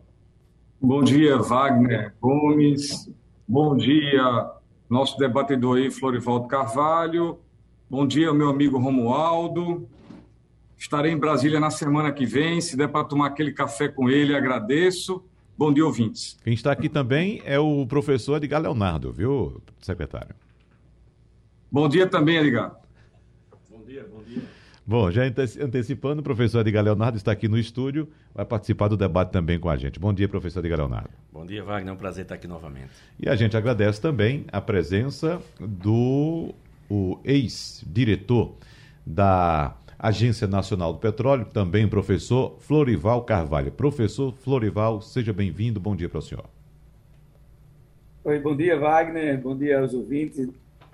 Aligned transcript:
Bom 0.81 1.03
dia, 1.03 1.37
Wagner 1.37 2.13
Gomes. 2.21 3.11
Bom 3.45 3.75
dia, 3.75 4.49
nosso 4.89 5.17
debatedor 5.17 5.75
aí, 5.75 5.91
Florivaldo 5.91 6.47
Carvalho. 6.47 7.37
Bom 7.89 8.07
dia, 8.07 8.33
meu 8.33 8.47
amigo 8.47 8.79
Romualdo. 8.79 9.89
Estarei 10.77 11.11
em 11.11 11.17
Brasília 11.17 11.59
na 11.59 11.69
semana 11.69 12.13
que 12.13 12.25
vem. 12.25 12.61
Se 12.61 12.77
der 12.77 12.87
para 12.87 13.03
tomar 13.03 13.27
aquele 13.27 13.51
café 13.51 13.89
com 13.89 14.09
ele, 14.09 14.33
agradeço. 14.33 15.21
Bom 15.57 15.73
dia, 15.73 15.85
ouvintes. 15.85 16.37
Quem 16.45 16.53
está 16.53 16.71
aqui 16.71 16.87
também 16.87 17.41
é 17.43 17.59
o 17.59 17.85
professor 17.85 18.37
Edgar 18.37 18.61
Leonardo, 18.61 19.11
viu, 19.11 19.61
secretário? 19.81 20.33
Bom 21.69 21.89
dia 21.89 22.07
também, 22.07 22.37
Edgar. 22.37 22.73
Bom 23.69 23.83
dia, 23.83 24.09
bom 24.09 24.23
dia. 24.23 24.43
Bom, 24.89 25.11
já 25.11 25.21
antecipando, 25.23 26.21
o 26.21 26.23
professor 26.23 26.61
Edgar 26.61 26.83
Leonardo 26.83 27.15
está 27.15 27.31
aqui 27.31 27.47
no 27.47 27.59
estúdio, 27.59 28.07
vai 28.33 28.43
participar 28.43 28.87
do 28.87 28.97
debate 28.97 29.31
também 29.31 29.59
com 29.59 29.69
a 29.69 29.77
gente. 29.77 29.99
Bom 29.99 30.11
dia, 30.11 30.27
professor 30.27 30.61
Edgar 30.61 30.79
Leonardo. 30.79 31.11
Bom 31.31 31.45
dia, 31.45 31.63
Wagner, 31.63 31.89
é 31.89 31.93
um 31.93 31.95
prazer 31.95 32.23
estar 32.23 32.33
aqui 32.33 32.47
novamente. 32.47 32.89
E 33.19 33.29
a 33.29 33.35
gente 33.35 33.55
agradece 33.55 34.01
também 34.01 34.45
a 34.51 34.59
presença 34.59 35.39
do 35.59 36.55
ex-diretor 37.23 38.55
da 39.05 39.75
Agência 39.99 40.47
Nacional 40.47 40.91
do 40.91 40.97
Petróleo, 40.97 41.45
também 41.45 41.87
professor 41.87 42.57
Florival 42.57 43.21
Carvalho. 43.21 43.71
Professor 43.71 44.33
Florival, 44.33 45.03
seja 45.03 45.31
bem-vindo, 45.31 45.79
bom 45.79 45.95
dia 45.95 46.09
para 46.09 46.17
o 46.17 46.21
senhor. 46.23 46.45
Oi, 48.23 48.39
bom 48.39 48.57
dia, 48.57 48.75
Wagner, 48.79 49.39
bom 49.39 49.55
dia 49.55 49.81
aos 49.81 49.93
ouvintes 49.93 50.49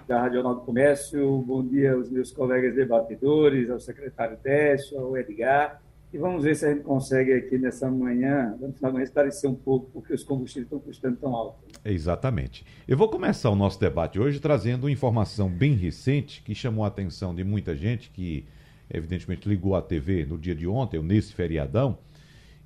da 0.08 0.22
Rádio 0.22 0.36
Jornal 0.36 0.56
do 0.56 0.62
Comércio. 0.62 1.42
Bom 1.42 1.66
dia 1.66 1.94
aos 1.94 2.10
meus 2.10 2.32
colegas 2.32 2.76
debatedores, 2.76 3.70
ao 3.70 3.80
secretário 3.80 4.38
Décio, 4.44 5.00
ao 5.00 5.18
Edgar. 5.18 5.82
E 6.14 6.18
vamos 6.18 6.44
ver 6.44 6.56
se 6.56 6.66
a 6.66 6.74
gente 6.74 6.84
consegue 6.84 7.34
aqui 7.34 7.58
nessa 7.58 7.90
manhã, 7.90 8.56
da 8.80 8.92
manhã, 8.92 9.04
esclarecer 9.04 9.50
um 9.50 9.56
pouco 9.56 9.90
porque 9.92 10.14
os 10.14 10.24
combustíveis 10.24 10.68
estão 10.68 10.80
custando 10.80 11.18
tão 11.18 11.36
alto. 11.36 11.58
Né? 11.66 11.92
Exatamente. 11.92 12.64
Eu 12.88 12.96
vou 12.96 13.10
começar 13.10 13.50
o 13.50 13.56
nosso 13.56 13.80
debate 13.80 14.20
hoje 14.20 14.40
trazendo 14.40 14.84
uma 14.84 14.92
informação 14.92 15.50
bem 15.50 15.74
recente 15.74 16.42
que 16.44 16.54
chamou 16.54 16.86
a 16.86 16.88
atenção 16.88 17.34
de 17.34 17.44
muita 17.44 17.76
gente 17.76 18.12
que, 18.12 18.46
evidentemente, 18.90 19.50
ligou 19.50 19.76
a 19.76 19.82
TV 19.82 20.26
no 20.26 20.38
dia 20.38 20.56
de 20.56 20.68
ontem, 20.68 21.02
nesse 21.02 21.34
feriadão, 21.34 21.98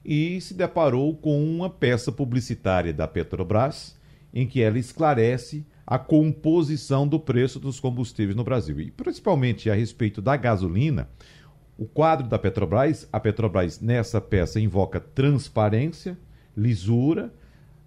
e 0.04 0.40
se 0.42 0.54
deparou 0.54 1.16
com 1.16 1.42
uma 1.44 1.70
peça 1.70 2.12
publicitária 2.12 2.94
da 2.94 3.08
Petrobras 3.08 3.98
em 4.34 4.46
que 4.46 4.62
ela 4.62 4.78
esclarece 4.78 5.66
a 5.90 5.98
composição 5.98 7.08
do 7.08 7.20
preço 7.20 7.60
dos 7.60 7.80
combustíveis 7.80 8.36
no 8.36 8.44
Brasil. 8.44 8.80
E 8.80 8.92
principalmente 8.92 9.72
a 9.72 9.74
respeito 9.74 10.22
da 10.22 10.38
gasolina, 10.38 11.10
o 11.76 11.86
quadro 11.88 12.28
da 12.28 12.38
Petrobras, 12.38 13.10
a 13.12 13.20
Petrobras 13.20 13.82
nessa 13.82 14.22
peça 14.22 14.60
invoca 14.60 15.00
transparência, 15.00 16.16
lisura 16.56 17.34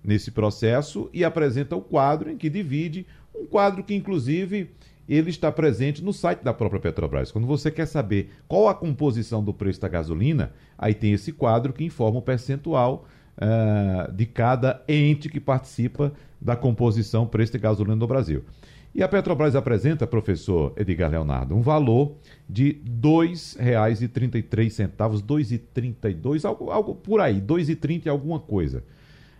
nesse 0.02 0.32
processo 0.32 1.08
e 1.12 1.24
apresenta 1.24 1.76
o 1.76 1.80
quadro 1.80 2.28
em 2.28 2.36
que 2.36 2.50
divide, 2.50 3.06
um 3.32 3.46
quadro 3.46 3.84
que 3.84 3.94
inclusive 3.94 4.72
ele 5.08 5.30
está 5.30 5.52
presente 5.52 6.02
no 6.02 6.12
site 6.12 6.42
da 6.42 6.52
própria 6.52 6.80
Petrobras. 6.80 7.30
Quando 7.30 7.46
você 7.46 7.70
quer 7.70 7.86
saber 7.86 8.30
qual 8.48 8.68
a 8.68 8.74
composição 8.74 9.44
do 9.44 9.54
preço 9.54 9.80
da 9.80 9.86
gasolina, 9.86 10.52
aí 10.76 10.92
tem 10.92 11.12
esse 11.12 11.30
quadro 11.30 11.72
que 11.72 11.84
informa 11.84 12.18
o 12.18 12.22
percentual 12.22 13.06
uh, 13.38 14.12
de 14.12 14.26
cada 14.26 14.82
ente 14.88 15.28
que 15.28 15.40
participa 15.40 16.12
da 16.40 16.56
composição 16.56 17.26
preço 17.26 17.52
de 17.52 17.58
gasolina 17.58 17.96
no 17.96 18.06
Brasil. 18.06 18.44
E 18.94 19.02
a 19.02 19.08
Petrobras 19.08 19.56
apresenta, 19.56 20.06
professor 20.06 20.74
Edgar 20.76 21.10
Leonardo, 21.10 21.56
um 21.56 21.62
valor 21.62 22.16
de 22.48 22.82
R$ 22.84 23.00
2,33, 23.00 24.78
R$ 24.78 24.88
2,32, 24.98 26.44
algo, 26.44 26.70
algo 26.70 26.94
por 26.94 27.20
aí, 27.20 27.36
R$ 27.36 27.40
2,30 27.40 28.08
alguma 28.08 28.38
coisa 28.38 28.84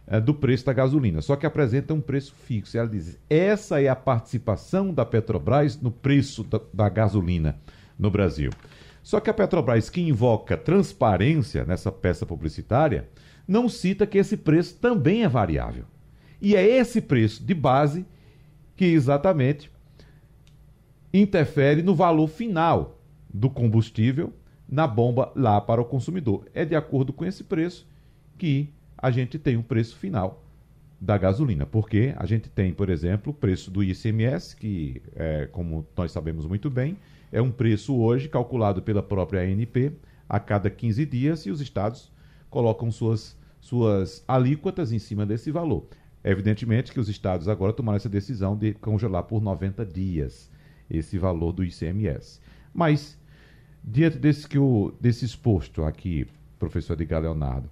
é, 0.06 0.18
do 0.18 0.32
preço 0.32 0.64
da 0.64 0.72
gasolina. 0.72 1.20
Só 1.20 1.36
que 1.36 1.44
apresenta 1.44 1.92
um 1.92 2.00
preço 2.00 2.34
fixo. 2.34 2.76
E 2.76 2.78
ela 2.78 2.88
diz: 2.88 3.18
essa 3.28 3.80
é 3.82 3.88
a 3.88 3.96
participação 3.96 4.92
da 4.92 5.04
Petrobras 5.04 5.78
no 5.80 5.90
preço 5.90 6.42
da, 6.44 6.60
da 6.72 6.88
gasolina 6.88 7.58
no 7.98 8.10
Brasil. 8.10 8.50
Só 9.02 9.20
que 9.20 9.28
a 9.28 9.34
Petrobras, 9.34 9.90
que 9.90 10.00
invoca 10.00 10.56
transparência 10.56 11.64
nessa 11.64 11.90
peça 11.90 12.24
publicitária, 12.24 13.08
não 13.52 13.68
cita 13.68 14.06
que 14.06 14.16
esse 14.16 14.36
preço 14.36 14.78
também 14.78 15.22
é 15.22 15.28
variável. 15.28 15.84
E 16.40 16.56
é 16.56 16.66
esse 16.66 17.02
preço 17.02 17.44
de 17.44 17.54
base 17.54 18.06
que 18.74 18.86
exatamente 18.86 19.70
interfere 21.12 21.82
no 21.82 21.94
valor 21.94 22.26
final 22.26 22.98
do 23.32 23.50
combustível 23.50 24.32
na 24.66 24.86
bomba 24.86 25.30
lá 25.36 25.60
para 25.60 25.82
o 25.82 25.84
consumidor. 25.84 26.48
É 26.54 26.64
de 26.64 26.74
acordo 26.74 27.12
com 27.12 27.26
esse 27.26 27.44
preço 27.44 27.86
que 28.38 28.70
a 28.96 29.10
gente 29.10 29.38
tem 29.38 29.56
um 29.56 29.62
preço 29.62 29.96
final 29.96 30.42
da 30.98 31.18
gasolina, 31.18 31.66
porque 31.66 32.14
a 32.16 32.24
gente 32.24 32.48
tem, 32.48 32.72
por 32.72 32.88
exemplo, 32.88 33.32
o 33.32 33.34
preço 33.34 33.70
do 33.70 33.82
ICMS, 33.82 34.56
que, 34.56 35.02
é, 35.14 35.46
como 35.52 35.86
nós 35.96 36.10
sabemos 36.10 36.46
muito 36.46 36.70
bem, 36.70 36.96
é 37.30 37.42
um 37.42 37.50
preço 37.50 37.94
hoje 37.96 38.28
calculado 38.28 38.80
pela 38.80 39.02
própria 39.02 39.42
ANP 39.42 39.92
a 40.28 40.40
cada 40.40 40.70
15 40.70 41.04
dias 41.04 41.44
e 41.44 41.50
os 41.50 41.60
estados 41.60 42.10
colocam 42.48 42.90
suas, 42.92 43.36
suas 43.62 44.24
alíquotas 44.26 44.92
em 44.92 44.98
cima 44.98 45.24
desse 45.24 45.50
valor. 45.50 45.86
Evidentemente 46.22 46.92
que 46.92 47.00
os 47.00 47.08
estados 47.08 47.48
agora 47.48 47.72
tomaram 47.72 47.96
essa 47.96 48.08
decisão 48.08 48.56
de 48.56 48.74
congelar 48.74 49.22
por 49.22 49.40
90 49.40 49.86
dias 49.86 50.50
esse 50.90 51.16
valor 51.16 51.52
do 51.52 51.64
ICMS. 51.64 52.40
Mas, 52.74 53.16
diante 53.82 54.18
desse, 54.18 54.48
que 54.48 54.58
o, 54.58 54.92
desse 55.00 55.24
exposto 55.24 55.84
aqui, 55.84 56.26
professor 56.58 56.94
Edgar 56.94 57.22
Leonardo, 57.22 57.70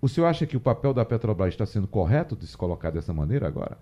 o 0.00 0.08
senhor 0.08 0.26
acha 0.26 0.46
que 0.46 0.56
o 0.56 0.60
papel 0.60 0.94
da 0.94 1.04
Petrobras 1.04 1.52
está 1.52 1.66
sendo 1.66 1.86
correto 1.86 2.34
de 2.34 2.46
se 2.46 2.56
colocar 2.56 2.90
dessa 2.90 3.12
maneira 3.12 3.46
agora? 3.46 3.78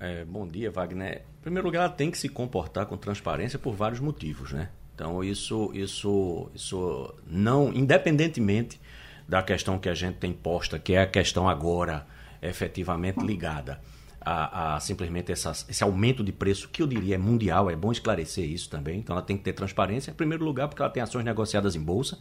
É, 0.00 0.24
bom 0.24 0.48
dia, 0.48 0.70
Wagner. 0.70 1.24
Em 1.40 1.42
primeiro 1.42 1.68
lugar, 1.68 1.80
ela 1.80 1.90
tem 1.90 2.10
que 2.10 2.16
se 2.16 2.30
comportar 2.30 2.86
com 2.86 2.96
transparência 2.96 3.58
por 3.58 3.74
vários 3.74 4.00
motivos, 4.00 4.52
né? 4.52 4.70
Então, 4.94 5.22
isso, 5.22 5.70
isso, 5.74 6.50
isso 6.54 7.14
não, 7.26 7.70
independentemente 7.72 8.80
da 9.28 9.42
questão 9.42 9.78
que 9.78 9.88
a 9.88 9.94
gente 9.94 10.16
tem 10.16 10.32
posta, 10.32 10.78
que 10.78 10.94
é 10.94 11.02
a 11.02 11.06
questão 11.06 11.48
agora 11.48 12.06
efetivamente 12.42 13.24
ligada 13.24 13.80
a, 14.24 14.76
a 14.76 14.80
simplesmente 14.80 15.30
esse 15.32 15.84
aumento 15.84 16.24
de 16.24 16.32
preço, 16.32 16.68
que 16.70 16.82
eu 16.82 16.86
diria 16.86 17.16
é 17.16 17.18
mundial, 17.18 17.70
é 17.70 17.76
bom 17.76 17.92
esclarecer 17.92 18.48
isso 18.48 18.70
também. 18.70 18.98
Então 18.98 19.14
ela 19.14 19.24
tem 19.24 19.36
que 19.36 19.44
ter 19.44 19.52
transparência, 19.52 20.10
em 20.10 20.14
primeiro 20.14 20.44
lugar, 20.44 20.68
porque 20.68 20.80
ela 20.80 20.90
tem 20.90 21.02
ações 21.02 21.24
negociadas 21.24 21.76
em 21.76 21.80
bolsa, 21.80 22.18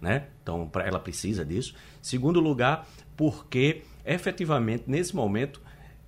né? 0.00 0.26
Então 0.42 0.70
ela 0.84 1.00
precisa 1.00 1.44
disso. 1.44 1.74
Segundo 2.02 2.40
lugar, 2.40 2.86
porque 3.16 3.82
efetivamente 4.04 4.84
nesse 4.86 5.16
momento 5.16 5.62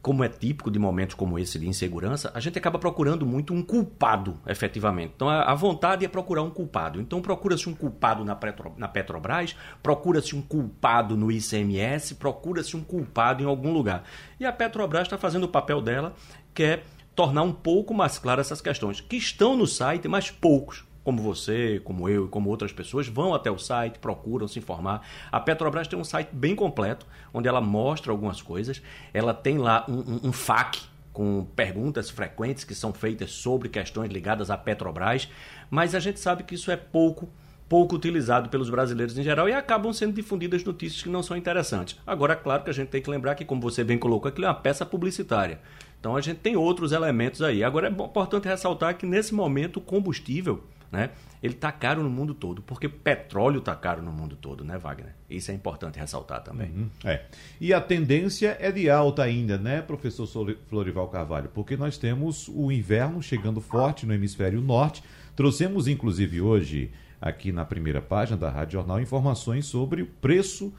como 0.09 0.25
é 0.25 0.29
típico 0.31 0.71
de 0.71 0.79
momentos 0.79 1.15
como 1.15 1.39
esse 1.39 1.59
de 1.59 1.69
insegurança, 1.69 2.33
a 2.35 2.41
gente 2.41 2.59
acaba 2.59 2.79
procurando 2.79 3.27
muito 3.27 3.53
um 3.53 3.63
culpado, 3.63 4.41
efetivamente. 4.47 5.13
Então, 5.15 5.29
a, 5.29 5.55
vontade 5.55 6.03
é 6.03 6.09
procurar 6.09 6.43
um 6.43 6.49
culpado. 6.49 6.99
Então, 6.99 7.21
procura-se 7.21 7.69
um 7.69 7.75
culpado 7.75 8.25
na, 8.25 8.35
Petro, 8.35 8.73
na 8.79 8.89
Petrobras, 8.89 9.55
procura-se 9.83 10.35
um 10.35 10.41
culpado 10.41 11.15
no 11.15 11.31
ICMS, 11.31 12.15
procura-se 12.15 12.75
um 12.75 12.83
culpado 12.83 13.43
em 13.43 13.47
algum 13.47 13.71
lugar. 13.71 14.03
E 14.41 14.47
a 14.47 14.53
Petrobras 14.53 15.03
está 15.03 15.19
fazendo 15.19 15.45
o 15.45 15.49
papel 15.49 15.83
dela, 15.83 16.15
que 16.55 16.63
é 16.63 16.83
tornar 17.15 17.43
um 17.43 17.53
pouco 17.53 17.93
mais 17.93 18.19
claras 18.19 18.47
essas 18.47 18.63
questões, 18.63 19.03
que 19.03 19.17
estão 19.17 19.59
no 19.59 19.67
site, 19.67 20.09
mas 20.09 20.31
poucos 20.31 20.88
como 21.09 21.23
você, 21.23 21.81
como 21.85 22.07
eu 22.07 22.27
e 22.27 22.29
como 22.29 22.51
outras 22.51 22.71
pessoas, 22.71 23.09
vão 23.09 23.33
até 23.33 23.51
o 23.51 23.57
site, 23.57 23.99
procuram 23.99 24.47
se 24.47 24.59
informar. 24.59 25.09
A 25.33 25.41
Petrobras 25.41 25.89
tem 25.89 25.99
um 25.99 26.05
site 26.05 26.29
bem 26.35 26.55
completo, 26.55 27.07
onde 27.33 27.49
ela 27.49 27.63
mostra 27.63 28.13
algumas 28.13 28.43
coisas. 28.43 28.83
Ela 29.15 29.33
tem 29.33 29.57
lá 29.57 29.87
um, 29.89 30.01
um, 30.01 30.21
um 30.25 30.33
FAQ 30.33 30.81
com 31.11 31.47
perguntas 31.57 32.11
frequentes 32.11 32.63
que 32.63 32.75
são 32.75 32.93
feitas 32.93 33.31
sobre 33.31 33.71
questões 33.71 34.11
ligadas 34.11 34.51
à 34.51 34.59
Petrobras, 34.59 35.31
mas 35.71 35.95
a 35.95 35.99
gente 35.99 36.21
sabe 36.21 36.43
que 36.43 36.55
isso 36.55 36.71
é 36.71 36.77
pouco 36.77 37.27
pouco 37.71 37.97
utilizado 37.97 38.49
pelos 38.49 38.69
brasileiros 38.71 39.19
em 39.19 39.23
geral 39.23 39.47
e 39.47 39.53
acabam 39.53 39.93
sendo 39.93 40.15
difundidas 40.15 40.65
notícias 40.65 41.03
que 41.03 41.09
não 41.11 41.23
são 41.23 41.37
interessantes. 41.37 41.99
Agora, 42.07 42.33
é 42.33 42.37
claro 42.37 42.65
que 42.65 42.71
a 42.71 42.73
gente 42.73 42.89
tem 42.89 43.03
que 43.03 43.11
lembrar 43.11 43.35
que, 43.35 43.45
como 43.45 43.61
você 43.61 43.85
bem 43.85 43.99
colocou, 43.99 44.29
aquilo 44.29 44.47
é 44.47 44.49
uma 44.49 44.55
peça 44.55 44.87
publicitária. 44.87 45.61
Então 46.01 46.17
a 46.17 46.21
gente 46.23 46.39
tem 46.39 46.57
outros 46.57 46.93
elementos 46.93 47.43
aí. 47.43 47.63
Agora 47.63 47.89
é 47.89 47.91
importante 47.91 48.49
ressaltar 48.49 48.97
que 48.97 49.05
nesse 49.05 49.35
momento 49.35 49.79
o 49.79 49.83
combustível 49.83 50.65
né? 50.91 51.11
Ele 51.43 51.55
está 51.55 51.71
caro 51.71 52.03
no 52.03 52.11
mundo 52.11 52.35
todo, 52.35 52.63
porque 52.63 52.89
petróleo 52.89 53.59
está 53.59 53.75
caro 53.77 54.03
no 54.03 54.11
mundo 54.11 54.37
todo, 54.37 54.65
né, 54.65 54.77
Wagner? 54.79 55.15
Isso 55.29 55.51
é 55.51 55.55
importante 55.55 55.99
ressaltar 55.99 56.43
também. 56.43 56.71
Uhum, 56.71 56.91
é. 57.05 57.25
E 57.61 57.73
a 57.73 57.81
tendência 57.81 58.57
é 58.59 58.73
de 58.73 58.91
alta 58.91 59.23
ainda, 59.23 59.57
né, 59.59 59.81
professor 59.83 60.27
Florival 60.69 61.09
Carvalho? 61.09 61.51
Porque 61.55 61.77
nós 61.77 61.99
temos 61.99 62.49
o 62.49 62.73
inverno 62.73 63.23
chegando 63.23 63.61
forte 63.61 64.07
no 64.07 64.15
hemisfério 64.15 64.61
norte. 64.61 65.03
Trouxemos, 65.37 65.87
inclusive, 65.87 66.41
hoje, 66.41 66.91
aqui 67.21 67.53
na 67.53 67.65
primeira 67.65 68.01
página 68.01 68.37
da 68.37 68.51
Rádio 68.51 68.73
Jornal, 68.73 69.01
informações 69.01 69.67
sobre 69.67 70.03
o 70.03 70.07
preço 70.07 70.73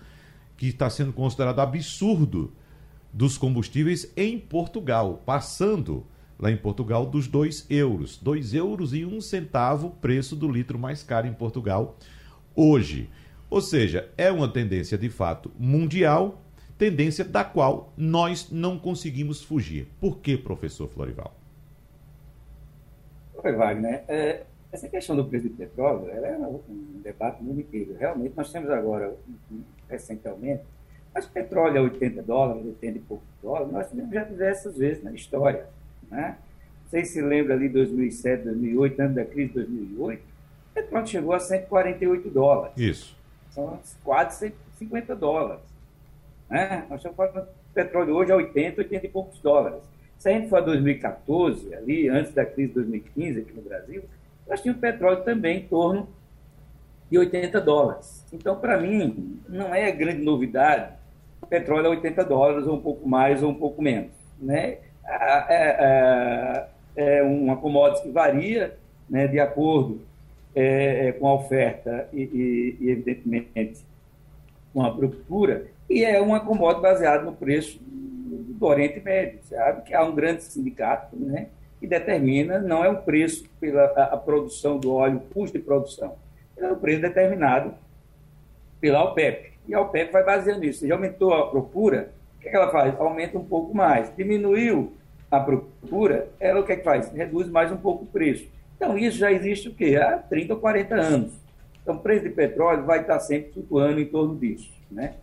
que 0.57 0.67
está 0.67 0.89
sendo 0.89 1.13
considerado 1.13 1.59
absurdo 1.59 2.51
dos 3.13 3.37
combustíveis 3.37 4.11
em 4.15 4.37
Portugal, 4.37 5.21
passando 5.25 6.05
lá 6.39 6.49
em 6.49 6.57
Portugal 6.57 7.05
dos 7.05 7.27
2 7.27 7.67
euros. 7.69 8.17
2 8.17 8.53
euros 8.53 8.93
e 8.93 9.05
um 9.05 9.19
centavo 9.19 9.91
preço 10.01 10.35
do 10.35 10.49
litro 10.49 10.79
mais 10.79 11.03
caro 11.03 11.27
em 11.27 11.33
Portugal 11.33 11.97
hoje. 12.55 13.09
Ou 13.49 13.61
seja, 13.61 14.09
é 14.17 14.31
uma 14.31 14.47
tendência 14.47 14.97
de 14.97 15.09
fato 15.09 15.51
mundial, 15.59 16.41
tendência 16.77 17.25
da 17.25 17.43
qual 17.43 17.91
nós 17.97 18.49
não 18.51 18.79
conseguimos 18.79 19.43
fugir. 19.43 19.87
Por 19.99 20.19
que, 20.19 20.37
professor 20.37 20.87
Florival? 20.87 21.35
Oi, 23.43 23.51
Wagner. 23.53 24.03
É, 24.07 24.43
essa 24.71 24.87
questão 24.87 25.15
do 25.15 25.25
preço 25.25 25.49
do 25.49 25.55
petróleo 25.55 26.09
é 26.09 26.37
um 26.37 27.01
debate 27.01 27.43
muito 27.43 27.61
inteiro. 27.61 27.95
Realmente, 27.99 28.33
nós 28.37 28.51
temos 28.51 28.69
agora, 28.69 29.15
recentemente, 29.89 30.63
mas 31.13 31.25
petróleo 31.25 31.77
é 31.77 31.81
80 31.81 32.21
dólares, 32.21 32.65
80 32.65 32.97
e 32.97 33.01
poucos 33.01 33.27
dólares, 33.41 33.71
nós 33.71 33.89
tivemos 33.89 34.13
já 34.13 34.23
diversas 34.23 34.77
vezes 34.77 35.03
na 35.03 35.11
história. 35.11 35.67
Né? 36.09 36.37
Vocês 36.87 37.09
se 37.09 37.21
lembram 37.21 37.55
ali 37.55 37.67
de 37.67 37.73
2007, 37.75 38.43
2008, 38.45 38.99
antes 39.01 39.15
da 39.15 39.25
crise 39.25 39.49
de 39.49 39.53
2008? 39.55 40.21
O 40.21 40.73
petróleo 40.73 41.07
chegou 41.07 41.33
a 41.33 41.39
148 41.39 42.29
dólares. 42.29 42.73
Isso. 42.77 43.15
São 43.51 43.79
quase 44.03 44.53
150 44.77 45.15
dólares. 45.15 45.63
Né? 46.49 46.85
Nós 46.89 46.99
estamos 46.99 47.17
falando 47.17 47.45
do 47.45 47.73
petróleo 47.73 48.15
hoje 48.15 48.31
a 48.31 48.35
80, 48.35 48.81
80 48.81 49.05
e 49.05 49.09
poucos 49.09 49.39
dólares. 49.39 49.83
Se 50.17 50.29
a 50.29 50.33
gente 50.33 50.49
for 50.49 50.57
a 50.57 50.61
2014, 50.61 51.73
ali, 51.75 52.09
antes 52.09 52.33
da 52.33 52.45
crise 52.45 52.69
de 52.69 52.75
2015 52.75 53.39
aqui 53.39 53.53
no 53.53 53.61
Brasil, 53.61 54.03
nós 54.47 54.61
tínhamos 54.61 54.81
petróleo 54.81 55.23
também 55.23 55.59
em 55.59 55.67
torno 55.67 56.09
de 57.09 57.17
80 57.17 57.61
dólares. 57.61 58.25
Então, 58.33 58.59
para 58.59 58.79
mim, 58.79 59.39
não 59.47 59.73
é 59.73 59.91
grande 59.91 60.21
novidade 60.23 60.99
petróleo 61.49 61.87
a 61.87 61.89
80 61.89 62.23
dólares, 62.23 62.67
ou 62.67 62.75
um 62.75 62.81
pouco 62.81 63.07
mais, 63.09 63.41
ou 63.41 63.49
um 63.49 63.55
pouco 63.55 63.81
menos. 63.81 64.11
Né? 64.39 64.77
É, 65.49 66.67
é, 66.95 67.17
é 67.17 67.23
uma 67.23 67.57
commodity 67.57 68.03
que 68.03 68.11
varia 68.11 68.77
né, 69.09 69.27
de 69.27 69.39
acordo 69.39 70.01
é, 70.55 71.07
é, 71.07 71.11
com 71.13 71.27
a 71.27 71.33
oferta 71.33 72.07
e, 72.13 72.21
e, 72.21 72.77
e, 72.79 72.89
evidentemente, 72.89 73.81
com 74.73 74.83
a 74.83 74.93
procura, 74.93 75.65
e 75.89 76.03
é 76.03 76.21
uma 76.21 76.39
commodity 76.39 76.81
baseada 76.81 77.23
no 77.23 77.33
preço 77.33 77.79
do 77.81 78.65
Oriente 78.65 78.99
Médio. 78.99 79.39
Sabe 79.43 79.81
que 79.83 79.93
há 79.93 80.03
um 80.03 80.13
grande 80.13 80.43
sindicato 80.43 81.15
né, 81.15 81.47
que 81.79 81.87
determina, 81.87 82.59
não 82.59 82.83
é 82.83 82.89
o 82.89 82.97
preço 82.97 83.49
pela 83.59 83.83
a, 83.95 84.13
a 84.13 84.17
produção 84.17 84.77
do 84.77 84.93
óleo, 84.93 85.17
o 85.17 85.33
custo 85.33 85.57
de 85.57 85.63
produção, 85.63 86.15
é 86.57 86.67
o 86.67 86.75
preço 86.75 87.01
determinado 87.01 87.73
pela 88.79 89.03
OPEP. 89.03 89.53
E 89.67 89.73
a 89.73 89.81
OPEP 89.81 90.11
vai 90.11 90.23
baseando 90.23 90.65
isso. 90.65 90.79
Se 90.79 90.91
aumentou 90.91 91.33
a 91.33 91.49
procura, 91.49 92.11
o 92.37 92.41
que, 92.41 92.47
é 92.47 92.51
que 92.51 92.57
ela 92.57 92.71
faz? 92.71 92.99
Aumenta 92.99 93.37
um 93.37 93.45
pouco 93.45 93.75
mais. 93.75 94.13
Diminuiu 94.15 94.93
a 95.31 95.39
procura, 95.39 96.27
ela 96.39 96.59
o 96.59 96.63
que, 96.63 96.71
é 96.71 96.75
que 96.75 96.83
faz? 96.83 97.11
Reduz 97.11 97.47
mais 97.49 97.71
um 97.71 97.77
pouco 97.77 98.03
o 98.03 98.07
preço. 98.07 98.47
Então, 98.75 98.97
isso 98.97 99.17
já 99.17 99.31
existe 99.31 99.67
o 99.67 99.73
quê? 99.73 99.95
Há 99.95 100.17
30 100.17 100.53
ou 100.53 100.59
40 100.59 100.95
anos. 100.95 101.33
Então, 101.81 101.95
o 101.95 101.99
preço 101.99 102.23
de 102.23 102.29
petróleo 102.29 102.85
vai 102.85 103.01
estar 103.01 103.19
sempre 103.19 103.51
flutuando 103.51 103.99
em 103.99 104.05
torno 104.05 104.35
disso. 104.35 104.71
Né? 104.89 105.15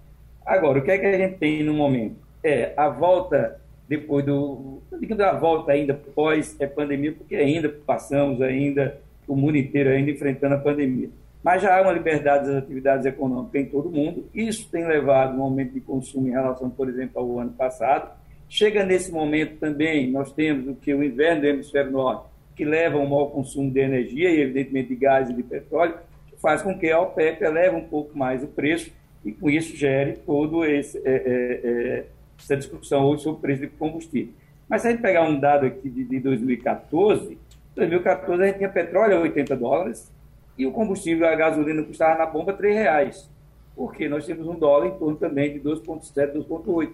Agora, 0.45 0.79
o 0.79 0.83
que 0.83 0.91
é 0.91 0.99
que 0.99 1.07
a 1.07 1.17
gente 1.17 1.39
tem 1.39 1.63
no 1.63 1.75
momento? 1.75 2.17
É 2.45 2.73
a 2.77 2.89
volta 2.89 3.61
depois 3.89 4.25
do. 4.25 4.81
Digo 5.01 5.15
da 5.15 5.33
volta 5.33 5.73
ainda 5.73 5.95
pós-pandemia, 5.95 7.13
porque 7.13 7.35
ainda 7.35 7.69
passamos 7.69 8.41
ainda, 8.43 9.01
o 9.27 9.35
mundo 9.35 9.57
inteiro 9.57 9.91
ainda 9.91 10.11
enfrentando 10.11 10.55
a 10.55 10.59
pandemia. 10.59 11.09
Mas 11.43 11.63
já 11.63 11.77
há 11.77 11.83
uma 11.83 11.93
liberdade 11.93 12.47
das 12.47 12.57
atividades 12.57 13.07
econômicas 13.07 13.63
em 13.63 13.67
todo 13.67 13.89
o 13.89 13.93
mundo. 13.93 14.29
Isso 14.35 14.69
tem 14.71 14.87
levado 14.87 15.39
um 15.39 15.43
aumento 15.43 15.73
de 15.73 15.81
consumo 15.81 16.29
em 16.29 16.33
relação, 16.33 16.69
por 16.69 16.89
exemplo, 16.89 17.21
ao 17.21 17.39
ano 17.39 17.53
passado 17.53 18.11
Chega 18.49 18.85
nesse 18.85 19.11
momento 19.11 19.59
também, 19.59 20.11
nós 20.11 20.33
temos 20.33 20.69
o 20.69 20.75
que 20.75 20.95
o 20.95 21.03
inverno 21.03 21.43
do 21.43 21.47
hemisfério 21.47 21.91
norte, 21.91 22.27
que 22.55 22.65
leva 22.65 22.97
a 22.97 23.01
um 23.01 23.09
maior 23.09 23.27
consumo 23.27 23.71
de 23.71 23.81
energia 23.81 24.31
e, 24.31 24.41
evidentemente, 24.41 24.89
de 24.89 24.97
gás 24.97 25.29
e 25.29 25.35
de 25.35 25.43
petróleo, 25.43 25.95
que 26.29 26.41
faz 26.41 26.63
com 26.63 26.79
que 26.79 26.91
a 26.91 27.01
OPEP 27.01 27.43
eleve 27.43 27.77
um 27.77 27.85
pouco 27.85 28.17
mais 28.17 28.43
o 28.43 28.47
preço 28.47 28.91
e, 29.25 29.33
com 29.33 29.51
isso, 29.51 29.77
gere 29.77 30.15
toda 30.25 30.67
é, 30.67 30.81
é, 30.81 30.91
é, 31.05 32.05
essa 32.39 32.57
discussão 32.57 33.05
hoje 33.05 33.25
sobre 33.25 33.39
o 33.39 33.41
preço 33.41 33.61
de 33.63 33.69
combustível. 33.69 34.33
Mas 34.69 34.83
se 34.83 34.89
a 34.89 34.91
gente 34.91 35.03
pegar 35.03 35.23
um 35.23 35.39
dado 35.39 35.67
aqui 35.67 35.89
de, 35.89 36.05
de 36.05 36.21
2014, 36.21 37.39
2014 37.75 38.43
a 38.43 38.47
gente 38.47 38.59
tinha 38.59 38.69
petróleo 38.69 39.19
a 39.19 39.21
80 39.21 39.57
dólares 39.57 40.11
e 40.57 40.67
o 40.67 40.73
combustível, 40.73 41.29
a 41.29 41.35
gasolina, 41.35 41.83
custava 41.83 42.19
na 42.19 42.27
bomba 42.27 42.53
3 42.53 42.75
reais. 42.75 43.31
Porque 43.75 44.09
nós 44.09 44.25
temos 44.25 44.47
um 44.47 44.59
dólar 44.59 44.87
em 44.87 44.99
torno 44.99 45.17
também 45.17 45.53
de 45.53 45.61
2,7, 45.61 46.33
2,8. 46.33 46.93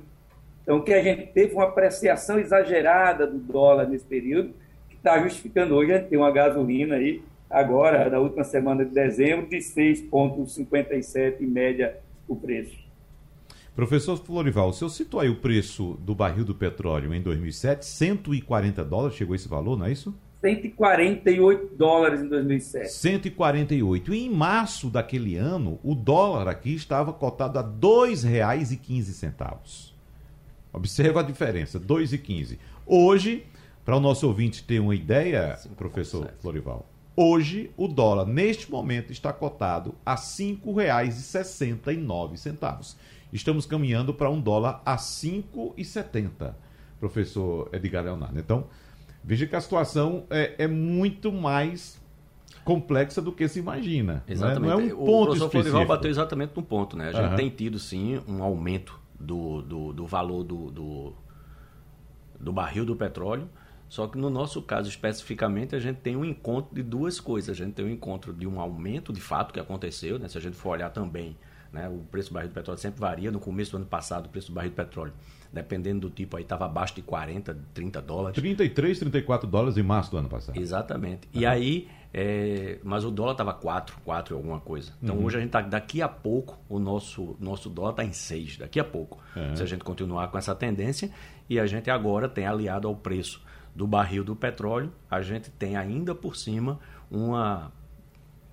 Então, 0.62 0.80
que 0.80 0.92
a 0.92 1.02
gente 1.02 1.26
teve 1.32 1.54
uma 1.54 1.64
apreciação 1.64 2.38
exagerada 2.38 3.26
do 3.26 3.38
dólar 3.38 3.88
nesse 3.88 4.04
período, 4.04 4.54
que 4.88 4.96
está 4.96 5.20
justificando 5.22 5.74
hoje 5.74 5.92
a 5.92 5.98
gente 5.98 6.08
ter 6.08 6.16
uma 6.16 6.30
gasolina 6.30 6.94
aí, 6.94 7.22
agora, 7.50 8.08
na 8.08 8.18
última 8.18 8.44
semana 8.44 8.84
de 8.84 8.92
dezembro, 8.92 9.48
de 9.48 9.58
6,57 9.58 11.40
em 11.40 11.46
média 11.46 11.96
o 12.28 12.36
preço. 12.36 12.80
Professor 13.74 14.18
Florival, 14.18 14.68
o 14.68 14.72
senhor 14.72 14.90
citou 14.90 15.18
aí 15.18 15.30
o 15.30 15.36
preço 15.36 15.98
do 16.00 16.14
barril 16.14 16.44
do 16.44 16.54
petróleo 16.54 17.14
em 17.14 17.22
2007, 17.22 17.86
140 17.86 18.84
dólares, 18.84 19.16
chegou 19.16 19.34
esse 19.34 19.48
valor, 19.48 19.78
não 19.78 19.86
é 19.86 19.92
isso? 19.92 20.14
148 20.42 21.76
dólares 21.76 22.20
em 22.20 22.28
2007. 22.28 22.92
148. 22.92 24.12
E 24.12 24.26
em 24.26 24.30
março 24.30 24.90
daquele 24.90 25.36
ano, 25.36 25.78
o 25.82 25.94
dólar 25.94 26.48
aqui 26.48 26.74
estava 26.74 27.12
cotado 27.12 27.58
a 27.58 27.62
R$ 27.62 27.68
2,15. 27.80 29.91
Observa 30.72 31.20
a 31.20 31.22
diferença, 31.22 31.78
2,15. 31.78 32.58
Hoje, 32.86 33.44
para 33.84 33.94
o 33.96 34.00
nosso 34.00 34.26
ouvinte 34.26 34.64
ter 34.64 34.80
uma 34.80 34.94
ideia, 34.94 35.58
professor 35.76 36.32
Florival, 36.40 36.88
hoje 37.14 37.70
o 37.76 37.86
dólar, 37.86 38.24
neste 38.26 38.70
momento, 38.70 39.12
está 39.12 39.30
cotado 39.32 39.94
a 40.04 40.14
R$ 40.14 40.20
5,69. 40.20 42.96
Estamos 43.32 43.64
caminhando 43.66 44.14
para 44.14 44.30
um 44.30 44.40
dólar 44.40 44.80
a 44.84 44.96
5,70, 44.96 46.54
professor 46.98 47.68
Edgar 47.72 48.04
Leonardo. 48.04 48.38
Então, 48.38 48.66
veja 49.22 49.46
que 49.46 49.56
a 49.56 49.60
situação 49.60 50.24
é, 50.30 50.54
é 50.58 50.66
muito 50.66 51.30
mais 51.30 52.00
complexa 52.64 53.20
do 53.20 53.32
que 53.32 53.46
se 53.48 53.58
imagina. 53.58 54.22
Exatamente. 54.28 54.60
Não 54.60 54.72
é, 54.72 54.76
não 54.76 54.90
é 54.90 54.94
um 54.94 54.96
ponto 54.96 55.02
o 55.02 55.24
professor 55.24 55.46
específico. 55.46 55.70
Florival 55.70 55.96
bateu 55.96 56.10
exatamente 56.10 56.52
no 56.56 56.62
ponto. 56.62 56.96
Né? 56.96 57.08
A 57.08 57.12
gente 57.12 57.30
uhum. 57.30 57.36
tem 57.36 57.50
tido, 57.50 57.78
sim, 57.78 58.20
um 58.28 58.42
aumento 58.42 58.98
do, 59.22 59.62
do, 59.62 59.92
do 59.92 60.06
valor 60.06 60.44
do, 60.44 60.70
do, 60.70 61.14
do 62.38 62.52
barril 62.52 62.84
do 62.84 62.96
petróleo. 62.96 63.48
Só 63.88 64.06
que 64.06 64.16
no 64.16 64.30
nosso 64.30 64.62
caso 64.62 64.88
especificamente, 64.88 65.76
a 65.76 65.78
gente 65.78 65.98
tem 65.98 66.16
um 66.16 66.24
encontro 66.24 66.74
de 66.74 66.82
duas 66.82 67.20
coisas. 67.20 67.50
A 67.50 67.64
gente 67.64 67.74
tem 67.74 67.84
um 67.84 67.90
encontro 67.90 68.32
de 68.32 68.46
um 68.46 68.60
aumento 68.60 69.12
de 69.12 69.20
fato 69.20 69.52
que 69.52 69.60
aconteceu, 69.60 70.18
né? 70.18 70.28
se 70.28 70.38
a 70.38 70.40
gente 70.40 70.56
for 70.56 70.70
olhar 70.70 70.90
também 70.90 71.36
Né? 71.72 71.88
O 71.88 72.04
preço 72.10 72.30
do 72.30 72.34
barril 72.34 72.50
do 72.50 72.54
petróleo 72.54 72.78
sempre 72.78 73.00
varia. 73.00 73.30
No 73.30 73.40
começo 73.40 73.70
do 73.70 73.78
ano 73.78 73.86
passado, 73.86 74.26
o 74.26 74.28
preço 74.28 74.48
do 74.48 74.54
barril 74.54 74.70
do 74.70 74.74
petróleo, 74.74 75.12
dependendo 75.52 76.00
do 76.00 76.10
tipo, 76.10 76.36
aí 76.36 76.42
estava 76.42 76.66
abaixo 76.66 76.94
de 76.94 77.02
40, 77.02 77.56
30 77.72 78.02
dólares. 78.02 78.40
33, 78.40 78.98
34 78.98 79.48
dólares 79.48 79.78
em 79.78 79.82
março 79.82 80.10
do 80.10 80.18
ano 80.18 80.28
passado. 80.28 80.58
Exatamente. 80.58 81.28
E 81.32 81.46
aí, 81.46 81.88
é... 82.12 82.78
mas 82.82 83.04
o 83.04 83.10
dólar 83.10 83.32
estava 83.32 83.54
4, 83.54 83.96
4 84.04 84.36
alguma 84.36 84.60
coisa. 84.60 84.92
Então 85.02 85.16
uhum. 85.16 85.24
hoje 85.24 85.36
a 85.36 85.40
gente 85.40 85.48
está, 85.48 85.62
daqui 85.62 86.02
a 86.02 86.08
pouco, 86.08 86.58
o 86.68 86.78
nosso, 86.78 87.36
nosso 87.40 87.70
dólar 87.70 87.92
está 87.92 88.04
em 88.04 88.12
6, 88.12 88.58
daqui 88.58 88.78
a 88.78 88.84
pouco. 88.84 89.18
Uhum. 89.34 89.56
Se 89.56 89.62
a 89.62 89.66
gente 89.66 89.82
continuar 89.82 90.28
com 90.28 90.36
essa 90.36 90.54
tendência, 90.54 91.10
e 91.48 91.58
a 91.58 91.66
gente 91.66 91.90
agora 91.90 92.28
tem 92.28 92.46
aliado 92.46 92.86
ao 92.86 92.94
preço 92.94 93.42
do 93.74 93.86
barril 93.86 94.22
do 94.22 94.36
petróleo, 94.36 94.92
a 95.10 95.22
gente 95.22 95.50
tem 95.50 95.76
ainda 95.76 96.14
por 96.14 96.36
cima 96.36 96.78
uma 97.10 97.72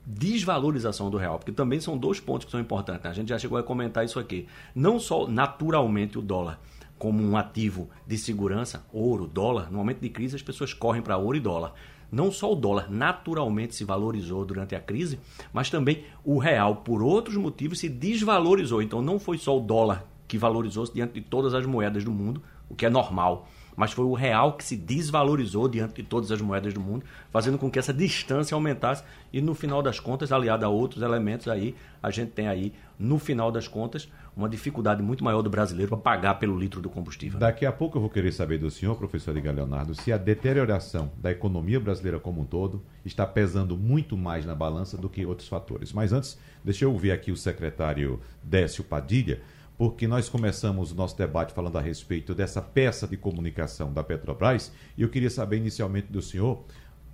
desvalorização 0.10 1.12
do 1.12 1.18
real, 1.18 1.38
porque 1.38 1.52
também 1.52 1.80
são 1.80 1.96
dois 1.96 2.20
pontos 2.20 2.46
que 2.46 2.52
são 2.52 2.60
importantes. 2.60 3.04
Né? 3.04 3.12
A 3.12 3.14
gente 3.14 3.30
já 3.30 3.38
chegou 3.38 3.60
a 3.60 3.64
comentar 3.64 4.04
isso 4.04 4.20
aqui. 4.20 4.48
Não 4.74 5.00
só 5.00 5.28
naturalmente 5.28 6.18
o 6.18 6.22
dólar 6.22 6.60
como 6.98 7.24
um 7.24 7.38
ativo 7.38 7.88
de 8.08 8.18
segurança, 8.18 8.84
ouro, 8.92 9.28
dólar, 9.28 9.72
no 9.72 9.78
momento 9.78 10.00
de 10.00 10.10
crise 10.10 10.36
as 10.36 10.42
pessoas 10.42 10.74
correm 10.74 11.02
para 11.02 11.16
ouro 11.16 11.38
e 11.38 11.40
dólar. 11.40 11.74
Não 12.12 12.32
só 12.32 12.52
o 12.52 12.56
dólar 12.56 12.90
naturalmente 12.90 13.76
se 13.76 13.84
valorizou 13.84 14.44
durante 14.44 14.76
a 14.76 14.80
crise, 14.80 15.20
mas 15.54 15.70
também 15.70 16.04
o 16.26 16.40
real, 16.40 16.78
por 16.78 17.04
outros 17.04 17.38
motivos, 17.38 17.78
se 17.78 17.88
desvalorizou. 17.88 18.82
Então 18.82 19.04
não 19.04 19.20
foi 19.20 19.38
só 19.38 19.56
o 19.56 19.62
dólar 19.62 20.06
que 20.28 20.40
valorizou-se 20.40 20.92
diante 20.92 21.14
de 21.14 21.22
todas 21.22 21.54
as 21.54 21.68
moedas 21.68 22.04
do 22.04 22.12
mundo, 22.12 22.42
o 22.68 22.74
que 22.74 22.86
é 22.86 22.90
normal 22.90 23.48
mas 23.80 23.94
foi 23.94 24.04
o 24.04 24.14
real 24.14 24.58
que 24.58 24.64
se 24.66 24.76
desvalorizou 24.76 25.70
diante 25.70 25.94
de 25.94 26.04
todas 26.04 26.30
as 26.34 26.42
moedas 26.42 26.74
do 26.74 26.82
mundo, 26.82 27.06
fazendo 27.32 27.58
com 27.58 27.72
que 27.72 27.80
essa 27.80 27.94
distância 27.94 28.54
aumentasse 28.54 29.06
e 29.32 29.42
no 29.42 29.56
final 29.56 29.82
das 29.82 30.02
contas, 30.02 30.34
aliado 30.34 30.66
a 30.66 30.68
outros 30.68 31.02
elementos 31.02 31.48
aí, 31.48 31.74
a 32.04 32.12
gente 32.12 32.32
tem 32.32 32.50
aí, 32.50 32.74
no 33.00 33.18
final 33.18 33.50
das 33.50 33.70
contas, 33.70 34.12
uma 34.36 34.50
dificuldade 34.50 35.02
muito 35.02 35.24
maior 35.24 35.42
do 35.42 35.50
brasileiro 35.50 35.88
para 35.88 35.98
pagar 35.98 36.36
pelo 36.36 36.60
litro 36.60 36.82
do 36.82 36.90
combustível. 36.90 37.40
Daqui 37.40 37.66
a 37.66 37.72
pouco 37.72 37.98
eu 37.98 38.02
vou 38.02 38.10
querer 38.10 38.34
saber 38.34 38.58
do 38.58 38.70
senhor, 38.70 38.98
professor 38.98 39.32
Edgar 39.32 39.56
Leonardo, 39.56 39.96
se 39.96 40.12
a 40.12 40.18
deterioração 40.18 41.10
da 41.16 41.32
economia 41.32 41.80
brasileira 41.80 42.20
como 42.20 42.42
um 42.42 42.46
todo 42.46 42.84
está 43.06 43.26
pesando 43.26 43.78
muito 43.78 44.18
mais 44.18 44.46
na 44.46 44.54
balança 44.54 44.98
do 44.98 45.08
que 45.08 45.26
outros 45.26 45.48
fatores. 45.48 45.94
Mas 45.94 46.12
antes, 46.12 46.38
deixa 46.66 46.84
eu 46.84 46.92
ouvir 46.92 47.12
aqui 47.14 47.32
o 47.32 47.38
secretário 47.38 48.20
Décio 48.44 48.84
Padilha, 48.84 49.42
porque 49.80 50.10
nós 50.10 50.28
começamos 50.28 50.92
o 50.92 50.96
nosso 50.96 51.18
debate 51.18 51.54
falando 51.54 51.78
a 51.78 51.82
respeito 51.82 52.36
dessa 52.36 52.62
peça 52.62 53.08
de 53.08 53.16
comunicação 53.16 53.94
da 53.94 54.04
Petrobras, 54.04 54.74
e 54.98 55.04
eu 55.04 55.08
queria 55.08 55.30
saber 55.30 55.56
inicialmente 55.56 56.08
do 56.12 56.22
senhor, 56.22 56.66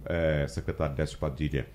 é, 0.04 0.48
secretário 0.48 0.96
Décio 0.96 1.20
Padilha, 1.20 1.68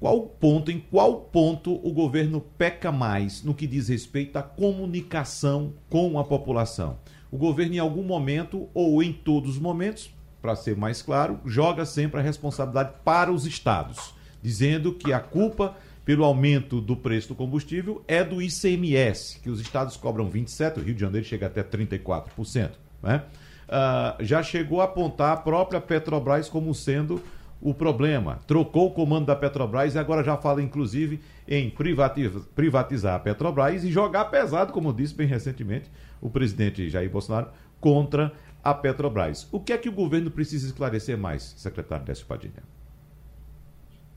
qual 0.00 0.22
ponto, 0.22 0.70
em 0.70 0.80
qual 0.80 1.20
ponto 1.20 1.74
o 1.86 1.92
governo 1.92 2.40
peca 2.40 2.90
mais 2.90 3.42
no 3.44 3.52
que 3.52 3.66
diz 3.66 3.88
respeito 3.88 4.38
à 4.38 4.42
comunicação 4.42 5.74
com 5.90 6.18
a 6.18 6.24
população? 6.24 6.98
O 7.30 7.36
governo, 7.36 7.74
em 7.74 7.78
algum 7.78 8.02
momento, 8.02 8.66
ou 8.72 9.02
em 9.02 9.12
todos 9.12 9.56
os 9.56 9.58
momentos, 9.58 10.10
para 10.40 10.56
ser 10.56 10.74
mais 10.74 11.02
claro, 11.02 11.38
joga 11.44 11.84
sempre 11.84 12.18
a 12.18 12.22
responsabilidade 12.22 12.94
para 13.04 13.30
os 13.30 13.44
estados, 13.44 14.14
dizendo 14.42 14.94
que 14.94 15.12
a 15.12 15.20
culpa 15.20 15.76
pelo 16.08 16.24
aumento 16.24 16.80
do 16.80 16.96
preço 16.96 17.28
do 17.28 17.34
combustível 17.34 18.02
é 18.08 18.24
do 18.24 18.40
ICMS, 18.40 19.38
que 19.42 19.50
os 19.50 19.60
estados 19.60 19.94
cobram 19.94 20.30
27%, 20.30 20.78
o 20.78 20.80
Rio 20.80 20.94
de 20.94 21.00
Janeiro 21.02 21.26
chega 21.26 21.48
até 21.48 21.62
34%. 21.62 22.70
Né? 23.02 23.24
Uh, 23.68 24.24
já 24.24 24.42
chegou 24.42 24.80
a 24.80 24.84
apontar 24.84 25.34
a 25.34 25.36
própria 25.36 25.82
Petrobras 25.82 26.48
como 26.48 26.74
sendo 26.74 27.22
o 27.60 27.74
problema. 27.74 28.40
Trocou 28.46 28.86
o 28.86 28.90
comando 28.90 29.26
da 29.26 29.36
Petrobras 29.36 29.96
e 29.96 29.98
agora 29.98 30.24
já 30.24 30.38
fala, 30.38 30.62
inclusive, 30.62 31.20
em 31.46 31.68
privatizar 31.68 33.14
a 33.14 33.18
Petrobras 33.18 33.84
e 33.84 33.92
jogar 33.92 34.24
pesado, 34.30 34.72
como 34.72 34.94
disse 34.94 35.14
bem 35.14 35.26
recentemente 35.26 35.90
o 36.22 36.30
presidente 36.30 36.88
Jair 36.88 37.10
Bolsonaro, 37.10 37.48
contra 37.78 38.32
a 38.64 38.72
Petrobras. 38.72 39.46
O 39.52 39.60
que 39.60 39.74
é 39.74 39.76
que 39.76 39.90
o 39.90 39.92
governo 39.92 40.30
precisa 40.30 40.68
esclarecer 40.68 41.18
mais, 41.18 41.52
secretário 41.58 42.06
Décio 42.06 42.24
Padilha? 42.24 42.77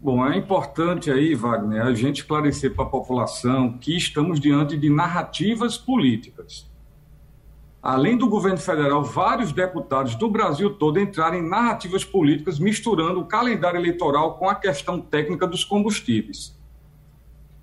Bom, 0.03 0.25
é 0.25 0.35
importante 0.35 1.11
aí, 1.11 1.35
Wagner, 1.35 1.85
a 1.85 1.93
gente 1.93 2.21
esclarecer 2.21 2.73
para 2.73 2.85
a 2.85 2.89
população 2.89 3.77
que 3.77 3.95
estamos 3.95 4.39
diante 4.39 4.75
de 4.75 4.89
narrativas 4.89 5.77
políticas. 5.77 6.67
Além 7.83 8.17
do 8.17 8.27
governo 8.27 8.57
federal, 8.57 9.03
vários 9.03 9.51
deputados 9.51 10.15
do 10.15 10.27
Brasil 10.27 10.73
todo 10.73 10.99
entraram 10.99 11.37
em 11.37 11.47
narrativas 11.47 12.03
políticas 12.03 12.57
misturando 12.57 13.19
o 13.19 13.27
calendário 13.27 13.79
eleitoral 13.79 14.39
com 14.39 14.49
a 14.49 14.55
questão 14.55 14.99
técnica 14.99 15.45
dos 15.45 15.63
combustíveis. 15.63 16.59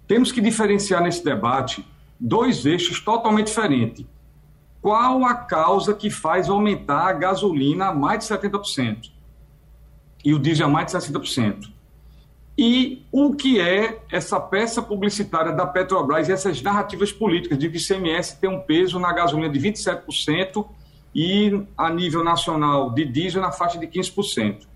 Temos 0.07 0.31
que 0.31 0.41
diferenciar 0.41 1.03
nesse 1.03 1.25
debate 1.25 1.85
dois 2.21 2.65
eixos 2.65 3.01
totalmente 3.01 3.49
diferentes. 3.49 4.07
Qual 4.81 5.25
a 5.25 5.35
causa 5.35 5.93
que 5.93 6.09
faz 6.09 6.49
aumentar 6.49 7.09
a 7.09 7.13
gasolina 7.13 7.87
a 7.87 7.95
mais 7.95 8.21
de 8.21 8.33
70% 8.33 9.11
e 10.25 10.33
o 10.33 10.39
diesel 10.39 10.69
a 10.69 10.71
mais 10.71 10.87
de 10.87 10.99
60%? 10.99 11.78
E 12.61 13.07
o 13.13 13.37
que 13.37 13.61
é 13.61 14.01
essa 14.11 14.41
peça 14.41 14.83
publicitária 14.83 15.53
da 15.53 15.65
Petrobras 15.65 16.29
e 16.29 16.33
essas 16.33 16.61
narrativas 16.61 17.13
políticas 17.13 17.57
de 17.57 17.71
que 17.71 17.77
o 17.77 17.81
ICMS 17.81 18.41
tem 18.41 18.51
um 18.51 18.59
peso 18.59 18.99
na 18.99 19.13
gasolina 19.13 19.49
de 19.49 19.61
27% 19.61 20.67
e 21.15 21.63
a 21.77 21.89
nível 21.89 22.25
nacional 22.25 22.91
de 22.91 23.05
diesel 23.05 23.41
na 23.41 23.53
faixa 23.53 23.79
de 23.79 23.87
15%. 23.87 24.67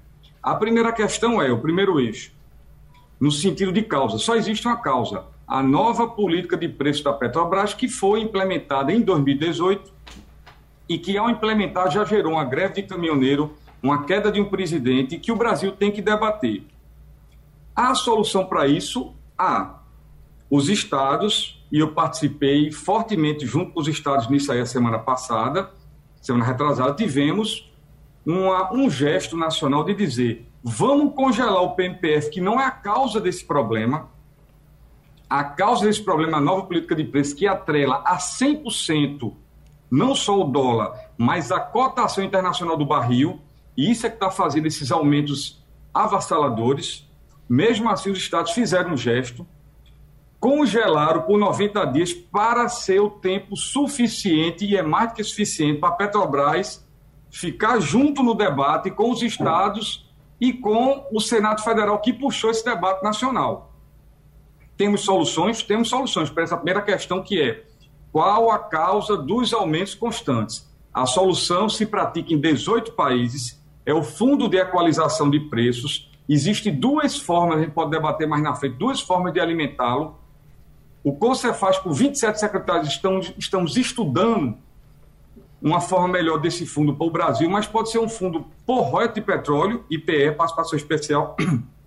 A 0.41 0.55
primeira 0.55 0.93
questão 0.93 1.43
é, 1.43 1.51
o 1.51 1.59
primeiro 1.59 1.99
eixo, 1.99 2.31
no 3.19 3.33
sentido 3.33 3.73
de 3.73 3.83
causa. 3.83 4.17
Só 4.17 4.37
existe 4.37 4.65
uma 4.65 4.77
causa, 4.77 5.25
a 5.45 5.61
nova 5.61 6.07
política 6.07 6.57
de 6.57 6.69
preço 6.69 7.03
da 7.03 7.13
Petrobras, 7.13 7.75
que 7.75 7.89
foi 7.89 8.21
implementada 8.21 8.93
em 8.93 9.01
2018 9.01 9.93
e 10.89 10.99
que, 10.99 11.19
ao 11.19 11.29
implementar, 11.29 11.91
já 11.91 12.05
gerou 12.05 12.35
uma 12.35 12.45
greve 12.45 12.75
de 12.75 12.83
caminhoneiro, 12.85 13.57
uma 13.83 14.05
queda 14.05 14.31
de 14.31 14.41
um 14.41 14.45
presidente 14.45 15.19
que 15.19 15.33
o 15.33 15.37
Brasil 15.37 15.73
tem 15.73 15.91
que 15.91 16.01
debater. 16.01 16.63
A 17.75 17.95
solução 17.95 18.45
para 18.45 18.67
isso, 18.67 19.15
há 19.37 19.81
os 20.51 20.69
estados, 20.69 21.65
e 21.71 21.79
eu 21.79 21.93
participei 21.93 22.71
fortemente 22.71 23.47
junto 23.47 23.73
com 23.73 23.81
os 23.81 23.89
estados 23.89 24.29
nisso 24.29 24.53
aí 24.53 24.61
a 24.61 24.67
semana 24.67 24.99
passada, 24.99 25.71
semana 26.21 26.45
retrasada, 26.45 26.93
tivemos 26.95 27.73
uma, 28.25 28.73
um 28.73 28.91
gesto 28.91 29.37
nacional 29.37 29.83
de 29.85 29.95
dizer 29.95 30.47
vamos 30.63 31.15
congelar 31.15 31.63
o 31.63 31.75
PMPF, 31.75 32.31
que 32.31 32.41
não 32.41 32.61
é 32.61 32.65
a 32.65 32.71
causa 32.71 33.21
desse 33.21 33.45
problema. 33.45 34.09
A 35.29 35.43
causa 35.43 35.87
desse 35.87 36.03
problema 36.03 36.35
é 36.35 36.37
a 36.37 36.41
nova 36.41 36.67
política 36.67 36.95
de 36.95 37.05
preço 37.05 37.35
que 37.35 37.47
atrela 37.47 38.03
a 38.05 38.19
100% 38.19 39.33
não 39.91 40.15
só 40.15 40.41
o 40.41 40.45
dólar, 40.45 41.11
mas 41.19 41.53
a 41.53 41.61
cotação 41.61 42.25
internacional 42.25 42.77
do 42.79 42.87
barril, 42.87 43.41
e 43.77 43.91
isso 43.91 44.07
é 44.07 44.09
que 44.09 44.17
está 44.17 44.31
fazendo 44.31 44.67
esses 44.67 44.91
aumentos 44.91 45.63
avassaladores. 45.93 47.07
Mesmo 47.53 47.91
assim, 47.91 48.11
os 48.11 48.17
estados 48.17 48.53
fizeram 48.53 48.95
um 48.95 48.97
gesto, 48.97 49.47
congelaram 50.41 51.21
por 51.21 51.39
90 51.39 51.85
dias 51.89 52.11
para 52.11 52.67
ser 52.67 52.99
o 52.99 53.11
tempo 53.11 53.59
suficiente, 53.59 54.65
e 54.65 54.75
é 54.75 54.83
mais 54.83 55.13
que 55.13 55.23
suficiente, 55.23 55.79
para 55.79 55.91
a 55.91 55.93
Petrobras 55.93 56.83
ficar 57.31 57.79
junto 57.79 58.23
no 58.23 58.33
debate 58.33 58.91
com 58.91 59.11
os 59.11 59.21
estados 59.21 60.11
e 60.41 60.51
com 60.51 61.07
o 61.13 61.21
Senado 61.21 61.63
Federal, 61.63 62.01
que 62.01 62.15
puxou 62.15 62.51
esse 62.51 62.65
debate 62.65 63.05
nacional. 63.05 63.75
Temos 64.75 65.03
soluções? 65.03 65.63
Temos 65.63 65.91
soluções 65.91 66.31
para 66.31 66.45
essa 66.45 66.57
primeira 66.57 66.81
questão, 66.81 67.23
que 67.23 67.39
é 67.39 67.67
qual 68.11 68.51
a 68.51 68.61
causa 68.61 69.15
dos 69.15 69.53
aumentos 69.53 69.95
constantes. 69.95 70.67
A 70.91 71.05
solução 71.05 71.69
se 71.69 71.85
pratica 71.85 72.33
em 72.33 72.41
18 72.41 72.93
países, 72.93 73.63
é 73.85 73.93
o 73.93 74.03
Fundo 74.03 74.49
de 74.49 74.57
Equalização 74.57 75.29
de 75.29 75.39
Preços, 75.39 76.11
Existem 76.33 76.75
duas 76.75 77.19
formas, 77.19 77.59
a 77.59 77.61
gente 77.61 77.73
pode 77.73 77.91
debater 77.91 78.27
mais 78.27 78.43
na 78.43 78.55
frente, 78.55 78.77
duas 78.77 79.03
formas 79.03 79.35
de 79.35 79.39
alimentá-lo. 79.39 80.19
O 81.05 81.13
CONCEFAS, 81.13 81.79
com 81.81 81.93
27 81.93 82.41
secretários, 82.41 82.89
estamos, 83.37 83.77
estudando 83.77 84.57
uma 85.61 85.79
forma 85.79 86.09
melhor 86.09 86.39
desse 86.39 86.65
fundo 86.65 86.97
para 86.97 87.07
o 87.07 87.11
Brasil, 87.11 87.51
mas 87.51 87.67
pode 87.67 87.91
ser 87.91 87.99
um 87.99 88.09
fundo 88.09 88.47
por 88.65 88.81
royalty 88.81 89.17
de 89.17 89.21
petróleo, 89.21 89.85
IPE, 89.91 90.33
participação 90.33 90.79
especial, 90.79 91.37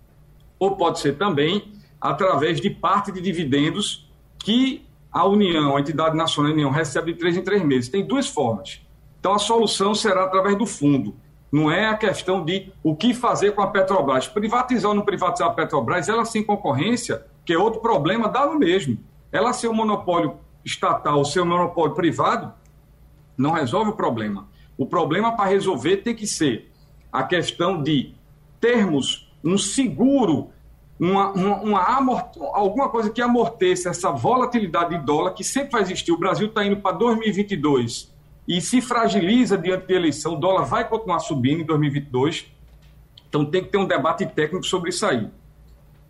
ou 0.60 0.76
pode 0.76 1.00
ser 1.00 1.18
também 1.18 1.72
através 2.00 2.60
de 2.60 2.70
parte 2.70 3.10
de 3.10 3.20
dividendos 3.20 4.08
que 4.38 4.86
a 5.10 5.26
União, 5.26 5.76
a 5.76 5.80
entidade 5.80 6.16
nacional 6.16 6.52
União, 6.52 6.70
recebe 6.70 7.12
de 7.12 7.18
três 7.18 7.36
em 7.36 7.42
três 7.42 7.64
meses. 7.64 7.90
Tem 7.90 8.06
duas 8.06 8.28
formas. 8.28 8.80
Então, 9.18 9.34
a 9.34 9.40
solução 9.40 9.92
será 9.92 10.22
através 10.22 10.56
do 10.56 10.66
fundo. 10.66 11.16
Não 11.56 11.70
é 11.70 11.86
a 11.86 11.96
questão 11.96 12.44
de 12.44 12.70
o 12.82 12.94
que 12.94 13.14
fazer 13.14 13.52
com 13.52 13.62
a 13.62 13.68
Petrobras. 13.68 14.28
Privatizar 14.28 14.90
ou 14.90 14.94
não 14.94 15.02
privatizar 15.02 15.48
a 15.48 15.54
Petrobras, 15.54 16.06
ela 16.06 16.22
sem 16.26 16.44
concorrência, 16.44 17.24
que 17.46 17.52
é 17.54 17.56
outro 17.56 17.80
problema, 17.80 18.28
dá 18.28 18.44
no 18.44 18.58
mesmo. 18.58 18.98
Ela 19.32 19.54
ser 19.54 19.68
um 19.68 19.72
monopólio 19.72 20.36
estatal 20.62 21.16
ou 21.16 21.24
ser 21.24 21.40
um 21.40 21.46
monopólio 21.46 21.94
privado, 21.94 22.52
não 23.38 23.52
resolve 23.52 23.92
o 23.92 23.94
problema. 23.94 24.46
O 24.76 24.84
problema 24.84 25.34
para 25.34 25.48
resolver 25.48 25.96
tem 26.02 26.14
que 26.14 26.26
ser 26.26 26.70
a 27.10 27.22
questão 27.22 27.82
de 27.82 28.14
termos 28.60 29.32
um 29.42 29.56
seguro 29.56 30.50
uma, 31.00 31.32
uma, 31.32 31.98
uma 31.98 32.30
alguma 32.52 32.90
coisa 32.90 33.08
que 33.08 33.22
amorteça 33.22 33.88
essa 33.88 34.12
volatilidade 34.12 34.90
de 34.90 35.06
dólar 35.06 35.32
que 35.32 35.42
sempre 35.42 35.72
vai 35.72 35.80
existir. 35.80 36.12
O 36.12 36.18
Brasil 36.18 36.48
está 36.48 36.62
indo 36.66 36.76
para 36.76 36.94
2022 36.96 38.14
e 38.46 38.60
se 38.60 38.80
fragiliza 38.80 39.58
diante 39.58 39.86
da 39.86 39.94
eleição, 39.94 40.34
o 40.34 40.36
dólar 40.36 40.64
vai 40.64 40.88
continuar 40.88 41.18
subindo 41.18 41.62
em 41.62 41.64
2022. 41.64 42.46
Então 43.28 43.44
tem 43.44 43.64
que 43.64 43.70
ter 43.70 43.78
um 43.78 43.86
debate 43.86 44.24
técnico 44.26 44.64
sobre 44.64 44.90
isso 44.90 45.04
aí. 45.04 45.28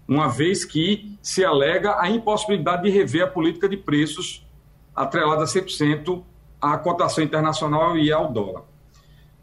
Uma 0.06 0.28
vez 0.28 0.64
que 0.64 1.18
se 1.22 1.44
alega 1.44 2.00
a 2.00 2.10
impossibilidade 2.10 2.84
de 2.84 2.90
rever 2.90 3.24
a 3.24 3.26
política 3.26 3.68
de 3.68 3.76
preços 3.76 4.46
atrelada 4.94 5.44
100% 5.44 6.22
à 6.60 6.78
cotação 6.78 7.24
internacional 7.24 7.96
e 7.98 8.12
ao 8.12 8.32
dólar. 8.32 8.62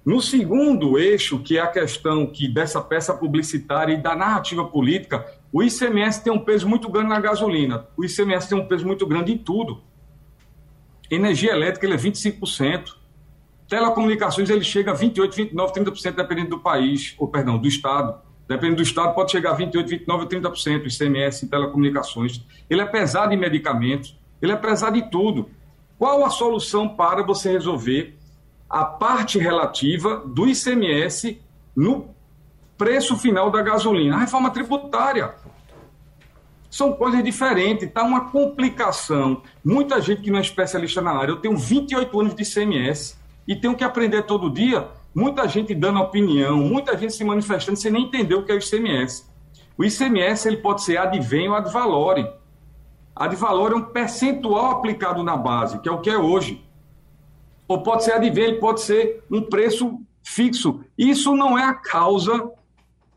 No 0.06 0.22
segundo 0.22 1.00
eixo, 1.00 1.40
que 1.40 1.58
é 1.58 1.62
a 1.62 1.68
questão 1.68 2.28
que 2.28 2.48
dessa 2.48 2.82
peça 2.82 3.14
publicitária 3.14 3.94
e 3.94 4.02
da 4.02 4.16
narrativa 4.16 4.66
política, 4.66 5.26
o 5.52 5.64
ICMS 5.64 6.22
tem 6.22 6.32
um 6.32 6.44
peso 6.44 6.68
muito 6.68 6.90
grande 6.90 7.10
na 7.10 7.22
gasolina. 7.22 7.88
O 7.96 8.04
ICMS 8.04 8.50
tem 8.50 8.58
um 8.58 8.68
peso 8.68 8.86
muito 8.86 9.08
grande 9.08 9.32
em 9.32 9.38
tudo. 9.38 9.82
Energia 11.16 11.52
elétrica 11.52 11.86
ele 11.86 11.96
é 11.96 11.98
25%. 11.98 12.96
Telecomunicações 13.68 14.50
ele 14.50 14.64
chega 14.64 14.92
a 14.92 14.94
28, 14.94 15.36
29, 15.36 15.74
30% 15.74 16.16
dependendo 16.16 16.50
do 16.50 16.60
país, 16.60 17.16
ou 17.18 17.28
perdão, 17.28 17.58
do 17.58 17.68
estado. 17.68 18.20
Dependendo 18.48 18.78
do 18.78 18.84
estado 18.84 19.16
pode 19.16 19.32
chegar 19.32 19.52
a 19.52 19.54
28, 19.54 19.88
29, 19.88 20.26
30% 20.26 20.84
o 20.84 20.88
ICMS 20.88 21.46
em 21.46 21.48
telecomunicações. 21.48 22.42
Ele 22.70 22.82
é 22.82 22.86
pesado 22.86 23.34
em 23.34 23.38
medicamentos, 23.38 24.18
ele 24.42 24.52
é 24.52 24.56
pesado 24.56 24.98
em 24.98 25.10
tudo. 25.10 25.50
Qual 25.98 26.26
a 26.26 26.30
solução 26.30 26.90
para 26.90 27.24
você 27.24 27.52
resolver 27.52 28.18
a 28.74 28.84
parte 28.84 29.38
relativa 29.38 30.24
do 30.26 30.48
ICMS 30.48 31.40
no 31.76 32.14
preço 32.76 33.16
final 33.16 33.52
da 33.52 33.62
gasolina. 33.62 34.16
A 34.16 34.20
reforma 34.20 34.50
tributária. 34.50 35.36
São 36.74 36.92
coisas 36.92 37.24
diferentes, 37.24 37.88
está 37.88 38.02
uma 38.02 38.32
complicação. 38.32 39.44
Muita 39.64 40.02
gente 40.02 40.24
que 40.24 40.32
não 40.32 40.40
é 40.40 40.42
especialista 40.42 41.04
na 41.04 41.12
área, 41.12 41.34
eu 41.34 41.36
tenho 41.40 41.56
28 41.56 42.20
anos 42.20 42.34
de 42.34 42.42
ICMS 42.42 43.16
e 43.48 43.56
tenho 43.56 43.76
que 43.76 43.84
aprender 43.84 44.24
todo 44.24 44.50
dia. 44.50 44.88
Muita 45.14 45.48
gente 45.48 45.76
dando 45.76 46.00
opinião, 46.00 46.58
muita 46.58 46.98
gente 46.98 47.14
se 47.14 47.24
manifestando 47.24 47.78
sem 47.78 47.92
nem 47.92 48.06
entender 48.06 48.34
o 48.34 48.44
que 48.44 48.52
é 48.52 48.56
o 48.56 48.58
ICMS. 48.58 49.24
O 49.78 49.84
ICMS 49.84 50.48
ele 50.48 50.58
pode 50.58 50.82
ser 50.82 50.98
advém 50.98 51.48
ou 51.48 51.54
ad 51.54 51.72
valorem. 51.72 52.28
Ad 53.16 53.36
valorem 53.36 53.78
é 53.78 53.80
um 53.80 53.86
percentual 53.86 54.72
aplicado 54.72 55.22
na 55.22 55.38
base, 55.38 55.78
que 55.78 55.88
é 55.88 55.92
o 55.92 56.02
que 56.02 56.10
é 56.10 56.18
hoje 56.18 56.66
ou 57.68 57.84
pode 57.84 58.04
ser 58.04 58.14
advém, 58.14 58.60
pode 58.60 58.82
ser 58.82 59.24
um 59.30 59.44
preço 59.44 60.02
fixo. 60.24 60.84
Isso 60.98 61.36
não 61.36 61.56
é 61.56 61.66
a 61.66 61.76
causa 61.76 62.50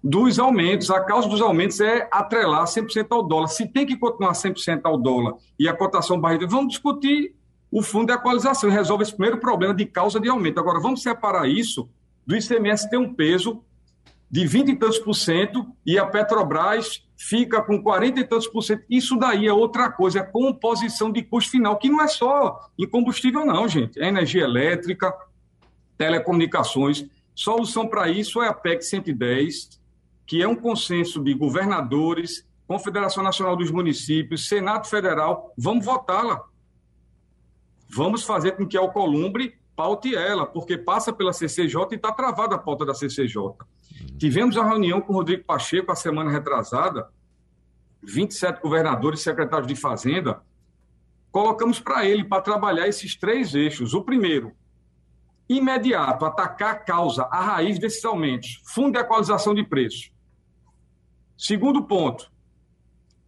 dos 0.09 0.39
aumentos. 0.39 0.89
A 0.89 1.01
causa 1.01 1.29
dos 1.29 1.41
aumentos 1.41 1.81
é 1.81 2.09
atrelar 2.13 2.65
100% 2.65 3.09
ao 3.11 3.25
dólar. 3.25 3.49
Se 3.49 3.67
tem 3.67 3.85
que 3.85 3.97
continuar 3.97 4.33
100% 4.33 4.83
ao 4.85 4.97
dólar 4.97 5.35
e 5.59 5.69
a 5.69 5.75
cotação 5.75 6.21
barriga, 6.21 6.47
vamos 6.47 6.69
discutir 6.69 7.35
o 7.71 7.83
fundo 7.83 8.07
de 8.07 8.13
equalização 8.13 8.71
resolve 8.71 9.03
esse 9.03 9.13
primeiro 9.13 9.39
problema 9.39 9.75
de 9.75 9.85
causa 9.85 10.21
de 10.21 10.29
aumento. 10.29 10.61
Agora, 10.61 10.81
vamos 10.81 11.03
separar 11.03 11.49
isso 11.49 11.89
do 12.25 12.37
ICMS 12.37 12.89
ter 12.89 12.97
um 12.97 13.13
peso 13.13 13.65
de 14.31 14.47
20 14.47 14.69
e 14.69 14.77
tantos 14.77 14.99
por 15.01 15.15
cento 15.15 15.67
e 15.85 15.99
a 15.99 16.07
Petrobras 16.07 17.05
fica 17.17 17.61
com 17.61 17.83
40 17.83 18.21
e 18.21 18.25
tantos 18.25 18.47
por 18.47 18.63
cento. 18.63 18.85
Isso 18.89 19.17
daí 19.17 19.49
é 19.49 19.53
outra 19.53 19.91
coisa, 19.91 20.21
é 20.21 20.23
composição 20.23 21.11
de 21.11 21.23
custo 21.23 21.51
final, 21.51 21.77
que 21.79 21.89
não 21.89 22.01
é 22.01 22.07
só 22.07 22.61
em 22.79 22.89
combustível, 22.89 23.45
não, 23.45 23.67
gente. 23.67 24.01
É 24.01 24.07
energia 24.07 24.45
elétrica, 24.45 25.13
telecomunicações. 25.99 27.05
Solução 27.35 27.89
para 27.89 28.09
isso 28.09 28.41
é 28.41 28.49
a 28.49 28.55
PEC 28.55 28.83
110, 28.85 29.81
que 30.27 30.43
é 30.43 30.49
um 30.49 30.57
consenso 30.57 31.23
de 31.23 31.33
governadores, 31.33 32.47
Confederação 32.67 33.23
Nacional 33.23 33.57
dos 33.57 33.71
Municípios, 33.71 34.49
Senado 34.49 34.89
Federal. 34.89 35.53
Vamos 35.57 35.85
votá-la. 35.85 36.43
Vamos 37.89 38.25
fazer 38.25 38.53
com 38.53 38.67
que 38.67 38.77
a 38.77 38.81
Alcolumbre 38.81 39.55
paute 39.77 40.17
ela, 40.17 40.47
porque 40.47 40.77
passa 40.77 41.13
pela 41.13 41.33
CCJ 41.33 41.93
e 41.93 41.95
está 41.95 42.11
travada 42.11 42.57
a 42.57 42.59
pauta 42.59 42.85
da 42.85 42.95
CCJ. 42.95 43.37
Tivemos 44.19 44.57
a 44.57 44.65
reunião 44.65 45.01
com 45.01 45.13
o 45.13 45.17
Rodrigo 45.17 45.45
Pacheco 45.45 45.93
a 45.93 45.95
semana 45.95 46.31
retrasada, 46.31 47.09
27 48.03 48.61
governadores 48.61 49.21
e 49.21 49.23
secretários 49.23 49.69
de 49.69 49.77
Fazenda, 49.77 50.43
colocamos 51.31 51.79
para 51.79 52.07
ele 52.07 52.25
para 52.25 52.41
trabalhar 52.41 52.89
esses 52.89 53.15
três 53.15 53.55
eixos. 53.55 53.93
O 53.93 54.03
primeiro, 54.03 54.53
imediato, 55.49 56.25
atacar 56.25 56.71
a 56.73 56.79
causa, 56.79 57.25
a 57.25 57.41
raiz 57.41 57.79
desses 57.79 58.05
aumentos, 58.05 58.63
fundo 58.65 58.93
de 58.93 58.99
equalização 58.99 59.55
de 59.55 59.63
preços. 59.63 60.11
Segundo 61.37 61.85
ponto, 61.85 62.31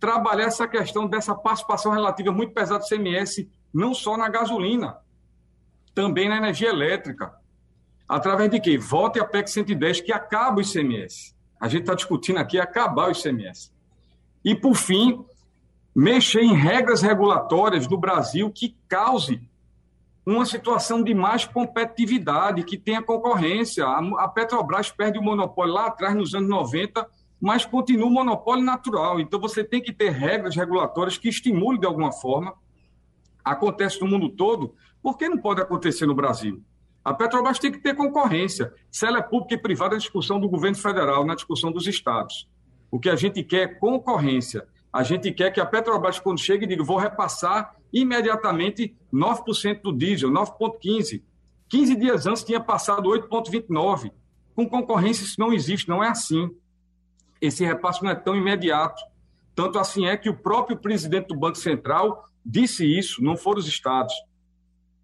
trabalhar 0.00 0.44
essa 0.44 0.66
questão 0.66 1.06
dessa 1.06 1.34
participação 1.34 1.92
relativa 1.92 2.32
muito 2.32 2.54
pesada 2.54 2.80
do 2.80 2.88
CMS, 2.88 3.48
não 3.72 3.92
só 3.92 4.16
na 4.16 4.28
gasolina, 4.28 4.98
também 5.94 6.28
na 6.28 6.36
energia 6.36 6.70
elétrica. 6.70 7.34
Através 8.08 8.50
de 8.50 8.60
quê? 8.60 8.78
Vote 8.78 9.20
a 9.20 9.24
PEC 9.24 9.50
110, 9.50 10.00
que 10.00 10.12
acaba 10.12 10.58
o 10.58 10.62
ICMS. 10.62 11.34
A 11.60 11.68
gente 11.68 11.82
está 11.82 11.94
discutindo 11.94 12.38
aqui 12.38 12.58
acabar 12.58 13.08
o 13.08 13.12
ICMS. 13.12 13.72
E, 14.44 14.54
por 14.54 14.74
fim, 14.74 15.24
mexer 15.94 16.40
em 16.40 16.54
regras 16.54 17.02
regulatórias 17.02 17.86
do 17.86 17.98
Brasil 17.98 18.50
que 18.50 18.76
cause 18.88 19.42
uma 20.24 20.46
situação 20.46 21.02
de 21.02 21.14
mais 21.14 21.44
competitividade, 21.44 22.62
que 22.62 22.78
tenha 22.78 23.02
concorrência. 23.02 23.86
A 23.86 24.28
Petrobras 24.28 24.90
perde 24.90 25.18
o 25.18 25.22
monopólio 25.22 25.74
lá 25.74 25.86
atrás, 25.86 26.14
nos 26.14 26.34
anos 26.34 26.48
90, 26.48 27.06
mas 27.40 27.64
continua 27.64 28.06
o 28.06 28.10
monopólio 28.10 28.64
natural. 28.64 29.20
Então, 29.20 29.40
você 29.40 29.62
tem 29.62 29.80
que 29.80 29.92
ter 29.92 30.10
regras 30.10 30.56
regulatórias 30.56 31.16
que 31.16 31.28
estimulem 31.28 31.80
de 31.80 31.86
alguma 31.86 32.12
forma. 32.12 32.54
Acontece 33.44 34.00
no 34.00 34.08
mundo 34.08 34.28
todo, 34.28 34.74
por 35.02 35.16
que 35.16 35.28
não 35.28 35.38
pode 35.38 35.60
acontecer 35.60 36.06
no 36.06 36.14
Brasil? 36.14 36.62
A 37.04 37.14
Petrobras 37.14 37.58
tem 37.58 37.72
que 37.72 37.78
ter 37.78 37.94
concorrência. 37.94 38.72
Se 38.90 39.06
ela 39.06 39.18
é 39.18 39.22
pública 39.22 39.54
e 39.54 39.58
privada, 39.58 39.94
é 39.94 39.98
discussão 39.98 40.38
do 40.38 40.48
governo 40.48 40.76
federal, 40.76 41.24
na 41.24 41.34
discussão 41.34 41.72
dos 41.72 41.86
estados. 41.86 42.48
O 42.90 42.98
que 42.98 43.08
a 43.08 43.16
gente 43.16 43.42
quer 43.42 43.62
é 43.62 43.66
concorrência. 43.66 44.66
A 44.92 45.02
gente 45.02 45.30
quer 45.32 45.50
que 45.50 45.60
a 45.60 45.66
Petrobras, 45.66 46.18
quando 46.18 46.40
chegue, 46.40 46.66
diga: 46.66 46.82
vou 46.82 46.98
repassar 46.98 47.74
imediatamente 47.92 48.94
9% 49.12 49.82
do 49.82 49.92
diesel, 49.92 50.30
9,15%. 50.30 51.22
15 51.68 51.96
dias 51.96 52.26
antes 52.26 52.44
tinha 52.44 52.60
passado 52.60 53.08
8,29%. 53.10 54.10
Com 54.54 54.68
concorrência, 54.68 55.24
isso 55.24 55.38
não 55.38 55.52
existe, 55.52 55.88
não 55.88 56.02
é 56.02 56.08
assim. 56.08 56.50
Esse 57.40 57.64
repasse 57.64 58.02
não 58.02 58.10
é 58.10 58.14
tão 58.14 58.36
imediato. 58.36 59.02
Tanto 59.54 59.78
assim 59.78 60.06
é 60.06 60.16
que 60.16 60.28
o 60.28 60.36
próprio 60.36 60.76
presidente 60.76 61.28
do 61.28 61.36
Banco 61.36 61.58
Central 61.58 62.24
disse 62.44 62.86
isso, 62.86 63.22
não 63.22 63.36
foram 63.36 63.58
os 63.58 63.66
estados, 63.66 64.14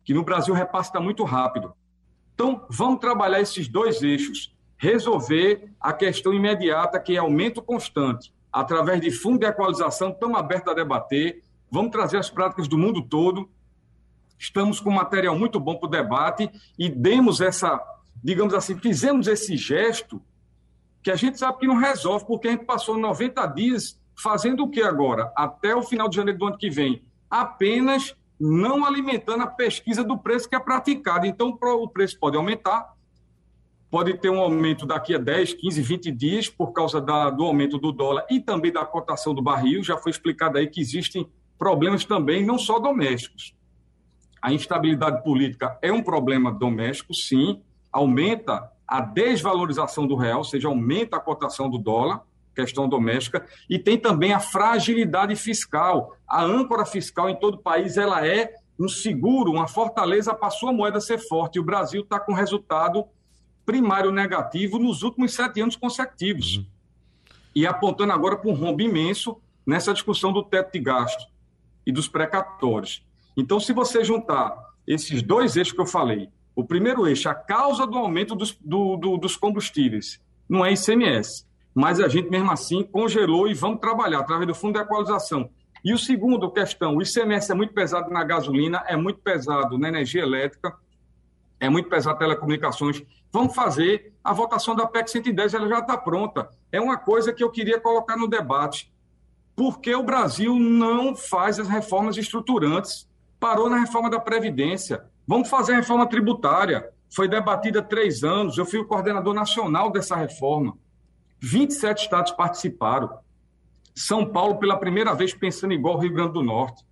que 0.04 0.14
no 0.14 0.24
Brasil 0.24 0.54
o 0.54 0.56
repasse 0.56 0.90
está 0.90 1.00
muito 1.00 1.24
rápido. 1.24 1.74
Então, 2.34 2.66
vamos 2.68 3.00
trabalhar 3.00 3.40
esses 3.40 3.68
dois 3.68 4.02
eixos. 4.02 4.54
Resolver 4.76 5.72
a 5.80 5.92
questão 5.92 6.34
imediata, 6.34 6.98
que 6.98 7.14
é 7.14 7.18
aumento 7.18 7.62
constante, 7.62 8.34
através 8.52 9.00
de 9.00 9.10
fundo 9.10 9.38
de 9.38 9.46
equalização, 9.46 10.10
estamos 10.10 10.38
abertos 10.38 10.72
a 10.72 10.74
debater. 10.74 11.42
Vamos 11.70 11.90
trazer 11.90 12.18
as 12.18 12.28
práticas 12.30 12.68
do 12.68 12.76
mundo 12.76 13.02
todo. 13.02 13.48
Estamos 14.38 14.80
com 14.80 14.90
material 14.90 15.38
muito 15.38 15.58
bom 15.58 15.76
para 15.76 15.86
o 15.86 15.90
debate 15.90 16.50
e 16.78 16.88
demos 16.88 17.40
essa, 17.40 17.80
digamos 18.22 18.52
assim, 18.52 18.76
fizemos 18.78 19.26
esse 19.26 19.56
gesto 19.56 20.20
que 21.04 21.10
a 21.10 21.16
gente 21.16 21.38
sabe 21.38 21.58
que 21.58 21.66
não 21.66 21.76
resolve, 21.76 22.24
porque 22.24 22.48
a 22.48 22.52
gente 22.52 22.64
passou 22.64 22.96
90 22.96 23.46
dias 23.48 24.00
fazendo 24.16 24.64
o 24.64 24.70
que 24.70 24.80
agora? 24.80 25.30
Até 25.36 25.76
o 25.76 25.82
final 25.82 26.08
de 26.08 26.16
janeiro 26.16 26.38
do 26.38 26.46
ano 26.46 26.56
que 26.56 26.70
vem? 26.70 27.04
Apenas 27.30 28.16
não 28.40 28.86
alimentando 28.86 29.42
a 29.42 29.46
pesquisa 29.46 30.02
do 30.02 30.16
preço 30.16 30.48
que 30.48 30.56
é 30.56 30.58
praticado. 30.58 31.26
Então, 31.26 31.58
o 31.60 31.88
preço 31.88 32.18
pode 32.18 32.38
aumentar, 32.38 32.94
pode 33.90 34.14
ter 34.14 34.30
um 34.30 34.40
aumento 34.40 34.86
daqui 34.86 35.14
a 35.14 35.18
10, 35.18 35.52
15, 35.52 35.82
20 35.82 36.10
dias 36.10 36.48
por 36.48 36.72
causa 36.72 37.02
da, 37.02 37.28
do 37.28 37.44
aumento 37.44 37.76
do 37.76 37.92
dólar 37.92 38.26
e 38.30 38.40
também 38.40 38.72
da 38.72 38.86
cotação 38.86 39.34
do 39.34 39.42
barril. 39.42 39.84
Já 39.84 39.98
foi 39.98 40.10
explicado 40.10 40.56
aí 40.56 40.66
que 40.66 40.80
existem 40.80 41.28
problemas 41.58 42.06
também, 42.06 42.46
não 42.46 42.56
só 42.56 42.78
domésticos. 42.78 43.54
A 44.40 44.54
instabilidade 44.54 45.22
política 45.22 45.78
é 45.82 45.92
um 45.92 46.02
problema 46.02 46.50
doméstico, 46.50 47.12
sim, 47.12 47.62
aumenta 47.92 48.72
a 48.86 49.00
desvalorização 49.00 50.06
do 50.06 50.16
real, 50.16 50.38
ou 50.38 50.44
seja, 50.44 50.68
aumenta 50.68 51.16
a 51.16 51.20
cotação 51.20 51.70
do 51.70 51.78
dólar 51.78 52.22
questão 52.54 52.88
doméstica, 52.88 53.44
e 53.68 53.78
tem 53.78 53.98
também 53.98 54.32
a 54.32 54.40
fragilidade 54.40 55.34
fiscal. 55.36 56.16
A 56.26 56.42
âncora 56.42 56.86
fiscal 56.86 57.28
em 57.28 57.36
todo 57.36 57.54
o 57.54 57.62
país 57.62 57.96
ela 57.96 58.26
é 58.26 58.54
um 58.78 58.88
seguro, 58.88 59.52
uma 59.52 59.66
fortaleza 59.66 60.34
para 60.34 60.48
a 60.48 60.52
sua 60.52 60.72
moeda 60.72 61.00
ser 61.00 61.18
forte. 61.18 61.56
E 61.56 61.60
o 61.60 61.64
Brasil 61.64 62.02
está 62.02 62.18
com 62.18 62.32
resultado 62.32 63.04
primário 63.66 64.10
negativo 64.10 64.78
nos 64.78 65.02
últimos 65.02 65.34
sete 65.34 65.60
anos 65.60 65.76
consecutivos. 65.76 66.56
Uhum. 66.56 66.66
E 67.54 67.66
apontando 67.66 68.12
agora 68.12 68.36
para 68.36 68.50
um 68.50 68.54
rombo 68.54 68.82
imenso 68.82 69.40
nessa 69.66 69.92
discussão 69.92 70.32
do 70.32 70.42
teto 70.42 70.72
de 70.72 70.80
gasto 70.80 71.26
e 71.86 71.92
dos 71.92 72.08
precatórios. 72.08 73.04
Então, 73.36 73.58
se 73.58 73.72
você 73.72 74.04
juntar 74.04 74.56
esses 74.86 75.22
dois 75.22 75.56
eixos 75.56 75.72
que 75.72 75.80
eu 75.80 75.86
falei, 75.86 76.28
o 76.54 76.64
primeiro 76.64 77.06
eixo, 77.06 77.28
a 77.28 77.34
causa 77.34 77.86
do 77.86 77.98
aumento 77.98 78.34
dos, 78.34 78.56
do, 78.60 78.96
do, 78.96 79.16
dos 79.16 79.36
combustíveis, 79.36 80.20
não 80.48 80.64
é 80.64 80.72
ICMS, 80.72 81.46
mas 81.74 82.00
a 82.00 82.08
gente 82.08 82.30
mesmo 82.30 82.50
assim 82.50 82.82
congelou 82.84 83.48
e 83.48 83.54
vamos 83.54 83.80
trabalhar 83.80 84.20
através 84.20 84.46
do 84.46 84.54
fundo 84.54 84.74
de 84.74 84.80
equalização. 84.80 85.50
E 85.84 85.92
o 85.92 85.98
segundo 85.98 86.50
questão, 86.50 86.96
o 86.96 87.02
ICMS 87.02 87.50
é 87.50 87.54
muito 87.54 87.74
pesado 87.74 88.10
na 88.10 88.24
gasolina, 88.24 88.82
é 88.86 88.96
muito 88.96 89.20
pesado 89.20 89.76
na 89.76 89.88
energia 89.88 90.22
elétrica, 90.22 90.74
é 91.60 91.68
muito 91.68 91.88
pesado 91.88 92.18
telecomunicações. 92.18 93.02
Vamos 93.32 93.54
fazer 93.54 94.12
a 94.22 94.32
votação 94.32 94.74
da 94.74 94.86
PEC 94.86 95.10
110, 95.10 95.54
ela 95.54 95.68
já 95.68 95.80
está 95.80 95.96
pronta. 95.96 96.48
É 96.70 96.80
uma 96.80 96.96
coisa 96.96 97.32
que 97.32 97.42
eu 97.42 97.50
queria 97.50 97.80
colocar 97.80 98.16
no 98.16 98.28
debate. 98.28 98.92
Por 99.56 99.80
que 99.80 99.94
o 99.94 100.02
Brasil 100.02 100.54
não 100.58 101.14
faz 101.14 101.58
as 101.60 101.68
reformas 101.68 102.16
estruturantes? 102.16 103.08
Parou 103.38 103.68
na 103.68 103.78
reforma 103.78 104.08
da 104.08 104.18
Previdência. 104.18 105.04
Vamos 105.26 105.48
fazer 105.48 105.72
a 105.72 105.76
reforma 105.76 106.06
tributária. 106.06 106.90
Foi 107.14 107.28
debatida 107.28 107.80
há 107.80 107.82
três 107.82 108.22
anos. 108.22 108.58
Eu 108.58 108.66
fui 108.66 108.78
o 108.78 108.86
coordenador 108.86 109.34
nacional 109.34 109.90
dessa 109.90 110.16
reforma. 110.16 110.76
27 111.40 112.02
estados 112.02 112.32
participaram. 112.32 113.18
São 113.94 114.26
Paulo, 114.26 114.58
pela 114.58 114.76
primeira 114.76 115.14
vez, 115.14 115.32
pensando 115.32 115.72
igual 115.72 115.94
ao 115.94 116.00
Rio 116.00 116.12
Grande 116.12 116.32
do 116.32 116.42
Norte, 116.42 116.84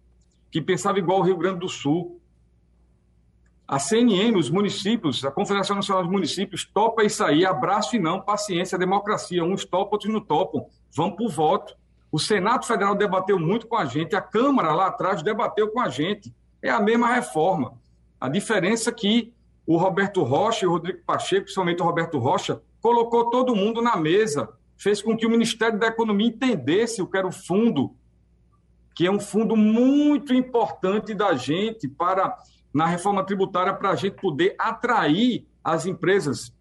que 0.51 0.61
pensava 0.61 0.99
igual 0.99 1.19
ao 1.19 1.25
Rio 1.25 1.37
Grande 1.37 1.61
do 1.61 1.69
Sul. 1.69 2.21
A 3.67 3.79
CNM, 3.79 4.37
os 4.37 4.51
municípios, 4.51 5.25
a 5.25 5.31
Confederação 5.31 5.77
Nacional 5.77 6.03
dos 6.05 6.13
Municípios, 6.13 6.65
topa 6.65 7.03
isso 7.03 7.25
aí, 7.25 7.45
abraço 7.45 7.97
e 7.97 7.99
não, 7.99 8.21
paciência, 8.21 8.79
democracia. 8.79 9.43
Uns 9.43 9.65
topam, 9.65 9.93
outros 9.93 10.13
não 10.13 10.21
topam. 10.21 10.67
Vamos 10.95 11.17
para 11.17 11.25
o 11.25 11.29
voto. 11.29 11.75
O 12.11 12.19
Senado 12.19 12.67
Federal 12.67 12.95
debateu 12.95 13.39
muito 13.39 13.67
com 13.67 13.77
a 13.77 13.87
gente, 13.87 14.15
a 14.15 14.21
Câmara 14.21 14.75
lá 14.75 14.89
atrás 14.89 15.23
debateu 15.23 15.71
com 15.71 15.81
a 15.81 15.89
gente. 15.89 16.33
É 16.61 16.71
a 16.71 16.79
mesma 16.79 17.15
reforma. 17.15 17.81
A 18.23 18.29
diferença 18.29 18.91
é 18.91 18.93
que 18.93 19.35
o 19.67 19.77
Roberto 19.77 20.23
Rocha 20.23 20.65
e 20.65 20.69
o 20.69 20.71
Rodrigo 20.71 21.01
Pacheco, 21.05 21.43
principalmente 21.43 21.83
o 21.83 21.85
Roberto 21.85 22.21
Rocha, 22.21 22.63
colocou 22.81 23.31
todo 23.31 23.57
mundo 23.57 23.83
na 23.83 23.97
mesa, 23.97 24.49
fez 24.77 25.03
com 25.03 25.17
que 25.17 25.27
o 25.27 25.29
Ministério 25.31 25.77
da 25.77 25.89
Economia 25.89 26.29
entendesse 26.29 27.03
o 27.03 27.07
que 27.09 27.19
era 27.19 27.27
o 27.27 27.33
fundo, 27.33 27.97
que 28.95 29.09
é 29.09 29.11
um 29.11 29.19
fundo 29.19 29.57
muito 29.57 30.33
importante 30.33 31.15
da 31.15 31.35
gente 31.35 31.89
para 31.89 32.39
na 32.73 32.87
reforma 32.87 33.27
tributária 33.27 33.75
para 33.75 33.91
a 33.91 33.97
gente 33.97 34.21
poder 34.21 34.55
atrair 34.57 35.45
as 35.65 35.85
empresas, 35.85 36.55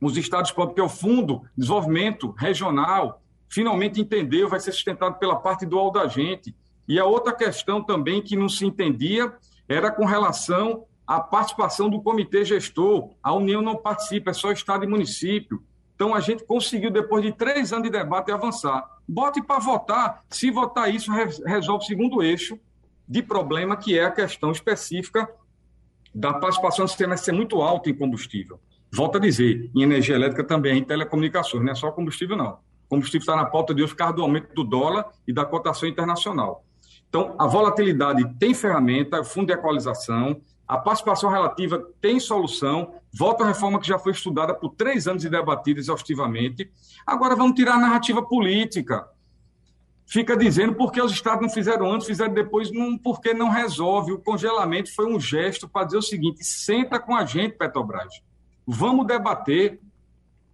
os 0.00 0.16
estados 0.16 0.50
pobres, 0.50 0.76
que 0.76 0.80
é 0.80 0.84
o 0.84 0.88
Fundo 0.88 1.42
de 1.54 1.58
Desenvolvimento 1.58 2.30
Regional, 2.30 3.22
finalmente 3.50 4.00
entendeu, 4.00 4.48
vai 4.48 4.60
ser 4.60 4.72
sustentado 4.72 5.18
pela 5.18 5.36
parte 5.36 5.66
dual 5.66 5.90
da 5.90 6.08
gente. 6.08 6.56
E 6.88 6.98
a 6.98 7.04
outra 7.04 7.34
questão 7.34 7.84
também 7.84 8.22
que 8.22 8.34
não 8.34 8.48
se 8.48 8.64
entendia 8.64 9.30
era 9.68 9.90
com 9.90 10.04
relação 10.04 10.84
à 11.06 11.20
participação 11.20 11.88
do 11.88 12.00
comitê 12.00 12.44
gestor. 12.44 13.10
A 13.22 13.32
União 13.32 13.62
não 13.62 13.76
participa, 13.76 14.30
é 14.30 14.34
só 14.34 14.52
Estado 14.52 14.84
e 14.84 14.88
município. 14.88 15.62
Então 15.94 16.14
a 16.14 16.20
gente 16.20 16.44
conseguiu, 16.44 16.90
depois 16.90 17.22
de 17.22 17.32
três 17.32 17.72
anos 17.72 17.84
de 17.84 17.90
debate, 17.90 18.30
avançar. 18.30 18.84
Bote 19.08 19.42
para 19.42 19.58
votar. 19.58 20.22
Se 20.28 20.50
votar 20.50 20.94
isso, 20.94 21.10
resolve 21.44 21.84
o 21.84 21.86
segundo 21.86 22.22
eixo, 22.22 22.58
de 23.08 23.22
problema, 23.22 23.76
que 23.76 23.98
é 23.98 24.04
a 24.04 24.10
questão 24.10 24.50
específica 24.50 25.28
da 26.14 26.34
participação 26.34 26.84
do 26.84 26.88
sistema 26.88 27.16
ser 27.16 27.32
muito 27.32 27.62
alta 27.62 27.88
em 27.88 27.94
combustível. 27.94 28.58
Volto 28.92 29.16
a 29.16 29.20
dizer, 29.20 29.70
em 29.74 29.82
energia 29.82 30.14
elétrica 30.14 30.42
também, 30.44 30.78
em 30.78 30.84
telecomunicações, 30.84 31.62
não 31.64 31.72
é 31.72 31.74
só 31.74 31.90
combustível, 31.90 32.36
não. 32.36 32.58
O 32.86 32.88
combustível 32.88 33.20
está 33.20 33.36
na 33.36 33.44
pauta 33.44 33.74
de 33.74 33.82
hoje 33.82 33.92
por 33.92 33.98
causa 33.98 34.14
do 34.14 34.22
aumento 34.22 34.54
do 34.54 34.64
dólar 34.64 35.06
e 35.26 35.32
da 35.32 35.44
cotação 35.44 35.88
internacional. 35.88 36.64
Então, 37.08 37.34
a 37.38 37.46
volatilidade 37.46 38.24
tem 38.38 38.52
ferramenta, 38.52 39.20
o 39.20 39.24
fundo 39.24 39.46
de 39.46 39.52
equalização, 39.52 40.40
a 40.66 40.76
participação 40.76 41.30
relativa 41.30 41.82
tem 42.00 42.18
solução, 42.18 42.94
volta 43.12 43.44
à 43.44 43.46
reforma 43.46 43.80
que 43.80 43.86
já 43.86 43.98
foi 43.98 44.12
estudada 44.12 44.52
por 44.52 44.70
três 44.70 45.06
anos 45.06 45.24
e 45.24 45.30
debatida 45.30 45.78
exaustivamente. 45.78 46.70
Agora 47.06 47.36
vamos 47.36 47.54
tirar 47.54 47.74
a 47.74 47.78
narrativa 47.78 48.22
política 48.22 49.06
fica 50.06 50.36
dizendo 50.36 50.74
porque 50.74 51.02
os 51.02 51.12
estados 51.12 51.42
não 51.42 51.50
fizeram 51.50 51.92
antes, 51.92 52.06
fizeram 52.06 52.32
depois, 52.32 52.70
não, 52.70 52.96
porque 52.96 53.34
não 53.34 53.50
resolve. 53.50 54.12
O 54.12 54.18
congelamento 54.18 54.94
foi 54.94 55.12
um 55.12 55.18
gesto 55.18 55.68
para 55.68 55.84
dizer 55.84 55.98
o 55.98 56.02
seguinte: 56.02 56.44
senta 56.44 56.98
com 56.98 57.14
a 57.14 57.24
gente, 57.24 57.56
Petrobras. 57.56 58.22
Vamos 58.66 59.06
debater. 59.06 59.80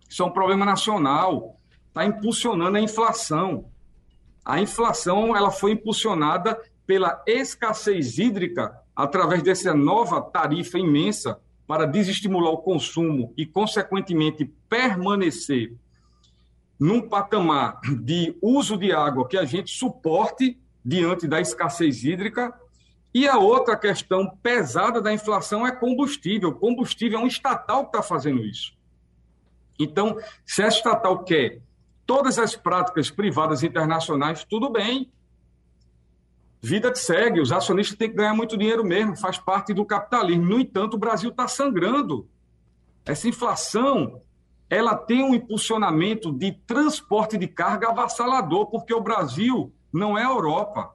Isso 0.08 0.22
é 0.22 0.26
um 0.26 0.30
problema 0.30 0.64
nacional. 0.64 1.56
Está 1.88 2.04
impulsionando 2.04 2.78
a 2.78 2.80
inflação. 2.80 3.66
A 4.44 4.60
inflação 4.60 5.36
ela 5.36 5.50
foi 5.50 5.72
impulsionada 5.72 6.60
pela 6.86 7.22
escassez 7.26 8.18
hídrica 8.18 8.76
através 8.94 9.42
dessa 9.42 9.72
nova 9.72 10.20
tarifa 10.20 10.78
imensa 10.78 11.40
para 11.66 11.86
desestimular 11.86 12.52
o 12.52 12.58
consumo 12.58 13.32
e, 13.36 13.46
consequentemente, 13.46 14.44
permanecer 14.68 15.74
num 16.78 17.00
patamar 17.00 17.80
de 18.02 18.36
uso 18.42 18.76
de 18.76 18.92
água 18.92 19.26
que 19.28 19.38
a 19.38 19.44
gente 19.44 19.70
suporte 19.70 20.58
diante 20.84 21.28
da 21.28 21.40
escassez 21.40 22.04
hídrica. 22.04 22.52
E 23.14 23.28
a 23.28 23.38
outra 23.38 23.76
questão 23.76 24.28
pesada 24.42 25.00
da 25.00 25.12
inflação 25.12 25.66
é 25.66 25.70
combustível. 25.70 26.52
Combustível 26.52 27.20
é 27.20 27.22
um 27.22 27.26
estatal 27.26 27.82
que 27.84 27.96
está 27.96 28.02
fazendo 28.02 28.44
isso. 28.44 28.72
Então, 29.78 30.18
se 30.44 30.62
a 30.62 30.68
estatal 30.68 31.22
quer 31.22 31.60
todas 32.06 32.38
as 32.38 32.56
práticas 32.56 33.10
privadas 33.10 33.62
internacionais, 33.62 34.44
tudo 34.44 34.70
bem. 34.70 35.10
Vida 36.60 36.92
que 36.92 36.98
segue, 36.98 37.40
os 37.40 37.50
acionistas 37.50 37.98
têm 37.98 38.08
que 38.08 38.16
ganhar 38.16 38.34
muito 38.34 38.56
dinheiro 38.56 38.84
mesmo, 38.84 39.16
faz 39.16 39.38
parte 39.38 39.74
do 39.74 39.84
capitalismo. 39.84 40.44
No 40.44 40.60
entanto, 40.60 40.94
o 40.94 40.98
Brasil 40.98 41.30
está 41.30 41.48
sangrando. 41.48 42.28
Essa 43.04 43.28
inflação 43.28 44.22
ela 44.70 44.96
tem 44.96 45.22
um 45.22 45.34
impulsionamento 45.34 46.32
de 46.32 46.52
transporte 46.52 47.36
de 47.36 47.46
carga 47.46 47.90
avassalador, 47.90 48.66
porque 48.70 48.94
o 48.94 49.02
Brasil 49.02 49.70
não 49.92 50.16
é 50.16 50.24
a 50.24 50.30
Europa. 50.30 50.94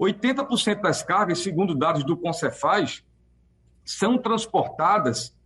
80% 0.00 0.80
das 0.80 1.04
cargas, 1.04 1.38
segundo 1.38 1.72
dados 1.72 2.02
do 2.02 2.16
Concefaz, 2.16 3.04
são 3.84 4.18
transportadas 4.18 5.36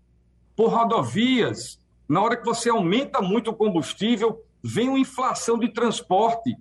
por 0.56 0.70
rodovias. 0.70 1.78
Na 2.08 2.22
hora 2.22 2.36
que 2.38 2.46
você 2.46 2.70
aumenta 2.70 3.20
muito 3.20 3.50
o 3.50 3.54
combustível, 3.54 4.42
vem 4.66 4.88
uma 4.88 4.98
inflação 4.98 5.58
de 5.58 5.68
transporte 5.72 6.56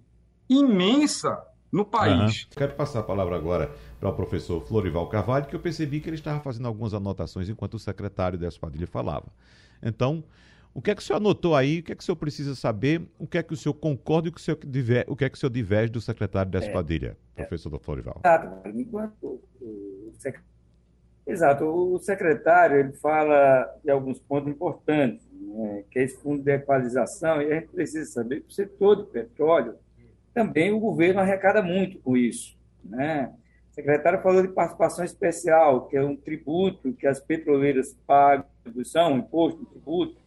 imensa 0.49 1.41
no 1.71 1.83
país. 1.83 2.43
Uhum. 2.43 2.49
Quero 2.55 2.73
passar 2.75 2.99
a 2.99 3.03
palavra 3.03 3.35
agora 3.35 3.71
para 3.99 4.09
o 4.09 4.13
professor 4.13 4.61
Florival 4.65 5.07
Carvalho, 5.09 5.45
que 5.45 5.55
eu 5.55 5.59
percebi 5.59 5.99
que 5.99 6.09
ele 6.09 6.15
estava 6.15 6.39
fazendo 6.39 6.67
algumas 6.67 6.93
anotações 6.93 7.49
enquanto 7.49 7.73
o 7.73 7.79
secretário 7.79 8.37
da 8.37 8.47
Espadilha 8.47 8.87
falava. 8.87 9.25
Então, 9.83 10.23
o 10.73 10.81
que 10.81 10.91
é 10.91 10.95
que 10.95 11.01
o 11.01 11.03
senhor 11.03 11.17
anotou 11.17 11.55
aí? 11.55 11.79
O 11.79 11.83
que 11.83 11.91
é 11.91 11.95
que 11.95 12.01
o 12.03 12.05
senhor 12.05 12.15
precisa 12.15 12.53
saber? 12.53 13.01
O 13.17 13.25
que 13.25 13.37
é 13.37 13.43
que 13.43 13.53
o 13.53 13.57
senhor 13.57 13.73
concorda 13.73 14.27
e 14.27 14.29
o 14.29 14.33
que, 14.33 14.39
o 14.39 14.43
senhor 14.43 14.59
diver, 14.65 15.05
o 15.07 15.15
que 15.15 15.25
é 15.25 15.29
que 15.29 15.35
o 15.37 15.39
senhor 15.39 15.49
diverge 15.49 15.91
do 15.91 16.01
secretário 16.01 16.51
da 16.51 16.59
Espadilha, 16.59 17.17
é, 17.35 17.43
professor 17.43 17.73
é. 17.73 17.79
Florival? 17.79 18.21
Exato. 18.23 18.69
Enquanto 18.69 19.41
o 19.61 20.11
sec... 20.17 20.39
Exato. 21.25 21.65
O 21.65 21.97
secretário 21.99 22.77
ele 22.77 22.93
fala 22.93 23.67
de 23.83 23.89
alguns 23.89 24.19
pontos 24.19 24.49
importantes, 24.51 25.24
né, 25.55 25.83
que 25.89 25.99
é 25.99 26.03
esse 26.03 26.21
fundo 26.21 26.43
de 26.43 26.51
equalização, 26.51 27.41
e 27.41 27.51
a 27.51 27.55
gente 27.55 27.69
precisa 27.69 28.05
saber 28.11 28.41
que 28.41 28.49
o 28.49 28.53
setor 28.53 28.95
do 28.95 29.05
petróleo 29.05 29.75
também 30.33 30.73
o 30.73 30.79
governo 30.79 31.21
arrecada 31.21 31.61
muito 31.61 31.97
com 31.99 32.17
isso. 32.17 32.57
Né? 32.83 33.33
O 33.71 33.73
secretário 33.73 34.21
falou 34.21 34.41
de 34.41 34.49
participação 34.49 35.05
especial, 35.05 35.87
que 35.87 35.95
é 35.95 36.03
um 36.03 36.15
tributo 36.15 36.93
que 36.93 37.07
as 37.07 37.21
petroleiras 37.21 37.97
pagam, 38.05 38.45
são 38.83 39.13
um 39.13 39.17
imposto, 39.19 39.61
um 39.61 39.65
tributo, 39.65 40.17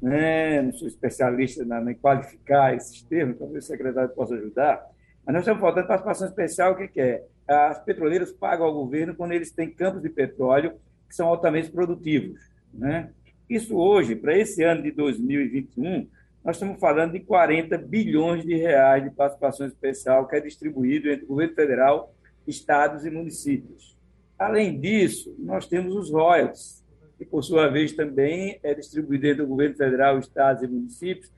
né? 0.00 0.60
não 0.60 0.72
sou 0.72 0.86
especialista 0.86 1.64
na, 1.64 1.80
em 1.90 1.94
qualificar 1.94 2.74
esses 2.74 3.02
termos, 3.02 3.38
talvez 3.38 3.64
o 3.64 3.66
secretário 3.68 4.10
possa 4.10 4.34
ajudar, 4.34 4.86
mas 5.24 5.34
nós 5.34 5.42
estamos 5.42 5.60
falando 5.60 5.80
de 5.80 5.88
participação 5.88 6.28
especial, 6.28 6.72
o 6.72 6.76
que, 6.76 6.88
que 6.88 7.00
é? 7.00 7.24
As 7.48 7.78
petroleiras 7.82 8.32
pagam 8.32 8.66
ao 8.66 8.74
governo 8.74 9.14
quando 9.14 9.32
eles 9.32 9.50
têm 9.50 9.70
campos 9.70 10.02
de 10.02 10.10
petróleo 10.10 10.74
que 11.08 11.14
são 11.14 11.28
altamente 11.28 11.70
produtivos. 11.70 12.40
Né? 12.72 13.10
Isso 13.48 13.76
hoje, 13.76 14.16
para 14.16 14.36
esse 14.36 14.62
ano 14.62 14.82
de 14.82 14.90
2021, 14.90 16.08
nós 16.44 16.56
estamos 16.56 16.80
falando 16.80 17.12
de 17.12 17.20
40 17.20 17.78
bilhões 17.78 18.44
de 18.44 18.56
reais 18.56 19.04
de 19.04 19.10
participação 19.10 19.66
especial 19.66 20.26
que 20.26 20.36
é 20.36 20.40
distribuído 20.40 21.08
entre 21.10 21.24
o 21.24 21.28
governo 21.28 21.54
federal, 21.54 22.14
estados 22.46 23.04
e 23.06 23.10
municípios. 23.10 23.96
Além 24.38 24.78
disso, 24.80 25.34
nós 25.38 25.66
temos 25.66 25.94
os 25.94 26.10
royalties, 26.10 26.82
que, 27.16 27.24
por 27.24 27.44
sua 27.44 27.68
vez, 27.68 27.92
também 27.92 28.58
é 28.62 28.74
distribuído 28.74 29.26
entre 29.28 29.42
o 29.42 29.46
governo 29.46 29.76
federal, 29.76 30.18
estados 30.18 30.62
e 30.62 30.66
municípios. 30.66 31.30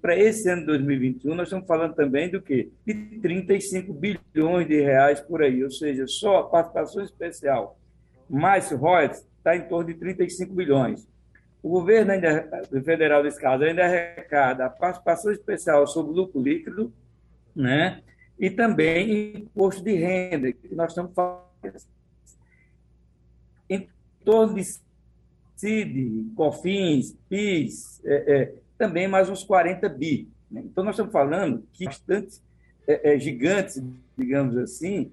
Para 0.00 0.16
esse 0.16 0.48
ano 0.48 0.60
de 0.60 0.66
2021, 0.68 1.34
nós 1.34 1.48
estamos 1.48 1.66
falando 1.66 1.94
também 1.94 2.30
do 2.30 2.40
quê? 2.40 2.70
De 2.86 2.94
35 3.20 3.92
bilhões 3.92 4.68
de 4.68 4.80
reais 4.80 5.20
por 5.20 5.42
aí, 5.42 5.62
ou 5.62 5.70
seja, 5.70 6.06
só 6.06 6.38
a 6.38 6.44
participação 6.44 7.02
especial 7.02 7.76
mais 8.32 8.70
royalties 8.70 9.26
está 9.36 9.54
em 9.54 9.68
torno 9.68 9.92
de 9.92 9.94
35 9.94 10.54
bilhões. 10.54 11.06
O 11.62 11.68
governo 11.68 12.12
ainda, 12.12 12.48
federal, 12.84 13.22
desse 13.22 13.40
caso, 13.40 13.62
ainda 13.62 13.84
arrecada 13.84 14.66
a 14.66 14.70
participação 14.70 15.30
especial 15.30 15.86
sobre 15.86 16.12
lucro 16.12 16.42
líquido, 16.42 16.92
né? 17.54 18.02
e 18.38 18.50
também 18.50 19.36
imposto 19.36 19.84
de 19.84 19.94
renda, 19.94 20.52
que 20.52 20.74
nós 20.74 20.90
estamos 20.90 21.12
falando 21.14 21.42
em 23.70 23.88
torno 24.24 24.54
de 24.54 24.64
CID, 25.54 26.32
COFINS, 26.34 27.16
PIS, 27.28 28.00
é, 28.04 28.34
é, 28.34 28.54
também 28.76 29.06
mais 29.06 29.30
uns 29.30 29.44
40 29.44 29.88
bi. 29.88 30.28
Né? 30.50 30.62
Então, 30.64 30.82
nós 30.82 30.94
estamos 30.94 31.12
falando 31.12 31.64
que 31.72 31.84
instantes 31.86 32.42
é, 32.86 33.14
é, 33.14 33.18
gigantes, 33.18 33.80
digamos 34.18 34.56
assim, 34.56 35.12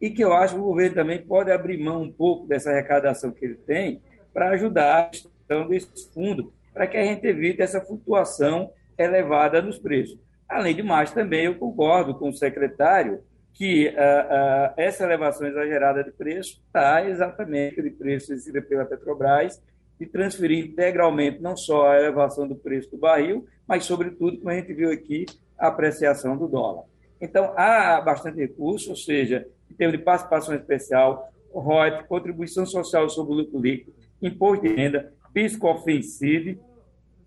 e 0.00 0.08
que 0.10 0.22
eu 0.22 0.32
acho 0.32 0.54
que 0.54 0.60
o 0.60 0.64
governo 0.64 0.94
também 0.94 1.20
pode 1.20 1.50
abrir 1.50 1.78
mão 1.78 2.02
um 2.02 2.12
pouco 2.12 2.46
dessa 2.46 2.70
arrecadação 2.70 3.32
que 3.32 3.44
ele 3.44 3.56
tem 3.56 4.00
para 4.32 4.50
ajudar 4.50 4.98
a 4.98 5.10
gestão 5.48 5.66
desse 5.66 6.12
fundo, 6.12 6.52
para 6.72 6.86
que 6.86 6.96
a 6.96 7.02
gente 7.02 7.26
evite 7.26 7.62
essa 7.62 7.80
flutuação 7.80 8.70
elevada 8.96 9.62
nos 9.62 9.78
preços. 9.78 10.18
Além 10.48 10.76
de 10.76 10.82
mais, 10.82 11.10
também 11.10 11.46
eu 11.46 11.54
concordo 11.56 12.14
com 12.14 12.28
o 12.28 12.32
secretário 12.32 13.20
que 13.54 13.88
uh, 13.88 13.90
uh, 13.90 14.74
essa 14.76 15.02
elevação 15.02 15.46
exagerada 15.46 16.04
de 16.04 16.12
preço 16.12 16.62
está 16.66 17.04
exatamente 17.04 17.82
de 17.82 17.90
preço 17.90 18.32
exercida 18.32 18.62
pela 18.62 18.84
Petrobras 18.84 19.60
e 19.98 20.06
transferir 20.06 20.64
integralmente 20.64 21.42
não 21.42 21.56
só 21.56 21.90
a 21.90 21.98
elevação 21.98 22.46
do 22.46 22.54
preço 22.54 22.90
do 22.90 22.98
barril, 22.98 23.46
mas, 23.66 23.84
sobretudo, 23.84 24.38
como 24.38 24.50
a 24.50 24.54
gente 24.54 24.72
viu 24.72 24.92
aqui, 24.92 25.26
a 25.58 25.68
apreciação 25.68 26.36
do 26.36 26.46
dólar. 26.46 26.84
Então, 27.20 27.52
há 27.56 28.00
bastante 28.00 28.38
recurso, 28.38 28.90
ou 28.90 28.96
seja, 28.96 29.44
em 29.68 29.74
termos 29.74 29.98
de 29.98 30.04
participação 30.04 30.54
especial, 30.54 31.32
ROIT, 31.52 32.04
contribuição 32.04 32.64
social 32.64 33.08
sobre 33.10 33.32
o 33.32 33.36
lucro 33.38 33.60
líquido, 33.60 33.92
imposto 34.22 34.66
de 34.66 34.74
renda, 34.74 35.12
pisco-ofensivo, 35.32 36.58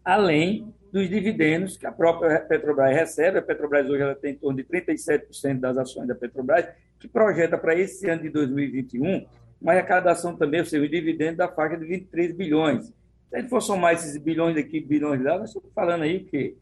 além 0.03 0.73
dos 0.91 1.09
dividendos 1.09 1.77
que 1.77 1.87
a 1.87 1.91
própria 1.91 2.39
Petrobras 2.41 2.93
recebe. 2.95 3.37
A 3.37 3.41
Petrobras 3.41 3.89
hoje 3.89 4.01
ela 4.01 4.15
tem 4.15 4.33
em 4.33 4.37
torno 4.37 4.57
de 4.57 4.63
37% 4.65 5.59
das 5.59 5.77
ações 5.77 6.07
da 6.07 6.15
Petrobras, 6.15 6.67
que 6.99 7.07
projeta 7.07 7.57
para 7.57 7.73
esse 7.75 8.09
ano 8.09 8.23
de 8.23 8.29
2021 8.29 9.25
uma 9.61 9.73
arrecadação 9.73 10.35
também, 10.35 10.59
ou 10.59 10.65
seja, 10.65 10.83
o 10.83 10.89
dividendo 10.89 11.37
da 11.37 11.47
faixa 11.47 11.77
de 11.77 11.85
23 11.85 12.33
bilhões. 12.33 12.87
Se 13.29 13.35
a 13.35 13.39
gente 13.39 13.49
for 13.49 13.61
somar 13.61 13.93
esses 13.93 14.17
bilhões 14.17 14.57
aqui, 14.57 14.81
bilhões 14.81 15.21
lá, 15.21 15.37
nós 15.37 15.49
estamos 15.49 15.71
falando 15.73 16.01
aí 16.01 16.21
que 16.21 16.57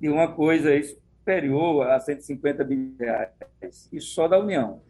de 0.00 0.08
uma 0.08 0.32
coisa 0.32 0.70
superior 0.82 1.88
a 1.88 2.00
150 2.00 2.64
bilhões 2.64 2.96
de 2.96 3.04
reais, 3.04 3.30
isso 3.92 4.08
só 4.08 4.26
da 4.26 4.38
União. 4.38 4.82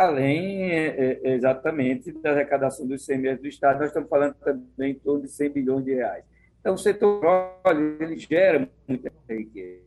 Além, 0.00 0.62
é, 0.70 1.20
é, 1.22 1.34
exatamente, 1.34 2.10
da 2.10 2.30
arrecadação 2.30 2.86
dos 2.86 3.04
CMS 3.04 3.38
do 3.38 3.46
Estado, 3.46 3.80
nós 3.80 3.88
estamos 3.88 4.08
falando 4.08 4.34
também 4.36 4.92
em 4.92 4.94
torno 4.94 5.20
de 5.20 5.28
100 5.28 5.50
bilhões 5.50 5.84
de 5.84 5.92
reais. 5.92 6.24
Então, 6.58 6.72
o 6.72 6.78
setor 6.78 7.20
petróleo 7.20 7.98
ele 8.00 8.16
gera 8.16 8.66
muita 8.88 9.12
riqueza. 9.28 9.82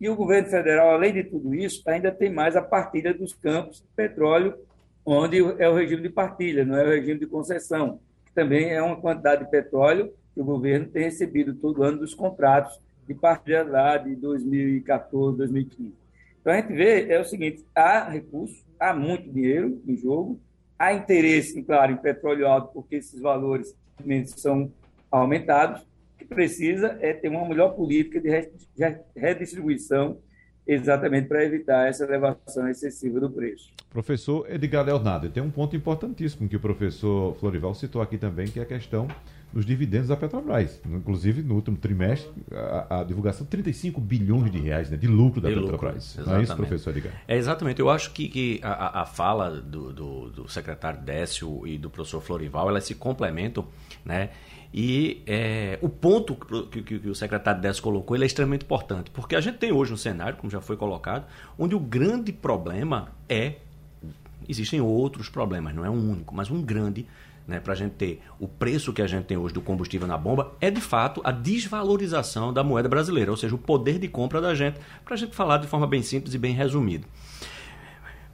E 0.00 0.08
o 0.08 0.16
governo 0.16 0.48
federal, 0.48 0.90
além 0.90 1.12
de 1.12 1.22
tudo 1.22 1.54
isso, 1.54 1.88
ainda 1.88 2.10
tem 2.10 2.32
mais 2.32 2.56
a 2.56 2.62
partilha 2.62 3.14
dos 3.14 3.32
campos 3.32 3.76
de 3.76 3.86
petróleo, 3.94 4.58
onde 5.04 5.38
é 5.38 5.68
o 5.68 5.74
regime 5.76 6.02
de 6.02 6.10
partilha, 6.10 6.64
não 6.64 6.76
é 6.76 6.82
o 6.82 6.90
regime 6.90 7.20
de 7.20 7.28
concessão, 7.28 8.00
que 8.24 8.32
também 8.32 8.72
é 8.72 8.82
uma 8.82 9.00
quantidade 9.00 9.44
de 9.44 9.50
petróleo 9.52 10.12
que 10.34 10.40
o 10.40 10.44
governo 10.44 10.88
tem 10.88 11.04
recebido 11.04 11.54
todo 11.54 11.84
ano 11.84 11.98
dos 11.98 12.12
contratos 12.12 12.82
de 13.06 13.14
partilha 13.14 13.62
lá 13.62 13.98
de 13.98 14.16
2014, 14.16 15.38
2015. 15.38 15.94
Então, 16.40 16.52
a 16.52 16.56
gente 16.56 16.72
vê 16.72 17.08
é 17.08 17.20
o 17.20 17.24
seguinte, 17.24 17.64
há 17.72 18.08
recursos, 18.08 18.65
há 18.78 18.94
muito 18.94 19.30
dinheiro 19.30 19.80
em 19.86 19.96
jogo, 19.96 20.40
há 20.78 20.92
interesse, 20.92 21.62
claro, 21.62 21.92
em 21.92 21.96
petróleo 21.96 22.46
alto, 22.46 22.72
porque 22.72 22.96
esses 22.96 23.20
valores 23.20 23.74
são 24.36 24.72
aumentados, 25.10 25.82
o 25.82 26.18
que 26.18 26.24
precisa 26.24 26.98
é 27.00 27.12
ter 27.12 27.28
uma 27.28 27.48
melhor 27.48 27.70
política 27.70 28.20
de 28.20 28.30
redistribuição 29.16 30.18
exatamente 30.66 31.28
para 31.28 31.44
evitar 31.44 31.88
essa 31.88 32.04
elevação 32.04 32.68
excessiva 32.68 33.20
do 33.20 33.30
preço. 33.30 33.70
Professor 33.88 34.50
Edgar 34.50 34.84
Leonardo, 34.84 35.30
tem 35.30 35.42
um 35.42 35.50
ponto 35.50 35.76
importantíssimo 35.76 36.48
que 36.48 36.56
o 36.56 36.60
professor 36.60 37.34
Florival 37.36 37.74
citou 37.74 38.02
aqui 38.02 38.18
também, 38.18 38.46
que 38.46 38.58
é 38.58 38.62
a 38.62 38.66
questão 38.66 39.06
dos 39.52 39.64
dividendos 39.64 40.08
da 40.08 40.16
Petrobras. 40.16 40.80
Inclusive, 40.84 41.42
no 41.42 41.54
último 41.54 41.76
trimestre, 41.76 42.30
a, 42.52 43.00
a 43.00 43.04
divulgação 43.04 43.44
de 43.44 43.50
35 43.50 44.00
bilhões 44.00 44.50
de 44.50 44.58
reais 44.58 44.90
né, 44.90 44.96
de 44.96 45.06
lucro 45.06 45.40
da 45.40 45.48
de 45.48 45.54
Petrobras. 45.54 46.16
Lucro, 46.16 46.30
Não 46.30 46.38
é 46.38 46.42
isso, 46.42 46.56
professor 46.56 46.90
Edgar? 46.90 47.12
É, 47.26 47.36
exatamente. 47.36 47.80
Eu 47.80 47.88
acho 47.88 48.10
que, 48.12 48.28
que 48.28 48.60
a, 48.62 49.02
a 49.02 49.06
fala 49.06 49.60
do, 49.60 49.92
do, 49.92 50.30
do 50.30 50.48
secretário 50.48 51.00
Décio 51.00 51.66
e 51.66 51.78
do 51.78 51.88
professor 51.88 52.20
Florival, 52.20 52.68
elas 52.68 52.84
se 52.84 52.94
complementam, 52.94 53.66
né? 54.04 54.30
E 54.74 55.22
é, 55.26 55.78
o 55.80 55.88
ponto 55.88 56.34
que, 56.70 56.82
que, 56.82 56.98
que, 56.98 57.08
o 57.08 57.14
secretário 57.14 57.60
Décio 57.62 57.82
colocou 57.82 58.14
ele 58.14 58.24
é 58.24 58.26
extremamente 58.26 58.64
importante, 58.64 59.10
porque 59.10 59.34
a 59.34 59.40
gente 59.40 59.56
tem 59.56 59.72
hoje 59.72 59.92
um 59.92 59.96
cenário, 59.96 60.36
como 60.36 60.50
já 60.50 60.60
foi 60.60 60.76
colocado, 60.76 61.24
onde 61.58 61.74
o 61.74 61.80
grande 61.80 62.32
problema 62.32 63.08
é. 63.28 63.54
Existem 64.48 64.80
outros 64.80 65.28
problemas, 65.28 65.74
não 65.74 65.84
é 65.84 65.90
um 65.90 66.10
único, 66.10 66.32
mas 66.32 66.50
um 66.50 66.62
grande 66.62 67.04
né, 67.46 67.60
para 67.60 67.72
a 67.72 67.76
gente 67.76 67.92
ter 67.92 68.20
o 68.40 68.48
preço 68.48 68.92
que 68.92 69.00
a 69.00 69.06
gente 69.06 69.24
tem 69.24 69.36
hoje 69.36 69.54
do 69.54 69.60
combustível 69.60 70.06
na 70.06 70.18
bomba, 70.18 70.54
é 70.60 70.70
de 70.70 70.80
fato 70.80 71.20
a 71.24 71.30
desvalorização 71.30 72.52
da 72.52 72.64
moeda 72.64 72.88
brasileira, 72.88 73.30
ou 73.30 73.36
seja, 73.36 73.54
o 73.54 73.58
poder 73.58 73.98
de 73.98 74.08
compra 74.08 74.40
da 74.40 74.54
gente, 74.54 74.80
para 75.04 75.14
a 75.14 75.16
gente 75.16 75.34
falar 75.34 75.58
de 75.58 75.66
forma 75.66 75.86
bem 75.86 76.02
simples 76.02 76.34
e 76.34 76.38
bem 76.38 76.54
resumida. 76.54 77.06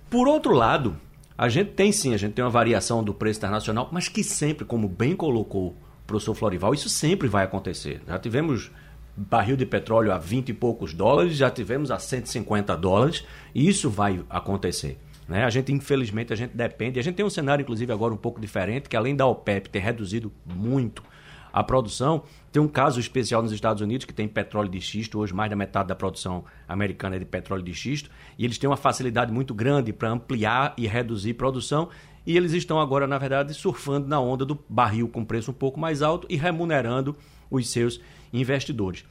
Por 0.08 0.28
outro 0.28 0.52
lado, 0.52 0.96
a 1.36 1.48
gente 1.48 1.72
tem 1.72 1.92
sim, 1.92 2.14
a 2.14 2.16
gente 2.16 2.32
tem 2.32 2.44
uma 2.44 2.50
variação 2.50 3.02
do 3.02 3.12
preço 3.14 3.38
internacional, 3.38 3.88
mas 3.92 4.08
que 4.08 4.22
sempre, 4.22 4.64
como 4.64 4.88
bem 4.88 5.14
colocou 5.16 5.76
professor 6.06 6.34
Florival, 6.34 6.74
isso 6.74 6.88
sempre 6.88 7.28
vai 7.28 7.44
acontecer. 7.44 8.02
Já 8.06 8.18
tivemos 8.18 8.70
barril 9.16 9.56
de 9.56 9.66
petróleo 9.66 10.12
a 10.12 10.18
20 10.18 10.50
e 10.50 10.52
poucos 10.54 10.94
dólares, 10.94 11.36
já 11.36 11.50
tivemos 11.50 11.90
a 11.90 11.98
150 11.98 12.76
dólares, 12.76 13.24
e 13.54 13.68
isso 13.68 13.90
vai 13.90 14.24
acontecer. 14.28 14.98
Né? 15.32 15.44
A 15.44 15.48
gente, 15.48 15.72
infelizmente, 15.72 16.30
a 16.30 16.36
gente 16.36 16.54
depende. 16.54 17.00
A 17.00 17.02
gente 17.02 17.14
tem 17.14 17.24
um 17.24 17.30
cenário, 17.30 17.62
inclusive, 17.62 17.90
agora 17.90 18.12
um 18.12 18.18
pouco 18.18 18.38
diferente, 18.38 18.86
que 18.86 18.94
além 18.94 19.16
da 19.16 19.26
OPEP 19.26 19.70
ter 19.70 19.78
reduzido 19.78 20.30
muito 20.44 21.02
a 21.50 21.64
produção, 21.64 22.24
tem 22.50 22.60
um 22.60 22.68
caso 22.68 23.00
especial 23.00 23.42
nos 23.42 23.50
Estados 23.50 23.80
Unidos 23.80 24.04
que 24.04 24.12
tem 24.12 24.28
petróleo 24.28 24.68
de 24.68 24.78
xisto, 24.78 25.18
hoje 25.18 25.32
mais 25.32 25.48
da 25.48 25.56
metade 25.56 25.88
da 25.88 25.94
produção 25.94 26.44
americana 26.68 27.16
é 27.16 27.18
de 27.18 27.24
petróleo 27.24 27.62
de 27.62 27.72
xisto, 27.72 28.10
e 28.38 28.44
eles 28.44 28.58
têm 28.58 28.68
uma 28.68 28.76
facilidade 28.76 29.32
muito 29.32 29.54
grande 29.54 29.90
para 29.90 30.10
ampliar 30.10 30.74
e 30.76 30.86
reduzir 30.86 31.32
produção, 31.32 31.88
e 32.26 32.36
eles 32.36 32.52
estão 32.52 32.78
agora, 32.78 33.06
na 33.06 33.16
verdade, 33.16 33.54
surfando 33.54 34.06
na 34.06 34.20
onda 34.20 34.44
do 34.44 34.58
barril 34.68 35.08
com 35.08 35.24
preço 35.24 35.50
um 35.50 35.54
pouco 35.54 35.80
mais 35.80 36.02
alto 36.02 36.26
e 36.28 36.36
remunerando 36.36 37.16
os 37.50 37.70
seus 37.70 38.00
investidores. 38.32 39.04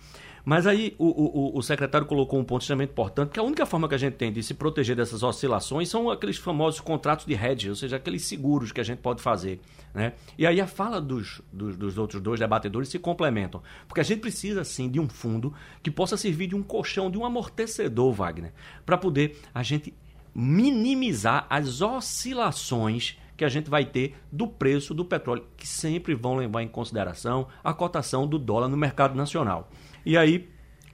Mas 0.44 0.66
aí 0.66 0.96
o, 0.98 1.06
o, 1.08 1.58
o, 1.58 1.62
secretário 1.62 2.08
colocou 2.08 2.40
um 2.40 2.44
ponto 2.44 2.62
extremamente 2.62 2.92
importante, 2.92 3.32
que 3.32 3.40
a 3.40 3.44
única 3.44 3.66
forma 3.66 3.88
que 3.88 3.96
a 3.96 3.98
gente 3.98 4.16
tem 4.16 4.32
de 4.32 4.42
se 4.42 4.54
proteger 4.54 4.96
dessas 4.96 5.24
oscilações 5.24 5.90
são 5.90 6.10
aqueles 6.10 6.38
famosos 6.38 6.80
contratos 6.80 7.26
de 7.26 7.34
hedge, 7.34 7.70
ou 7.70 7.76
seja, 7.76 7.98
aqueles 7.98 8.24
seguros 8.24 8.72
que 8.72 8.82
a 8.82 8.84
gente 8.84 9.00
pode 9.00 9.22
fazer. 9.22 9.60
Né? 9.94 10.14
E 10.38 10.46
aí 10.48 10.60
a 10.60 10.68
fala 10.68 11.00
dos, 11.00 11.42
dos, 11.52 11.78
dos 11.78 11.98
outros 11.98 12.22
dois 12.22 12.40
debatedores 12.40 12.90
se 12.90 12.98
complementam, 12.98 13.62
porque 13.88 14.02
a 14.02 14.04
gente 14.04 14.20
precisa 14.20 14.64
sim 14.64 14.90
de 14.90 15.00
um 15.00 15.08
fundo 15.08 15.54
que 15.84 15.92
possa 15.92 16.18
servir 16.18 16.48
de 16.48 16.56
um 16.56 16.64
colchão, 16.64 17.12
de 17.12 17.18
um 17.18 17.26
amortecedor, 17.26 18.12
Wagner, 18.12 18.54
para 18.86 18.98
poder 18.98 19.40
a 19.54 19.62
gente 19.62 19.94
minimizar 20.34 21.46
as 21.50 21.82
oscilações 21.82 23.18
que 23.36 23.46
a 23.46 23.50
gente 23.50 23.70
vai 23.70 23.84
ter 23.84 24.16
do 24.32 24.48
preço 24.48 24.94
do 24.94 25.04
petróleo, 25.04 25.44
que 25.58 25.68
sempre 25.68 26.14
vão 26.14 26.36
levar 26.36 26.62
em 26.62 26.68
consideração 26.68 27.48
a 27.64 27.74
cotação 27.74 28.28
do 28.28 28.38
dólar 28.38 28.68
no 28.68 28.78
mercado 28.78 29.16
nacional. 29.16 29.68
E 30.06 30.18
aí, 30.18 30.50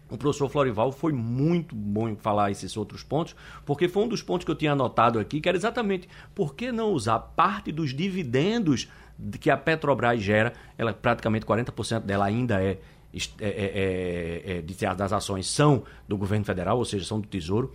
o 0.10 0.18
professor 0.18 0.50
Florival 0.50 0.92
foi 0.92 1.12
muito 1.12 1.76
bom 1.76 2.08
em 2.08 2.16
falar 2.16 2.50
esses 2.52 2.78
outros 2.78 3.04
pontos, 3.04 3.36
porque 3.66 3.90
foi 3.90 4.04
um 4.04 4.08
dos 4.08 4.22
pontos 4.22 4.46
que 4.46 4.52
eu 4.52 4.56
tinha 4.56 4.72
anotado 4.72 5.20
aqui, 5.20 5.42
que 5.42 5.50
era 5.50 5.58
exatamente 5.58 6.08
por 6.34 6.56
que 6.56 6.72
não 6.72 6.92
usar 6.92 7.20
parte 7.20 7.72
dos 7.72 7.94
dividendos 7.94 8.88
que 9.40 9.50
a 9.50 9.58
Petrobras 9.58 10.22
gera, 10.22 10.54
ela 10.78 10.94
praticamente 10.94 11.46
40% 11.46 12.02
dela 12.02 12.26
ainda 12.26 12.62
é, 12.62 12.80
é, 13.14 13.48
é, 13.48 14.64
é, 14.64 14.86
é 14.86 14.96
das 14.96 15.12
ações 15.12 15.48
são 15.48 15.84
do 16.08 16.18
governo 16.18 16.46
federal, 16.46 16.78
ou 16.78 16.86
seja, 16.86 17.04
são 17.04 17.20
do 17.20 17.28
Tesouro, 17.28 17.74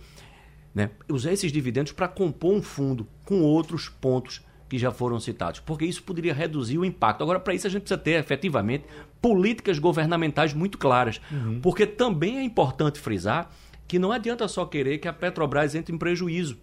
né? 0.73 0.89
usar 1.09 1.31
esses 1.31 1.51
dividendos 1.51 1.91
para 1.91 2.07
compor 2.07 2.53
um 2.53 2.61
fundo 2.61 3.07
com 3.25 3.41
outros 3.41 3.89
pontos 3.89 4.41
que 4.73 4.79
já 4.79 4.89
foram 4.89 5.19
citados, 5.19 5.59
porque 5.59 5.85
isso 5.85 6.01
poderia 6.01 6.33
reduzir 6.33 6.79
o 6.79 6.83
impacto. 6.83 7.21
Agora, 7.21 7.39
para 7.39 7.53
isso, 7.53 7.67
a 7.67 7.69
gente 7.69 7.83
precisa 7.83 7.99
ter 7.99 8.19
efetivamente 8.19 8.85
políticas 9.21 9.77
governamentais 9.77 10.51
muito 10.51 10.79
claras, 10.79 11.21
uhum. 11.31 11.59
porque 11.61 11.85
também 11.85 12.39
é 12.39 12.43
importante 12.43 12.99
frisar 12.99 13.51
que 13.87 13.99
não 13.99 14.11
adianta 14.11 14.47
só 14.47 14.65
querer 14.65 14.97
que 14.97 15.07
a 15.07 15.13
Petrobras 15.13 15.75
entre 15.75 15.93
em 15.93 15.97
prejuízo. 15.99 16.57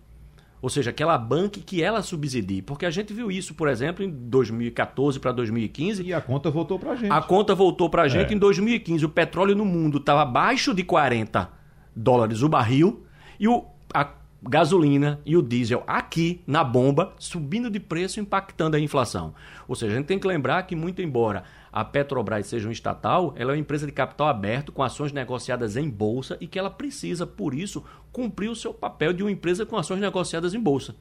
Ou 0.60 0.68
seja, 0.68 0.92
que 0.92 1.00
ela 1.00 1.16
banque, 1.16 1.60
que 1.60 1.84
ela 1.84 2.02
subsidie. 2.02 2.62
Porque 2.62 2.84
a 2.84 2.90
gente 2.90 3.14
viu 3.14 3.30
isso, 3.30 3.54
por 3.54 3.68
exemplo, 3.68 4.04
em 4.04 4.10
2014 4.10 5.20
para 5.20 5.30
2015. 5.30 6.02
E 6.02 6.12
a 6.12 6.20
conta 6.20 6.50
voltou 6.50 6.80
para 6.80 6.90
a 6.90 6.96
gente. 6.96 7.12
A 7.12 7.22
conta 7.22 7.54
voltou 7.54 7.88
para 7.88 8.02
a 8.02 8.08
gente 8.08 8.32
é. 8.32 8.34
em 8.34 8.38
2015. 8.40 9.04
O 9.04 9.08
petróleo 9.08 9.54
no 9.54 9.64
mundo 9.64 9.98
estava 9.98 10.22
abaixo 10.22 10.74
de 10.74 10.82
40 10.82 11.48
dólares 11.94 12.42
o 12.42 12.48
barril 12.48 13.06
e 13.38 13.46
o, 13.46 13.64
a 13.94 14.04
gasolina 14.42 15.20
e 15.24 15.36
o 15.36 15.42
diesel 15.42 15.82
aqui 15.86 16.42
na 16.46 16.64
bomba 16.64 17.14
subindo 17.18 17.70
de 17.70 17.78
preço, 17.78 18.20
impactando 18.20 18.76
a 18.76 18.80
inflação. 18.80 19.34
Ou 19.68 19.74
seja, 19.74 19.92
a 19.92 19.96
gente 19.96 20.06
tem 20.06 20.18
que 20.18 20.26
lembrar 20.26 20.62
que, 20.62 20.74
muito 20.74 21.02
embora 21.02 21.44
a 21.72 21.84
Petrobras 21.84 22.46
seja 22.46 22.68
um 22.68 22.72
estatal, 22.72 23.34
ela 23.36 23.52
é 23.52 23.54
uma 23.54 23.60
empresa 23.60 23.86
de 23.86 23.92
capital 23.92 24.28
aberto 24.28 24.72
com 24.72 24.82
ações 24.82 25.12
negociadas 25.12 25.76
em 25.76 25.88
bolsa 25.88 26.36
e 26.40 26.46
que 26.46 26.58
ela 26.58 26.70
precisa, 26.70 27.26
por 27.26 27.54
isso, 27.54 27.84
cumprir 28.12 28.48
o 28.48 28.56
seu 28.56 28.74
papel 28.74 29.12
de 29.12 29.22
uma 29.22 29.30
empresa 29.30 29.64
com 29.66 29.76
ações 29.76 30.00
negociadas 30.00 30.54
em 30.54 30.60
bolsa. 30.60 30.94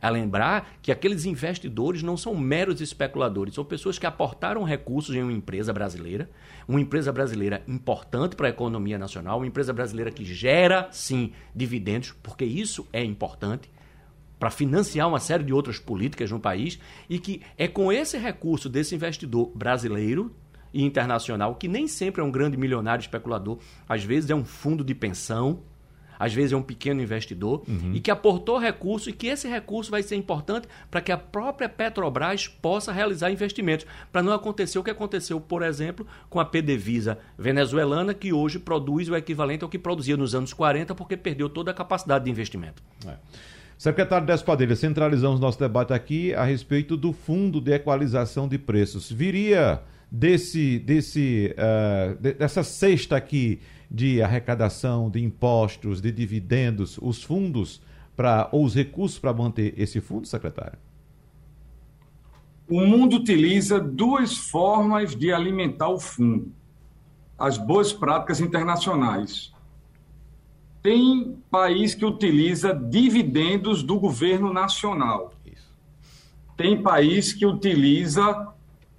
A 0.00 0.08
lembrar 0.08 0.72
que 0.82 0.90
aqueles 0.90 1.24
investidores 1.24 2.02
não 2.02 2.16
são 2.16 2.34
meros 2.34 2.80
especuladores, 2.80 3.54
são 3.54 3.64
pessoas 3.64 3.98
que 3.98 4.06
aportaram 4.06 4.64
recursos 4.64 5.14
em 5.14 5.22
uma 5.22 5.32
empresa 5.32 5.72
brasileira, 5.72 6.30
uma 6.66 6.80
empresa 6.80 7.12
brasileira 7.12 7.62
importante 7.68 8.36
para 8.36 8.46
a 8.46 8.50
economia 8.50 8.98
nacional, 8.98 9.38
uma 9.38 9.46
empresa 9.46 9.72
brasileira 9.72 10.10
que 10.10 10.24
gera, 10.24 10.88
sim, 10.90 11.32
dividendos, 11.54 12.12
porque 12.22 12.44
isso 12.44 12.86
é 12.92 13.04
importante 13.04 13.70
para 14.38 14.50
financiar 14.50 15.06
uma 15.06 15.20
série 15.20 15.44
de 15.44 15.52
outras 15.52 15.78
políticas 15.78 16.30
no 16.30 16.40
país 16.40 16.78
e 17.08 17.18
que 17.18 17.42
é 17.58 17.68
com 17.68 17.92
esse 17.92 18.16
recurso 18.16 18.70
desse 18.70 18.94
investidor 18.94 19.52
brasileiro 19.54 20.34
e 20.72 20.82
internacional, 20.82 21.56
que 21.56 21.68
nem 21.68 21.86
sempre 21.86 22.22
é 22.22 22.24
um 22.24 22.30
grande 22.30 22.56
milionário 22.56 23.02
especulador, 23.02 23.58
às 23.86 24.02
vezes 24.02 24.30
é 24.30 24.34
um 24.34 24.44
fundo 24.44 24.82
de 24.82 24.94
pensão, 24.94 25.62
às 26.20 26.34
vezes 26.34 26.52
é 26.52 26.56
um 26.56 26.62
pequeno 26.62 27.00
investidor, 27.00 27.62
uhum. 27.66 27.92
e 27.94 28.00
que 28.00 28.10
aportou 28.10 28.58
recurso 28.58 29.08
e 29.08 29.12
que 29.14 29.26
esse 29.26 29.48
recurso 29.48 29.90
vai 29.90 30.02
ser 30.02 30.16
importante 30.16 30.68
para 30.90 31.00
que 31.00 31.10
a 31.10 31.16
própria 31.16 31.66
Petrobras 31.66 32.46
possa 32.46 32.92
realizar 32.92 33.30
investimentos, 33.30 33.86
para 34.12 34.22
não 34.22 34.34
acontecer 34.34 34.78
o 34.78 34.84
que 34.84 34.90
aconteceu, 34.90 35.40
por 35.40 35.62
exemplo, 35.62 36.06
com 36.28 36.38
a 36.38 36.44
PDVSA 36.44 37.16
venezuelana, 37.38 38.12
que 38.12 38.34
hoje 38.34 38.58
produz 38.58 39.08
o 39.08 39.16
equivalente 39.16 39.64
ao 39.64 39.70
que 39.70 39.78
produzia 39.78 40.14
nos 40.14 40.34
anos 40.34 40.52
40, 40.52 40.94
porque 40.94 41.16
perdeu 41.16 41.48
toda 41.48 41.70
a 41.70 41.74
capacidade 41.74 42.26
de 42.26 42.30
investimento. 42.30 42.82
É. 43.06 43.14
Secretário 43.78 44.26
Despadilha, 44.26 44.76
centralizamos 44.76 45.40
nosso 45.40 45.58
debate 45.58 45.94
aqui 45.94 46.34
a 46.34 46.44
respeito 46.44 46.98
do 46.98 47.14
Fundo 47.14 47.62
de 47.62 47.72
Equalização 47.72 48.46
de 48.46 48.58
Preços. 48.58 49.10
Viria 49.10 49.80
desse, 50.10 50.78
desse, 50.80 51.54
uh, 51.56 52.14
dessa 52.14 52.62
cesta 52.62 53.16
aqui 53.16 53.58
de 53.90 54.22
arrecadação 54.22 55.10
de 55.10 55.22
impostos, 55.22 56.00
de 56.00 56.12
dividendos, 56.12 56.98
os 57.02 57.22
fundos 57.22 57.82
para 58.14 58.48
ou 58.52 58.64
os 58.64 58.74
recursos 58.74 59.18
para 59.18 59.32
manter 59.32 59.74
esse 59.76 60.00
fundo, 60.00 60.26
secretário? 60.26 60.78
O 62.68 62.80
mundo 62.86 63.16
utiliza 63.16 63.80
duas 63.80 64.36
formas 64.36 65.16
de 65.16 65.32
alimentar 65.32 65.88
o 65.88 65.98
fundo: 65.98 66.52
as 67.36 67.58
boas 67.58 67.92
práticas 67.92 68.40
internacionais. 68.40 69.52
Tem 70.82 71.36
país 71.50 71.94
que 71.94 72.06
utiliza 72.06 72.72
dividendos 72.72 73.82
do 73.82 73.98
governo 73.98 74.52
nacional. 74.52 75.34
Tem 76.56 76.82
país 76.82 77.32
que 77.32 77.44
utiliza 77.44 78.48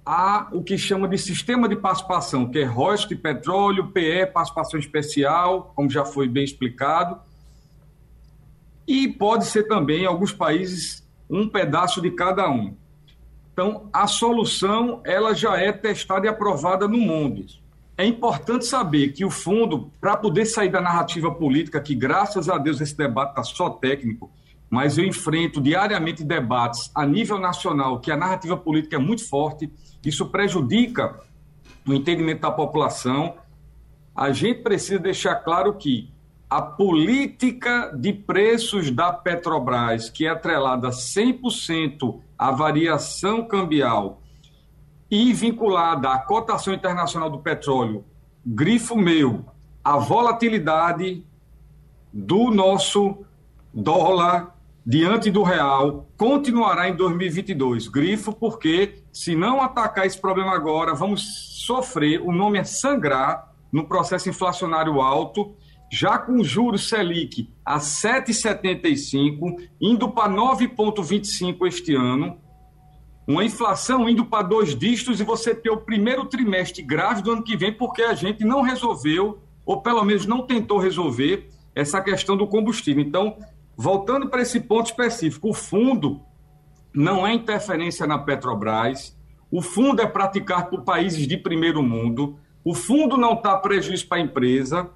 há 0.04 0.48
o 0.52 0.62
que 0.62 0.76
chama 0.76 1.08
de 1.08 1.16
sistema 1.16 1.68
de 1.68 1.76
participação, 1.76 2.48
que 2.48 2.58
é 2.58 2.68
de 3.08 3.16
petróleo, 3.16 3.88
PE, 3.88 4.26
participação 4.26 4.78
especial, 4.78 5.72
como 5.74 5.88
já 5.88 6.04
foi 6.04 6.28
bem 6.28 6.44
explicado. 6.44 7.18
E 8.86 9.08
pode 9.08 9.46
ser 9.46 9.64
também, 9.64 10.02
em 10.02 10.06
alguns 10.06 10.32
países, 10.32 11.06
um 11.30 11.48
pedaço 11.48 12.00
de 12.00 12.10
cada 12.10 12.50
um. 12.50 12.74
Então, 13.52 13.88
a 13.92 14.06
solução 14.06 15.00
ela 15.04 15.34
já 15.34 15.56
é 15.56 15.70
testada 15.72 16.26
e 16.26 16.28
aprovada 16.28 16.88
no 16.88 16.98
mundo. 16.98 17.44
É 17.96 18.04
importante 18.04 18.64
saber 18.64 19.12
que 19.12 19.24
o 19.24 19.30
fundo, 19.30 19.92
para 20.00 20.16
poder 20.16 20.46
sair 20.46 20.70
da 20.70 20.80
narrativa 20.80 21.30
política, 21.30 21.80
que 21.80 21.94
graças 21.94 22.48
a 22.48 22.58
Deus 22.58 22.80
esse 22.80 22.96
debate 22.96 23.30
está 23.30 23.44
só 23.44 23.70
técnico, 23.70 24.30
mas 24.70 24.96
eu 24.96 25.04
enfrento 25.04 25.60
diariamente 25.60 26.24
debates 26.24 26.90
a 26.94 27.04
nível 27.04 27.38
nacional 27.38 28.00
que 28.00 28.10
a 28.10 28.16
narrativa 28.16 28.56
política 28.56 28.96
é 28.96 28.98
muito 28.98 29.28
forte, 29.28 29.70
isso 30.04 30.26
prejudica 30.26 31.20
o 31.86 31.92
entendimento 31.92 32.40
da 32.40 32.50
população. 32.50 33.36
A 34.14 34.32
gente 34.32 34.62
precisa 34.62 34.98
deixar 34.98 35.36
claro 35.36 35.74
que 35.74 36.10
a 36.50 36.60
política 36.60 37.90
de 37.96 38.12
preços 38.12 38.90
da 38.90 39.12
Petrobras, 39.12 40.10
que 40.10 40.26
é 40.26 40.30
atrelada 40.30 40.90
100% 40.90 42.20
à 42.36 42.50
variação 42.50 43.46
cambial 43.46 44.20
e 45.10 45.32
vinculada 45.32 46.10
à 46.10 46.18
cotação 46.18 46.74
internacional 46.74 47.30
do 47.30 47.38
petróleo, 47.38 48.04
grifo 48.44 48.96
meu, 48.96 49.46
a 49.82 49.96
volatilidade 49.96 51.24
do 52.12 52.50
nosso 52.50 53.24
dólar 53.72 54.54
diante 54.84 55.30
do 55.30 55.42
real 55.42 56.08
continuará 56.16 56.88
em 56.88 56.96
2022. 56.96 57.88
Grifo, 57.88 58.32
porque 58.32 59.02
se 59.12 59.34
não 59.34 59.60
atacar 59.60 60.06
esse 60.06 60.20
problema 60.20 60.54
agora, 60.54 60.94
vamos 60.94 61.22
sofrer, 61.64 62.20
o 62.20 62.32
nome 62.32 62.58
é 62.58 62.64
sangrar 62.64 63.52
no 63.72 63.86
processo 63.86 64.28
inflacionário 64.28 65.00
alto, 65.00 65.54
já 65.90 66.18
com 66.18 66.42
juros 66.42 66.88
Selic 66.88 67.50
a 67.64 67.78
7,75, 67.78 69.56
indo 69.80 70.10
para 70.10 70.32
9,25 70.32 71.66
este 71.66 71.94
ano, 71.94 72.38
uma 73.26 73.44
inflação 73.44 74.08
indo 74.08 74.24
para 74.24 74.42
dois 74.42 74.76
dígitos 74.76 75.20
e 75.20 75.24
você 75.24 75.54
ter 75.54 75.70
o 75.70 75.76
primeiro 75.76 76.24
trimestre 76.26 76.82
grave 76.82 77.22
do 77.22 77.30
ano 77.30 77.44
que 77.44 77.56
vem, 77.56 77.72
porque 77.72 78.02
a 78.02 78.14
gente 78.14 78.44
não 78.44 78.62
resolveu, 78.62 79.40
ou 79.64 79.80
pelo 79.80 80.04
menos 80.04 80.26
não 80.26 80.44
tentou 80.44 80.78
resolver, 80.78 81.48
essa 81.74 82.00
questão 82.00 82.36
do 82.36 82.46
combustível. 82.46 83.02
Então, 83.02 83.36
Voltando 83.76 84.28
para 84.28 84.42
esse 84.42 84.60
ponto 84.60 84.86
específico, 84.86 85.50
o 85.50 85.54
fundo 85.54 86.20
não 86.94 87.26
é 87.26 87.32
interferência 87.32 88.06
na 88.06 88.18
Petrobras, 88.18 89.16
o 89.50 89.60
fundo 89.60 90.00
é 90.00 90.06
praticado 90.06 90.70
por 90.70 90.82
países 90.82 91.26
de 91.26 91.36
primeiro 91.36 91.82
mundo, 91.82 92.38
o 92.64 92.74
fundo 92.74 93.16
não 93.16 93.34
está 93.34 93.56
prejuízo 93.56 94.06
para 94.06 94.18
a 94.18 94.20
empresa, 94.20 94.90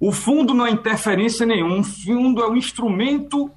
o 0.00 0.10
fundo 0.10 0.52
não 0.52 0.66
é 0.66 0.70
interferência 0.70 1.46
nenhuma, 1.46 1.78
o 1.78 1.84
fundo 1.84 2.42
é 2.42 2.48
um 2.48 2.56
instrumento 2.56 3.50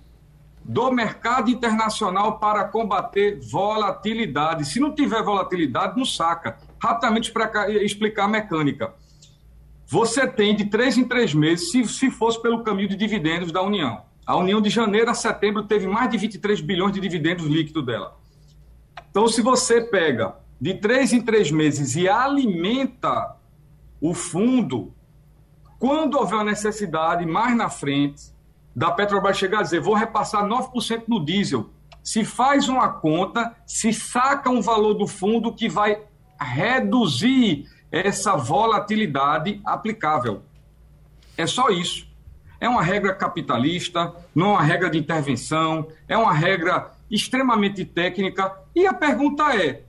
do 0.64 0.92
mercado 0.92 1.50
internacional 1.50 2.40
para 2.40 2.66
combater 2.66 3.40
volatilidade. 3.40 4.66
Se 4.66 4.80
não 4.80 4.94
tiver 4.94 5.22
volatilidade, 5.24 5.96
não 5.98 6.06
saca. 6.06 6.58
Rapidamente 6.80 7.32
para 7.32 7.72
explicar 7.84 8.26
a 8.26 8.28
mecânica. 8.28 8.94
Você 9.88 10.28
tem 10.28 10.56
de 10.56 10.66
três 10.66 10.98
em 10.98 11.04
três 11.04 11.34
meses, 11.36 11.72
se, 11.72 11.84
se 11.86 12.10
fosse 12.10 12.42
pelo 12.42 12.64
caminho 12.64 12.90
de 12.90 12.96
dividendos 12.96 13.52
da 13.52 13.62
União. 13.62 14.05
A 14.26 14.36
União 14.36 14.60
de 14.60 14.70
janeiro 14.70 15.12
a 15.12 15.14
setembro 15.14 15.64
teve 15.64 15.88
mais 15.88 16.10
de 16.10 16.18
23 16.18 16.60
bilhões 16.62 16.94
de 16.94 17.00
dividendos 17.00 17.46
líquidos 17.46 17.86
dela. 17.86 18.18
Então, 19.10 19.28
se 19.28 19.42
você 19.42 19.82
pega 19.82 20.36
de 20.60 20.74
três 20.74 21.14
em 21.14 21.22
três 21.22 21.52
meses 21.52 21.96
e 21.96 22.10
alimenta 22.10 23.36
o 24.02 24.14
fundo, 24.14 24.94
quando 25.78 26.18
houver 26.18 26.36
uma 26.36 26.44
necessidade 26.44 27.26
mais 27.26 27.56
na 27.56 27.70
frente, 27.70 28.34
da 28.76 28.92
Petrobras 28.92 29.38
chegar 29.38 29.60
a 29.60 29.64
dizer, 29.64 29.80
vou 29.80 29.94
repassar 29.94 30.44
9% 30.44 31.04
no 31.08 31.24
diesel, 31.24 31.70
se 32.04 32.26
faz 32.26 32.68
uma 32.68 32.90
conta, 32.90 33.56
se 33.66 33.94
saca 33.94 34.50
um 34.50 34.62
valor 34.62 34.96
do 34.96 35.08
fundo 35.08 35.54
que 35.54 35.70
vai 35.70 36.04
reduzir 36.40 37.66
essa 37.92 38.36
volatilidade 38.36 39.62
aplicável. 39.64 40.44
É 41.38 41.48
só 41.48 41.70
isso. 41.70 42.05
É 42.66 42.68
uma 42.68 42.82
regra 42.82 43.14
capitalista, 43.14 44.12
não 44.34 44.48
é 44.48 44.50
uma 44.54 44.64
regra 44.64 44.90
de 44.90 44.98
intervenção, 44.98 45.88
é 46.08 46.18
uma 46.18 46.34
regra 46.34 46.94
extremamente 47.12 47.86
técnica. 47.86 48.52
E 48.76 48.88
a 48.88 48.94
pergunta 48.94 49.56
é: 49.56 49.84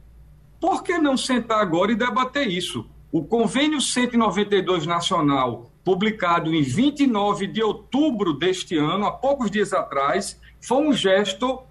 por 0.60 0.82
que 0.82 0.98
não 0.98 1.16
sentar 1.16 1.58
agora 1.58 1.90
e 1.90 1.94
debater 1.94 2.46
isso? 2.46 2.86
O 3.10 3.24
convênio 3.24 3.80
192 3.80 4.84
nacional, 4.84 5.70
publicado 5.82 6.54
em 6.54 6.60
29 6.60 7.46
de 7.46 7.62
outubro 7.62 8.34
deste 8.34 8.76
ano, 8.76 9.06
há 9.06 9.10
poucos 9.10 9.50
dias 9.50 9.72
atrás, 9.72 10.38
foi 10.60 10.86
um 10.86 10.92
gesto 10.92 11.62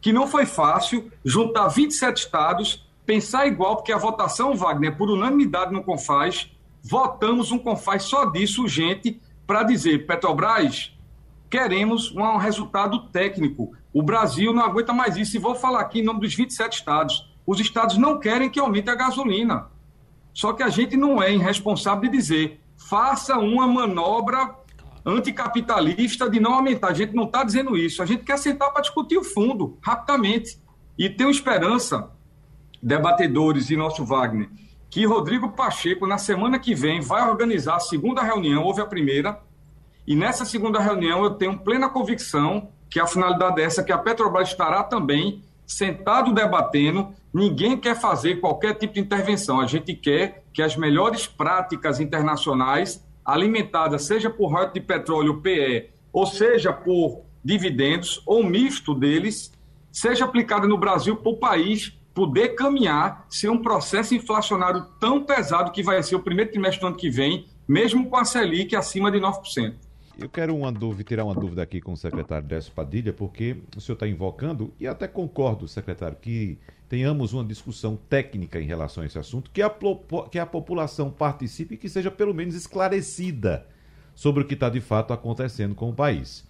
que 0.00 0.10
não 0.10 0.26
foi 0.26 0.46
fácil 0.46 1.12
juntar 1.22 1.68
27 1.68 2.16
estados, 2.16 2.88
pensar 3.04 3.46
igual, 3.46 3.76
porque 3.76 3.92
a 3.92 3.98
votação, 3.98 4.56
Wagner, 4.56 4.96
por 4.96 5.10
unanimidade 5.10 5.70
no 5.70 5.84
CONFAS, 5.84 6.50
votamos 6.82 7.52
um 7.52 7.58
CONFAS 7.58 8.04
só 8.04 8.24
disso 8.24 8.62
urgente 8.62 9.20
para 9.46 9.62
dizer, 9.62 10.06
Petrobras, 10.06 10.96
queremos 11.48 12.10
um 12.12 12.36
resultado 12.36 13.08
técnico. 13.08 13.72
O 13.92 14.02
Brasil 14.02 14.52
não 14.52 14.64
aguenta 14.64 14.92
mais 14.92 15.16
isso. 15.16 15.36
E 15.36 15.40
vou 15.40 15.54
falar 15.54 15.80
aqui 15.80 16.00
em 16.00 16.04
nome 16.04 16.20
dos 16.20 16.34
27 16.34 16.78
estados. 16.78 17.32
Os 17.46 17.60
estados 17.60 17.96
não 17.96 18.18
querem 18.18 18.50
que 18.50 18.58
aumente 18.58 18.90
a 18.90 18.94
gasolina. 18.94 19.68
Só 20.34 20.52
que 20.52 20.62
a 20.62 20.68
gente 20.68 20.96
não 20.96 21.22
é 21.22 21.32
irresponsável 21.32 22.02
de 22.02 22.16
dizer, 22.16 22.60
faça 22.76 23.38
uma 23.38 23.66
manobra 23.66 24.54
anticapitalista 25.04 26.28
de 26.28 26.40
não 26.40 26.54
aumentar. 26.54 26.88
A 26.88 26.94
gente 26.94 27.14
não 27.14 27.24
está 27.24 27.44
dizendo 27.44 27.76
isso. 27.76 28.02
A 28.02 28.06
gente 28.06 28.24
quer 28.24 28.36
sentar 28.36 28.72
para 28.72 28.82
discutir 28.82 29.16
o 29.16 29.24
fundo, 29.24 29.78
rapidamente. 29.80 30.58
E 30.98 31.08
tenho 31.08 31.30
esperança, 31.30 32.10
debatedores 32.82 33.70
e 33.70 33.76
nosso 33.76 34.04
Wagner, 34.04 34.50
que 34.96 35.04
Rodrigo 35.04 35.50
Pacheco, 35.50 36.06
na 36.06 36.16
semana 36.16 36.58
que 36.58 36.74
vem, 36.74 37.02
vai 37.02 37.28
organizar 37.28 37.76
a 37.76 37.80
segunda 37.80 38.22
reunião, 38.22 38.64
houve 38.64 38.80
a 38.80 38.86
primeira, 38.86 39.38
e 40.06 40.16
nessa 40.16 40.46
segunda 40.46 40.80
reunião 40.80 41.22
eu 41.22 41.32
tenho 41.32 41.58
plena 41.58 41.86
convicção 41.86 42.70
que 42.88 42.98
a 42.98 43.06
finalidade 43.06 43.60
é 43.60 43.64
essa, 43.64 43.84
que 43.84 43.92
a 43.92 43.98
Petrobras 43.98 44.48
estará 44.48 44.82
também 44.82 45.42
sentado 45.66 46.32
debatendo, 46.32 47.10
ninguém 47.30 47.76
quer 47.76 47.94
fazer 48.00 48.36
qualquer 48.36 48.72
tipo 48.72 48.94
de 48.94 49.00
intervenção, 49.00 49.60
a 49.60 49.66
gente 49.66 49.92
quer 49.92 50.46
que 50.50 50.62
as 50.62 50.78
melhores 50.78 51.26
práticas 51.26 52.00
internacionais, 52.00 53.04
alimentadas 53.22 54.04
seja 54.04 54.30
por 54.30 54.50
royalties 54.50 54.80
de 54.80 54.80
petróleo 54.80 55.42
PE, 55.42 55.90
ou 56.10 56.24
seja 56.24 56.72
por 56.72 57.20
dividendos, 57.44 58.22
ou 58.24 58.42
misto 58.42 58.94
deles, 58.94 59.52
seja 59.92 60.24
aplicada 60.24 60.66
no 60.66 60.78
Brasil 60.78 61.16
para 61.16 61.32
o 61.32 61.36
país 61.36 61.92
poder 62.16 62.54
caminhar 62.54 63.26
sem 63.28 63.50
um 63.50 63.60
processo 63.60 64.14
inflacionário 64.14 64.86
tão 64.98 65.22
pesado 65.22 65.70
que 65.70 65.82
vai 65.82 66.02
ser 66.02 66.16
o 66.16 66.22
primeiro 66.22 66.50
trimestre 66.50 66.80
do 66.80 66.86
ano 66.86 66.96
que 66.96 67.10
vem, 67.10 67.44
mesmo 67.68 68.08
com 68.08 68.16
a 68.16 68.24
Selic 68.24 68.74
acima 68.74 69.10
de 69.12 69.18
9%. 69.18 69.74
Eu 70.18 70.30
quero 70.30 70.56
uma 70.56 70.72
dúvida, 70.72 71.04
tirar 71.04 71.24
uma 71.24 71.34
dúvida 71.34 71.62
aqui 71.62 71.78
com 71.78 71.92
o 71.92 71.96
secretário 71.96 72.48
Décio 72.48 72.72
Padilha, 72.72 73.12
porque 73.12 73.58
o 73.76 73.82
senhor 73.82 73.96
está 73.96 74.08
invocando, 74.08 74.72
e 74.80 74.86
até 74.86 75.06
concordo, 75.06 75.68
secretário, 75.68 76.16
que 76.16 76.58
tenhamos 76.88 77.34
uma 77.34 77.44
discussão 77.44 77.98
técnica 78.08 78.58
em 78.58 78.64
relação 78.64 79.02
a 79.02 79.06
esse 79.06 79.18
assunto, 79.18 79.50
que 79.50 79.60
a, 79.60 79.70
que 80.30 80.38
a 80.38 80.46
população 80.46 81.10
participe 81.10 81.74
e 81.74 81.76
que 81.76 81.90
seja 81.90 82.10
pelo 82.10 82.32
menos 82.32 82.54
esclarecida 82.54 83.66
sobre 84.14 84.42
o 84.42 84.46
que 84.46 84.54
está 84.54 84.70
de 84.70 84.80
fato 84.80 85.12
acontecendo 85.12 85.74
com 85.74 85.90
o 85.90 85.94
país. 85.94 86.48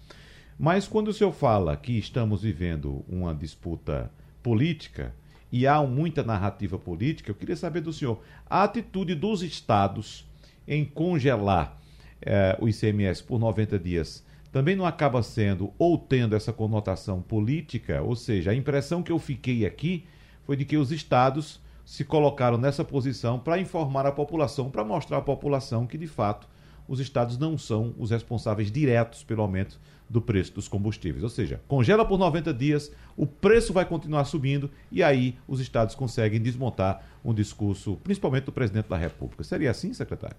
Mas 0.57 0.87
quando 0.87 1.09
o 1.09 1.13
senhor 1.13 1.33
fala 1.33 1.75
que 1.75 1.97
estamos 1.97 2.43
vivendo 2.43 3.03
uma 3.09 3.35
disputa 3.35 4.09
política 4.41 5.13
e 5.51 5.65
há 5.65 5.81
muita 5.81 6.23
narrativa 6.23 6.77
política, 6.77 7.31
eu 7.31 7.35
queria 7.35 7.55
saber 7.55 7.81
do 7.81 7.93
senhor 7.93 8.21
a 8.49 8.63
atitude 8.63 9.15
dos 9.15 9.41
estados 9.41 10.27
em 10.67 10.83
congelar 10.83 11.79
eh, 12.21 12.57
o 12.59 12.67
ICMS 12.67 13.23
por 13.23 13.39
90 13.39 13.79
dias 13.79 14.25
também 14.51 14.75
não 14.75 14.85
acaba 14.85 15.21
sendo 15.21 15.71
ou 15.77 15.97
tendo 15.97 16.35
essa 16.35 16.53
conotação 16.53 17.21
política, 17.21 18.01
ou 18.01 18.15
seja, 18.15 18.51
a 18.51 18.55
impressão 18.55 19.03
que 19.03 19.11
eu 19.11 19.19
fiquei 19.19 19.65
aqui 19.65 20.05
foi 20.43 20.55
de 20.55 20.65
que 20.65 20.77
os 20.77 20.91
estados 20.91 21.61
se 21.85 22.03
colocaram 22.03 22.57
nessa 22.57 22.83
posição 22.83 23.39
para 23.39 23.59
informar 23.59 24.05
a 24.05 24.11
população, 24.11 24.69
para 24.69 24.83
mostrar 24.83 25.17
à 25.17 25.21
população 25.21 25.85
que 25.85 25.97
de 25.97 26.07
fato 26.07 26.47
os 26.87 26.99
estados 26.99 27.37
não 27.37 27.57
são 27.57 27.93
os 27.97 28.11
responsáveis 28.11 28.71
diretos 28.71 29.23
pelo 29.23 29.41
aumento 29.41 29.79
do 30.09 30.21
preço 30.21 30.53
dos 30.53 30.67
combustíveis. 30.67 31.23
Ou 31.23 31.29
seja, 31.29 31.61
congela 31.67 32.05
por 32.05 32.17
90 32.17 32.53
dias, 32.53 32.91
o 33.15 33.25
preço 33.25 33.73
vai 33.73 33.85
continuar 33.85 34.25
subindo 34.25 34.69
e 34.91 35.03
aí 35.03 35.35
os 35.47 35.59
estados 35.59 35.95
conseguem 35.95 36.41
desmontar 36.41 37.03
um 37.23 37.33
discurso, 37.33 37.97
principalmente 38.03 38.45
do 38.45 38.51
presidente 38.51 38.87
da 38.87 38.97
República. 38.97 39.43
Seria 39.43 39.71
assim, 39.71 39.93
secretário? 39.93 40.37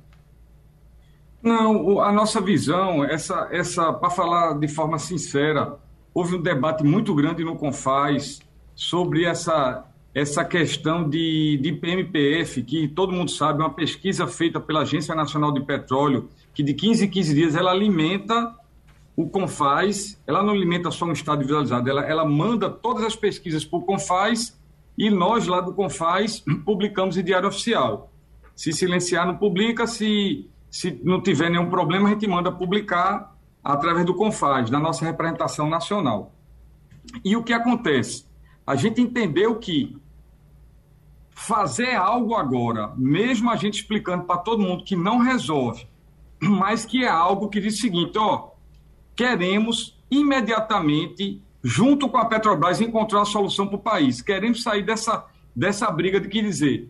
Não, 1.42 2.00
a 2.00 2.10
nossa 2.10 2.40
visão, 2.40 3.04
essa, 3.04 3.48
essa 3.52 3.92
para 3.92 4.10
falar 4.10 4.54
de 4.54 4.66
forma 4.66 4.98
sincera, 4.98 5.76
houve 6.12 6.36
um 6.36 6.42
debate 6.42 6.82
muito 6.82 7.14
grande 7.14 7.44
no 7.44 7.54
Confaz 7.54 8.40
sobre 8.74 9.24
essa, 9.24 9.84
essa 10.12 10.44
questão 10.44 11.08
de, 11.08 11.58
de 11.62 11.72
PMPF, 11.72 12.62
que 12.62 12.88
todo 12.88 13.12
mundo 13.12 13.30
sabe, 13.30 13.60
é 13.60 13.64
uma 13.64 13.72
pesquisa 13.72 14.26
feita 14.26 14.58
pela 14.58 14.80
Agência 14.80 15.14
Nacional 15.14 15.52
de 15.52 15.60
Petróleo, 15.60 16.28
que 16.52 16.62
de 16.62 16.74
15 16.74 17.04
em 17.04 17.10
15 17.10 17.34
dias 17.34 17.54
ela 17.54 17.70
alimenta 17.70 18.52
o 19.20 19.28
Confaz, 19.28 20.22
ela 20.28 20.44
não 20.44 20.52
alimenta 20.52 20.92
só 20.92 21.04
um 21.04 21.12
estado 21.12 21.40
visualizado, 21.40 21.90
ela, 21.90 22.06
ela 22.06 22.24
manda 22.24 22.70
todas 22.70 23.02
as 23.02 23.16
pesquisas 23.16 23.64
para 23.64 23.80
o 23.80 23.82
Confaz 23.82 24.56
e 24.96 25.10
nós 25.10 25.48
lá 25.48 25.60
do 25.60 25.74
Confaz 25.74 26.44
publicamos 26.64 27.16
em 27.16 27.24
diário 27.24 27.48
oficial. 27.48 28.12
Se 28.54 28.72
silenciar, 28.72 29.26
não 29.26 29.36
publica, 29.36 29.88
se 29.88 30.48
se 30.70 31.00
não 31.02 31.20
tiver 31.20 31.50
nenhum 31.50 31.68
problema, 31.68 32.08
a 32.08 32.12
gente 32.12 32.28
manda 32.28 32.52
publicar 32.52 33.36
através 33.64 34.06
do 34.06 34.14
Confaz, 34.14 34.70
da 34.70 34.78
nossa 34.78 35.04
representação 35.04 35.68
nacional. 35.68 36.32
E 37.24 37.34
o 37.36 37.42
que 37.42 37.52
acontece? 37.52 38.24
A 38.64 38.76
gente 38.76 39.00
entendeu 39.00 39.56
que 39.56 39.96
fazer 41.30 41.94
algo 41.96 42.34
agora, 42.34 42.92
mesmo 42.96 43.50
a 43.50 43.56
gente 43.56 43.80
explicando 43.80 44.24
para 44.24 44.38
todo 44.38 44.62
mundo 44.62 44.84
que 44.84 44.94
não 44.94 45.18
resolve, 45.18 45.88
mas 46.40 46.84
que 46.84 47.04
é 47.04 47.08
algo 47.08 47.48
que 47.48 47.60
diz 47.60 47.74
o 47.74 47.80
seguinte, 47.80 48.16
ó, 48.16 48.50
queremos 49.18 49.98
imediatamente, 50.08 51.42
junto 51.60 52.08
com 52.08 52.18
a 52.18 52.26
Petrobras, 52.26 52.80
encontrar 52.80 53.22
a 53.22 53.24
solução 53.24 53.66
para 53.66 53.74
o 53.74 53.80
país. 53.80 54.22
Queremos 54.22 54.62
sair 54.62 54.84
dessa, 54.84 55.26
dessa 55.54 55.90
briga 55.90 56.20
de 56.20 56.28
que 56.28 56.40
dizer, 56.40 56.88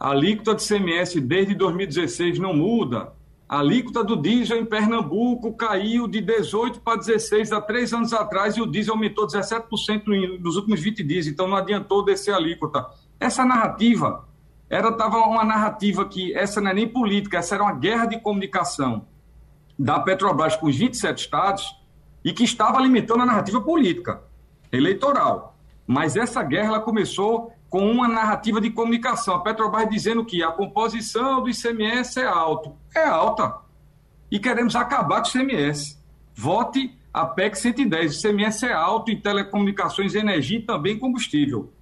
a 0.00 0.12
alíquota 0.12 0.54
de 0.54 0.66
CMS 0.66 1.20
desde 1.20 1.54
2016 1.54 2.38
não 2.38 2.54
muda. 2.54 3.12
A 3.46 3.58
alíquota 3.58 4.02
do 4.02 4.16
diesel 4.16 4.58
em 4.58 4.64
Pernambuco 4.64 5.52
caiu 5.52 6.08
de 6.08 6.22
18 6.22 6.80
para 6.80 7.00
16 7.00 7.52
há 7.52 7.60
três 7.60 7.92
anos 7.92 8.14
atrás 8.14 8.56
e 8.56 8.62
o 8.62 8.66
diesel 8.66 8.94
aumentou 8.94 9.26
17% 9.26 10.40
nos 10.40 10.56
últimos 10.56 10.80
20 10.80 11.02
dias, 11.02 11.26
então 11.26 11.46
não 11.46 11.56
adiantou 11.56 12.02
descer 12.02 12.32
a 12.32 12.38
alíquota. 12.38 12.86
Essa 13.20 13.44
narrativa 13.44 14.26
era 14.70 14.90
tava 14.92 15.18
uma 15.18 15.44
narrativa 15.44 16.06
que 16.06 16.34
essa 16.34 16.62
não 16.62 16.70
é 16.70 16.74
nem 16.74 16.88
política, 16.88 17.36
essa 17.36 17.56
era 17.56 17.64
uma 17.64 17.74
guerra 17.74 18.06
de 18.06 18.18
comunicação 18.18 19.06
da 19.78 20.00
Petrobras 20.00 20.56
com 20.56 20.66
os 20.66 20.76
27 20.76 21.18
estados 21.18 21.76
e 22.24 22.32
que 22.32 22.42
estava 22.42 22.78
alimentando 22.78 23.22
a 23.22 23.26
narrativa 23.26 23.60
política, 23.60 24.22
eleitoral. 24.72 25.56
Mas 25.86 26.16
essa 26.16 26.42
guerra 26.42 26.80
começou 26.80 27.52
com 27.70 27.90
uma 27.90 28.08
narrativa 28.08 28.60
de 28.60 28.70
comunicação. 28.70 29.36
A 29.36 29.40
Petrobras 29.40 29.88
dizendo 29.88 30.24
que 30.24 30.42
a 30.42 30.50
composição 30.50 31.42
do 31.42 31.48
ICMS 31.48 32.18
é 32.20 32.26
alto. 32.26 32.76
É 32.94 33.04
alta. 33.04 33.56
E 34.30 34.38
queremos 34.38 34.74
acabar 34.74 35.22
com 35.22 35.28
o 35.28 35.42
ICMS. 35.42 35.98
Vote 36.34 36.98
a 37.12 37.24
PEC 37.24 37.56
110. 37.56 38.14
O 38.14 38.18
ICMS 38.18 38.66
é 38.66 38.72
alto 38.72 39.10
em 39.10 39.20
telecomunicações, 39.20 40.14
energia 40.14 40.58
e 40.58 40.62
também 40.62 40.98
combustível. 40.98 41.72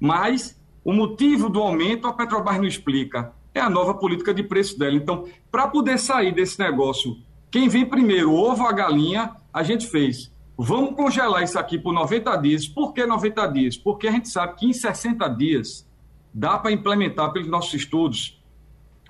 Mas 0.00 0.58
o 0.84 0.92
motivo 0.92 1.48
do 1.48 1.60
aumento 1.60 2.06
a 2.06 2.12
Petrobras 2.12 2.56
não 2.56 2.66
explica. 2.66 3.32
É 3.54 3.60
a 3.60 3.70
nova 3.70 3.94
política 3.94 4.32
de 4.32 4.42
preço 4.42 4.78
dela. 4.78 4.94
Então, 4.94 5.24
para 5.50 5.66
poder 5.68 5.98
sair 5.98 6.32
desse 6.34 6.58
negócio, 6.58 7.16
quem 7.50 7.68
vem 7.68 7.86
primeiro, 7.86 8.32
ovo 8.32 8.62
ou 8.62 8.68
a 8.68 8.72
galinha, 8.72 9.34
a 9.52 9.62
gente 9.62 9.86
fez 9.86 10.30
Vamos 10.60 10.96
congelar 10.96 11.44
isso 11.44 11.56
aqui 11.56 11.78
por 11.78 11.92
90 11.92 12.34
dias. 12.38 12.66
Por 12.66 12.92
que 12.92 13.06
90 13.06 13.46
dias? 13.46 13.76
Porque 13.76 14.08
a 14.08 14.10
gente 14.10 14.28
sabe 14.28 14.56
que 14.56 14.66
em 14.66 14.72
60 14.72 15.28
dias 15.28 15.88
dá 16.34 16.58
para 16.58 16.72
implementar, 16.72 17.32
pelos 17.32 17.46
nossos 17.46 17.72
estudos, 17.74 18.42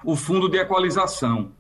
o 0.05 0.15
fundo 0.15 0.47
de 0.47 0.59
equalização 0.59 1.53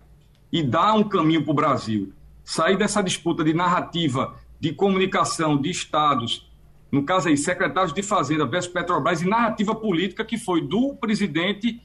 e 0.52 0.62
dar 0.62 0.92
um 0.92 1.02
caminho 1.02 1.42
para 1.42 1.50
o 1.50 1.54
Brasil. 1.54 2.12
Sair 2.44 2.76
dessa 2.76 3.02
disputa 3.02 3.42
de 3.42 3.54
narrativa, 3.54 4.36
de 4.60 4.74
comunicação, 4.74 5.56
de 5.56 5.70
estados, 5.70 6.52
no 6.92 7.02
caso 7.02 7.28
aí, 7.28 7.36
secretários 7.38 7.94
de 7.94 8.02
Fazenda 8.02 8.44
versus 8.44 8.70
Petrobras, 8.70 9.22
e 9.22 9.26
narrativa 9.26 9.74
política 9.74 10.22
que 10.22 10.36
foi 10.36 10.60
do 10.60 10.96
presidente 10.96 11.80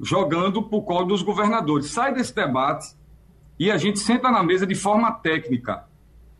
jogando 0.00 0.62
para 0.62 0.78
o 0.78 0.82
colo 0.82 1.06
dos 1.06 1.22
governadores. 1.22 1.90
Sai 1.90 2.14
desse 2.14 2.34
debate 2.34 2.96
e 3.58 3.70
a 3.70 3.76
gente 3.76 3.98
senta 3.98 4.30
na 4.30 4.42
mesa 4.42 4.66
de 4.66 4.74
forma 4.74 5.10
técnica 5.12 5.88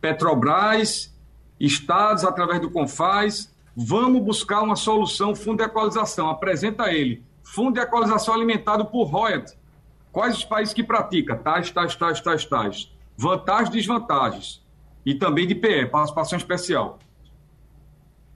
Petrobras, 0.00 1.12
estados, 1.58 2.24
através 2.24 2.60
do 2.60 2.70
Confaz, 2.70 3.52
vamos 3.76 4.22
buscar 4.22 4.62
uma 4.62 4.76
solução, 4.76 5.34
fundo 5.34 5.58
de 5.58 5.64
equalização. 5.64 6.28
Apresenta 6.28 6.92
ele. 6.92 7.24
Fundo 7.42 7.74
de 7.74 7.80
equalização 7.80 8.34
alimentado 8.34 8.86
por 8.86 9.04
royalty. 9.04 9.56
Quais 10.12 10.36
os 10.36 10.44
países 10.44 10.74
que 10.74 10.84
pratica? 10.84 11.36
Tais, 11.36 11.70
tais, 11.70 11.96
tais, 11.96 12.20
tais, 12.20 12.44
tais. 12.44 12.92
Vantagens, 13.16 13.70
desvantagens. 13.70 14.64
E 15.04 15.14
também 15.14 15.46
de 15.46 15.54
PE, 15.54 15.86
participação 15.86 16.36
especial. 16.36 16.98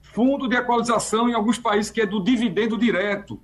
Fundo 0.01 0.47
de 0.47 0.55
equalização 0.55 1.29
em 1.29 1.33
alguns 1.33 1.57
países 1.57 1.91
que 1.91 2.01
é 2.01 2.05
do 2.05 2.21
dividendo 2.21 2.77
direto. 2.77 3.39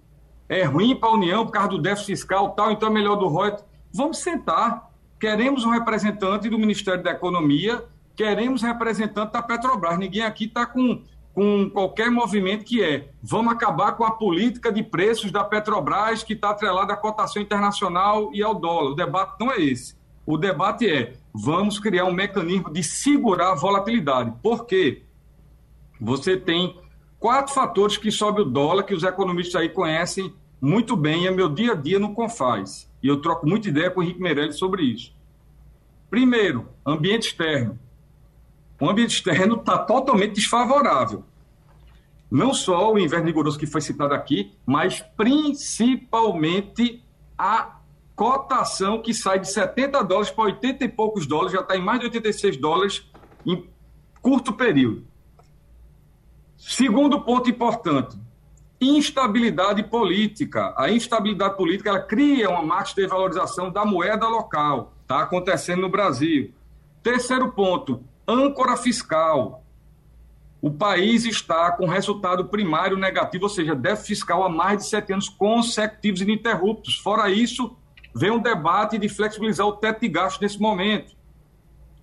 É 0.50 0.64
ruim 0.64 0.96
para 0.96 1.10
a 1.10 1.14
União 1.14 1.46
por 1.46 1.54
causa 1.54 1.70
do 1.70 1.78
déficit 1.78 2.08
fiscal 2.08 2.50
tal, 2.50 2.72
então 2.72 2.90
é 2.90 2.92
melhor 2.92 3.16
do 3.16 3.28
royalty. 3.28 3.64
Vamos 3.94 4.18
sentar. 4.18 4.90
Queremos 5.20 5.64
um 5.64 5.70
representante 5.70 6.50
do 6.50 6.58
Ministério 6.58 7.04
da 7.04 7.12
Economia 7.12 7.88
queremos 8.20 8.62
representante 8.62 9.32
da 9.32 9.42
Petrobras. 9.42 9.98
Ninguém 9.98 10.24
aqui 10.24 10.44
está 10.44 10.66
com, 10.66 11.02
com 11.34 11.70
qualquer 11.70 12.12
movimento 12.12 12.66
que 12.66 12.84
é 12.84 13.12
vamos 13.24 13.54
acabar 13.54 13.94
com 13.94 14.04
a 14.04 14.12
política 14.12 14.74
de 14.74 14.84
preços 14.84 15.32
da 15.32 15.42
Petrobras 15.42 16.22
que 16.22 16.34
está 16.34 16.50
atrelada 16.50 16.92
à 16.92 16.98
cotação 16.98 17.42
internacional 17.42 18.30
e 18.34 18.44
ao 18.44 18.54
dólar. 18.54 18.92
O 18.92 18.96
debate 18.96 19.36
não 19.40 19.54
é 19.54 19.62
esse. 19.62 19.96
O 20.26 20.38
debate 20.38 20.86
é 20.86 21.14
vamos 21.34 21.80
criar 21.80 22.04
um 22.04 22.12
mecanismo 22.12 22.74
de 22.74 22.84
segurar 22.84 23.54
a 23.54 23.56
volatilidade. 23.56 24.34
Por 24.44 24.66
quê? 24.66 25.04
Você 25.98 26.36
tem 26.36 26.78
quatro 27.20 27.54
fatores 27.54 27.98
que 27.98 28.12
sobe 28.12 28.42
o 28.42 28.46
dólar, 28.46 28.84
que 28.84 28.94
os 28.94 29.04
economistas 29.04 29.62
aí 29.62 29.70
conhecem 29.70 30.34
muito 30.62 30.96
bem, 30.96 31.28
é 31.28 31.32
meu 31.32 31.50
dia 31.50 31.74
a 31.74 31.76
dia 31.76 32.00
no 32.00 32.14
Confaz. 32.14 32.90
E 33.02 33.08
eu 33.08 33.22
troco 33.22 33.48
muita 33.48 33.70
ideia 33.70 33.90
com 33.90 34.00
o 34.00 34.04
Henrique 34.04 34.22
Meirelles 34.22 34.58
sobre 34.58 34.84
isso. 34.84 35.14
Primeiro, 36.10 36.68
ambiente 36.86 37.28
externo 37.28 37.80
o 38.80 38.90
ambiente 38.90 39.16
externo 39.16 39.56
está 39.58 39.78
totalmente 39.78 40.36
desfavorável. 40.36 41.24
Não 42.32 42.54
só 42.54 42.94
o 42.94 43.00
inverno 43.00 43.26
rigoroso 43.28 43.60
que 43.60 43.68
foi 43.68 43.82
citado 43.82 44.14
aqui, 44.14 44.54
mas 44.66 45.02
principalmente 45.18 47.04
a 47.38 47.80
cotação 48.16 49.02
que 49.02 49.14
sai 49.14 49.40
de 49.40 49.52
70 49.52 50.02
dólares 50.04 50.32
para 50.32 50.46
80 50.46 50.86
e 50.86 50.90
poucos 50.90 51.26
dólares, 51.26 51.52
já 51.54 51.60
está 51.62 51.76
em 51.76 51.82
mais 51.82 52.00
de 52.00 52.06
86 52.06 52.58
dólares 52.58 53.06
em 53.46 53.68
curto 54.22 54.54
período. 54.54 55.06
Segundo 56.60 57.22
ponto 57.22 57.50
importante, 57.50 58.20
instabilidade 58.82 59.82
política. 59.84 60.74
A 60.78 60.92
instabilidade 60.92 61.56
política 61.56 61.90
ela 61.90 62.02
cria 62.02 62.50
uma 62.50 62.62
marcha 62.62 62.94
de 62.96 63.08
valorização 63.08 63.72
da 63.72 63.86
moeda 63.86 64.28
local. 64.28 64.94
Está 65.02 65.22
acontecendo 65.22 65.82
no 65.82 65.90
Brasil. 65.90 66.54
Terceiro 67.02 67.50
ponto, 67.54 68.04
âncora 68.28 68.76
fiscal. 68.76 69.64
o 70.62 70.70
país 70.70 71.26
está 71.26 71.72
com 71.72 71.86
resultado 71.86 72.46
primário 72.46 72.98
negativo, 72.98 73.46
ou 73.46 73.50
seja, 73.50 73.74
déficit 73.74 74.08
fiscal 74.10 74.44
há 74.44 74.50
mais 74.50 74.80
de 74.80 74.86
sete 74.86 75.14
anos 75.14 75.30
consecutivos 75.30 76.22
ininterruptos. 76.22 76.98
Fora 76.98 77.30
isso, 77.30 77.78
vem 78.14 78.32
um 78.32 78.40
debate 78.40 78.98
de 78.98 79.08
flexibilizar 79.08 79.66
o 79.66 79.74
teto 79.74 80.02
de 80.02 80.10
gastos 80.10 80.42
nesse 80.42 80.60
momento, 80.60 81.16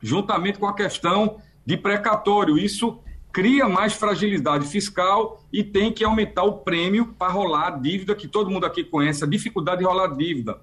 juntamente 0.01 0.59
com 0.59 0.67
a 0.67 0.75
questão 0.75 1.39
de 1.67 1.77
precatório. 1.77 2.57
Isso 2.57 2.99
cria 3.37 3.69
mais 3.69 3.93
fragilidade 3.93 4.67
fiscal 4.67 5.45
e 5.53 5.63
tem 5.63 5.93
que 5.93 6.03
aumentar 6.03 6.45
o 6.45 6.61
prêmio 6.61 7.09
para 7.19 7.31
rolar 7.31 7.67
a 7.67 7.71
dívida, 7.71 8.15
que 8.15 8.27
todo 8.27 8.51
mundo 8.51 8.65
aqui 8.65 8.83
conhece, 8.83 9.23
a 9.23 9.27
dificuldade 9.27 9.81
de 9.81 9.85
rolar 9.85 10.17
dívida. 10.17 10.59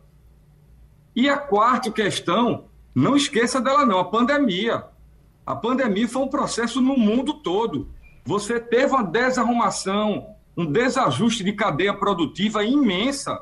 E 1.15 1.29
a 1.29 1.37
quarta 1.37 1.91
questão, 1.91 2.65
não 2.95 3.15
esqueça 3.15 3.61
dela 3.61 3.85
não, 3.85 3.99
a 3.99 4.05
pandemia. 4.05 4.85
A 5.45 5.55
pandemia 5.55 6.07
foi 6.07 6.23
um 6.23 6.27
processo 6.27 6.81
no 6.81 6.97
mundo 6.97 7.35
todo. 7.35 7.89
Você 8.25 8.59
teve 8.59 8.91
uma 8.91 9.03
desarrumação, 9.03 10.29
um 10.57 10.65
desajuste 10.65 11.43
de 11.43 11.53
cadeia 11.53 11.93
produtiva 11.93 12.63
imensa. 12.63 13.39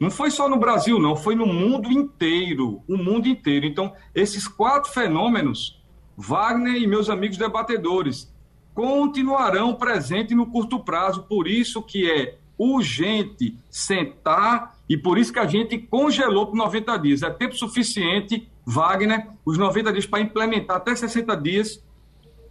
Não 0.00 0.10
foi 0.10 0.32
só 0.32 0.48
no 0.48 0.58
Brasil, 0.58 0.98
não, 0.98 1.14
foi 1.14 1.36
no 1.36 1.46
mundo 1.46 1.92
inteiro, 1.92 2.82
o 2.88 2.96
mundo 2.96 3.28
inteiro. 3.28 3.66
Então, 3.66 3.92
esses 4.12 4.48
quatro 4.48 4.90
fenômenos, 4.90 5.80
Wagner 6.16 6.74
e 6.74 6.88
meus 6.88 7.08
amigos 7.08 7.36
debatedores, 7.36 8.36
continuarão 8.78 9.74
presentes 9.74 10.36
no 10.36 10.46
curto 10.46 10.78
prazo. 10.78 11.24
Por 11.24 11.48
isso 11.48 11.82
que 11.82 12.08
é 12.08 12.36
urgente 12.56 13.58
sentar 13.68 14.78
e 14.88 14.96
por 14.96 15.18
isso 15.18 15.32
que 15.32 15.40
a 15.40 15.46
gente 15.48 15.76
congelou 15.76 16.46
por 16.46 16.54
90 16.54 16.96
dias. 16.98 17.22
É 17.24 17.30
tempo 17.30 17.56
suficiente, 17.56 18.48
Wagner, 18.64 19.26
os 19.44 19.58
90 19.58 19.92
dias 19.92 20.06
para 20.06 20.20
implementar 20.20 20.76
até 20.76 20.94
60 20.94 21.36
dias 21.38 21.84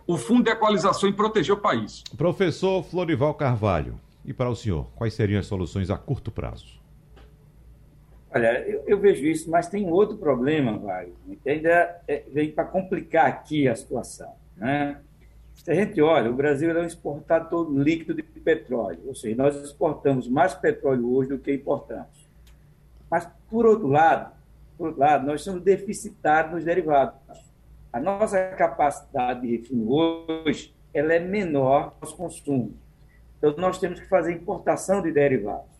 o 0.05 0.17
Fundo 0.17 0.43
de 0.43 0.49
Equalização 0.49 1.07
e 1.07 1.13
proteger 1.13 1.55
o 1.55 1.59
país. 1.59 2.03
Professor 2.17 2.84
Florival 2.84 3.34
Carvalho, 3.34 3.97
e 4.25 4.34
para 4.34 4.49
o 4.49 4.55
senhor, 4.55 4.86
quais 4.97 5.13
seriam 5.13 5.39
as 5.39 5.45
soluções 5.45 5.89
a 5.89 5.97
curto 5.97 6.30
prazo? 6.30 6.78
Olha, 8.36 8.67
eu, 8.67 8.84
eu 8.86 8.99
vejo 8.99 9.25
isso, 9.25 9.49
mas 9.49 9.69
tem 9.69 9.89
outro 9.89 10.17
problema, 10.17 10.78
Wagner, 10.78 11.15
que 11.41 11.49
ainda 11.49 12.01
é, 12.05 12.23
vem 12.34 12.51
para 12.51 12.65
complicar 12.65 13.28
aqui 13.28 13.65
a 13.69 13.75
situação. 13.75 14.34
Né? 14.57 14.97
Se 15.64 15.72
a 15.72 15.76
gente 15.76 16.01
olha, 16.01 16.30
o 16.30 16.34
Brasil 16.34 16.72
é 16.72 16.82
um 16.82 16.86
exportador 16.86 17.70
líquido 17.72 18.14
de 18.14 18.24
petróleo, 18.24 18.99
ou 19.05 19.16
seja, 19.16 19.36
nós 19.36 19.55
exportamos 19.62 20.28
mais 20.28 20.53
petróleo 20.53 21.14
hoje 21.14 21.30
do 21.30 21.39
que 21.39 21.53
importamos. 21.53 22.28
Mas, 23.10 23.28
por 23.49 23.66
outro 23.66 23.88
lado, 23.88 24.32
por 24.78 24.88
outro 24.88 25.01
lado 25.01 25.26
nós 25.26 25.41
somos 25.41 25.62
deficitários 25.62 26.53
nos 26.53 26.64
derivados. 26.64 27.20
A 27.91 27.99
nossa 27.99 28.49
capacidade 28.51 29.41
de 29.41 29.58
refino 29.58 29.91
hoje 29.91 30.74
ela 30.93 31.14
é 31.14 31.20
menor 31.20 31.95
no 32.01 32.12
consumo. 32.14 32.74
Então, 33.38 33.53
nós 33.58 33.78
temos 33.80 33.99
que 33.99 34.08
fazer 34.08 34.34
importação 34.34 35.01
de 35.01 35.12
derivados. 35.12 35.78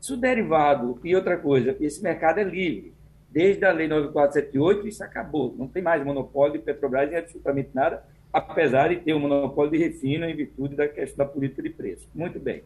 Se 0.00 0.12
o 0.12 0.16
derivado, 0.16 0.98
e 1.02 1.14
outra 1.14 1.38
coisa, 1.38 1.76
esse 1.80 2.02
mercado 2.02 2.38
é 2.38 2.44
livre. 2.44 2.92
Desde 3.30 3.64
a 3.64 3.72
Lei 3.72 3.88
9478, 3.88 4.86
isso 4.86 5.02
acabou. 5.02 5.54
Não 5.56 5.66
tem 5.66 5.82
mais 5.82 6.04
monopólio 6.04 6.58
de 6.58 6.64
Petrobras 6.64 7.10
em 7.10 7.16
absolutamente 7.16 7.70
nada 7.72 8.04
apesar 8.34 8.88
de 8.88 8.96
ter 8.96 9.14
um 9.14 9.20
monopólio 9.20 9.70
de 9.70 9.78
refino 9.78 10.28
em 10.28 10.34
virtude 10.34 10.74
da 10.74 10.88
questão 10.88 11.24
da 11.24 11.32
política 11.32 11.62
de 11.62 11.70
preço. 11.70 12.08
Muito 12.12 12.40
bem. 12.40 12.64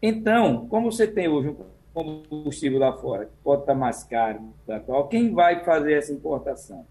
Então, 0.00 0.68
como 0.68 0.92
você 0.92 1.04
tem 1.04 1.26
hoje 1.26 1.48
um 1.48 1.56
combustível 1.92 2.78
lá 2.78 2.92
fora 2.92 3.24
que 3.24 3.32
pode 3.42 3.62
estar 3.62 3.74
mais 3.74 4.04
caro, 4.04 4.54
tal, 4.64 5.08
quem 5.08 5.34
vai 5.34 5.64
fazer 5.64 5.94
essa 5.94 6.12
importação? 6.12 6.86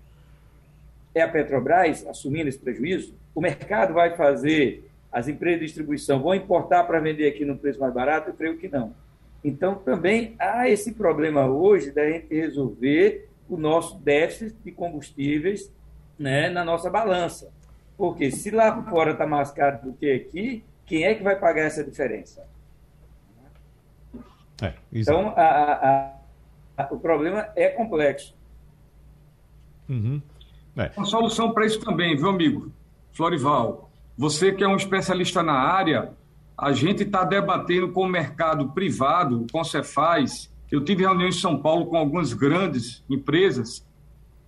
É 1.15 1.21
a 1.21 1.29
Petrobras 1.29 2.05
assumindo 2.05 2.49
esse 2.49 2.59
prejuízo? 2.59 3.15
O 3.33 3.39
mercado 3.39 3.93
vai 3.93 4.13
fazer, 4.17 4.91
as 5.09 5.29
empresas 5.29 5.61
de 5.61 5.65
distribuição 5.67 6.21
vão 6.21 6.35
importar 6.35 6.83
para 6.83 6.99
vender 6.99 7.25
aqui 7.25 7.45
no 7.45 7.57
preço 7.57 7.79
mais 7.79 7.93
barato? 7.93 8.31
Eu 8.31 8.33
creio 8.33 8.57
que 8.57 8.67
não. 8.67 8.93
Então, 9.41 9.75
também 9.75 10.35
há 10.37 10.69
esse 10.69 10.91
problema 10.91 11.47
hoje 11.47 11.91
da 11.91 12.05
gente 12.05 12.35
resolver 12.35 13.29
o 13.49 13.55
nosso 13.55 13.97
déficit 13.99 14.57
de 14.61 14.73
combustíveis 14.73 15.71
né, 16.19 16.49
na 16.49 16.65
nossa 16.65 16.89
balança. 16.89 17.49
Porque 17.99 18.31
se 18.31 18.49
lá 18.49 18.81
fora 18.83 19.11
está 19.11 19.27
mais 19.27 19.51
caro 19.51 19.81
do 19.83 19.93
que 19.93 20.09
aqui, 20.09 20.63
quem 20.85 21.03
é 21.03 21.13
que 21.13 21.21
vai 21.21 21.37
pagar 21.37 21.63
essa 21.63 21.83
diferença? 21.83 22.47
É, 24.61 24.73
então, 24.89 25.33
a, 25.35 25.43
a, 25.43 26.13
a, 26.77 26.93
o 26.93 26.97
problema 26.97 27.49
é 27.57 27.67
complexo. 27.67 28.33
Uhum. 29.89 30.21
É. 30.77 30.89
Uma 30.95 31.05
solução 31.05 31.51
para 31.51 31.65
isso 31.65 31.81
também, 31.81 32.15
viu, 32.15 32.29
amigo? 32.29 32.71
Florival, 33.11 33.91
você 34.17 34.53
que 34.53 34.63
é 34.63 34.67
um 34.67 34.77
especialista 34.77 35.43
na 35.43 35.59
área, 35.59 36.13
a 36.57 36.71
gente 36.71 37.03
está 37.03 37.25
debatendo 37.25 37.91
com 37.91 38.03
o 38.03 38.07
mercado 38.07 38.69
privado, 38.69 39.45
com 39.51 39.59
o 39.59 39.65
Cefaz. 39.65 40.49
Eu 40.71 40.85
tive 40.85 41.03
reunião 41.03 41.27
em 41.27 41.33
São 41.33 41.61
Paulo 41.61 41.87
com 41.87 41.97
algumas 41.97 42.31
grandes 42.31 43.03
empresas 43.09 43.85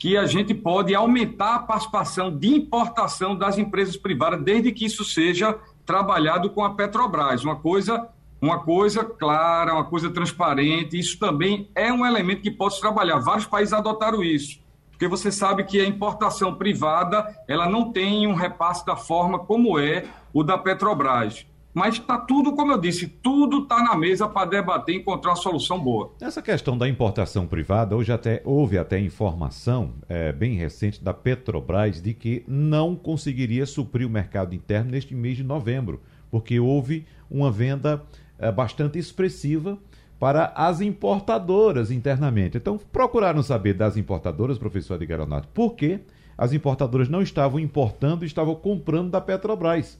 que 0.01 0.17
a 0.17 0.25
gente 0.25 0.51
pode 0.55 0.95
aumentar 0.95 1.53
a 1.53 1.59
participação 1.59 2.35
de 2.35 2.47
importação 2.47 3.35
das 3.35 3.59
empresas 3.59 3.95
privadas, 3.95 4.41
desde 4.41 4.71
que 4.71 4.83
isso 4.83 5.05
seja 5.05 5.55
trabalhado 5.85 6.49
com 6.49 6.65
a 6.65 6.73
Petrobras. 6.73 7.43
Uma 7.43 7.57
coisa, 7.57 8.09
uma 8.41 8.57
coisa 8.57 9.05
clara, 9.05 9.75
uma 9.75 9.85
coisa 9.85 10.09
transparente. 10.09 10.97
Isso 10.97 11.19
também 11.19 11.69
é 11.75 11.93
um 11.93 12.03
elemento 12.03 12.41
que 12.41 12.49
pode 12.49 12.81
trabalhar. 12.81 13.19
Vários 13.19 13.45
países 13.45 13.75
adotaram 13.75 14.23
isso. 14.23 14.59
Porque 14.89 15.07
você 15.07 15.31
sabe 15.31 15.65
que 15.65 15.79
a 15.79 15.85
importação 15.85 16.55
privada 16.55 17.23
ela 17.47 17.69
não 17.69 17.91
tem 17.91 18.25
um 18.25 18.33
repasse 18.33 18.83
da 18.83 18.95
forma 18.95 19.37
como 19.37 19.77
é 19.77 20.05
o 20.33 20.41
da 20.41 20.57
Petrobras. 20.57 21.45
Mas 21.73 21.95
está 21.95 22.17
tudo, 22.17 22.53
como 22.53 22.71
eu 22.73 22.77
disse, 22.77 23.07
tudo 23.07 23.63
está 23.63 23.81
na 23.81 23.95
mesa 23.95 24.27
para 24.27 24.49
debater 24.49 24.95
e 24.95 24.97
encontrar 24.99 25.31
uma 25.31 25.35
solução 25.37 25.79
boa. 25.79 26.13
Essa 26.19 26.41
questão 26.41 26.77
da 26.77 26.87
importação 26.87 27.47
privada, 27.47 27.95
hoje 27.95 28.11
até 28.11 28.41
houve 28.43 28.77
até 28.77 28.99
informação 28.99 29.93
é, 30.09 30.33
bem 30.33 30.55
recente 30.55 31.01
da 31.01 31.13
Petrobras 31.13 32.01
de 32.01 32.13
que 32.13 32.43
não 32.45 32.95
conseguiria 32.95 33.65
suprir 33.65 34.05
o 34.05 34.09
mercado 34.09 34.53
interno 34.53 34.91
neste 34.91 35.15
mês 35.15 35.37
de 35.37 35.43
novembro, 35.43 36.01
porque 36.29 36.59
houve 36.59 37.05
uma 37.29 37.49
venda 37.49 38.03
é, 38.37 38.51
bastante 38.51 38.99
expressiva 38.99 39.77
para 40.19 40.51
as 40.55 40.81
importadoras 40.81 41.89
internamente. 41.89 42.57
Então, 42.57 42.77
procuraram 42.77 43.41
saber 43.41 43.73
das 43.73 43.97
importadoras, 43.97 44.57
professor 44.57 44.95
Edgar 44.95 45.19
Leonardo, 45.19 45.47
por 45.53 45.73
que 45.73 46.01
as 46.37 46.53
importadoras 46.53 47.07
não 47.07 47.21
estavam 47.21 47.59
importando 47.59 48.25
e 48.25 48.27
estavam 48.27 48.55
comprando 48.55 49.11
da 49.11 49.21
Petrobras. 49.21 49.97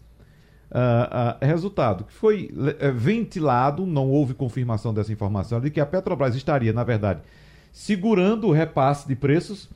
Uh, 0.71 1.43
uh, 1.43 1.45
resultado, 1.45 2.05
que 2.05 2.13
foi 2.13 2.49
uh, 2.53 2.93
ventilado, 2.93 3.85
não 3.85 4.09
houve 4.09 4.33
confirmação 4.33 4.93
dessa 4.93 5.11
informação, 5.11 5.59
de 5.59 5.69
que 5.69 5.81
a 5.81 5.85
Petrobras 5.85 6.33
estaria, 6.33 6.71
na 6.71 6.81
verdade, 6.81 7.19
segurando 7.73 8.47
o 8.47 8.51
repasse 8.53 9.05
de 9.05 9.13
preços 9.13 9.69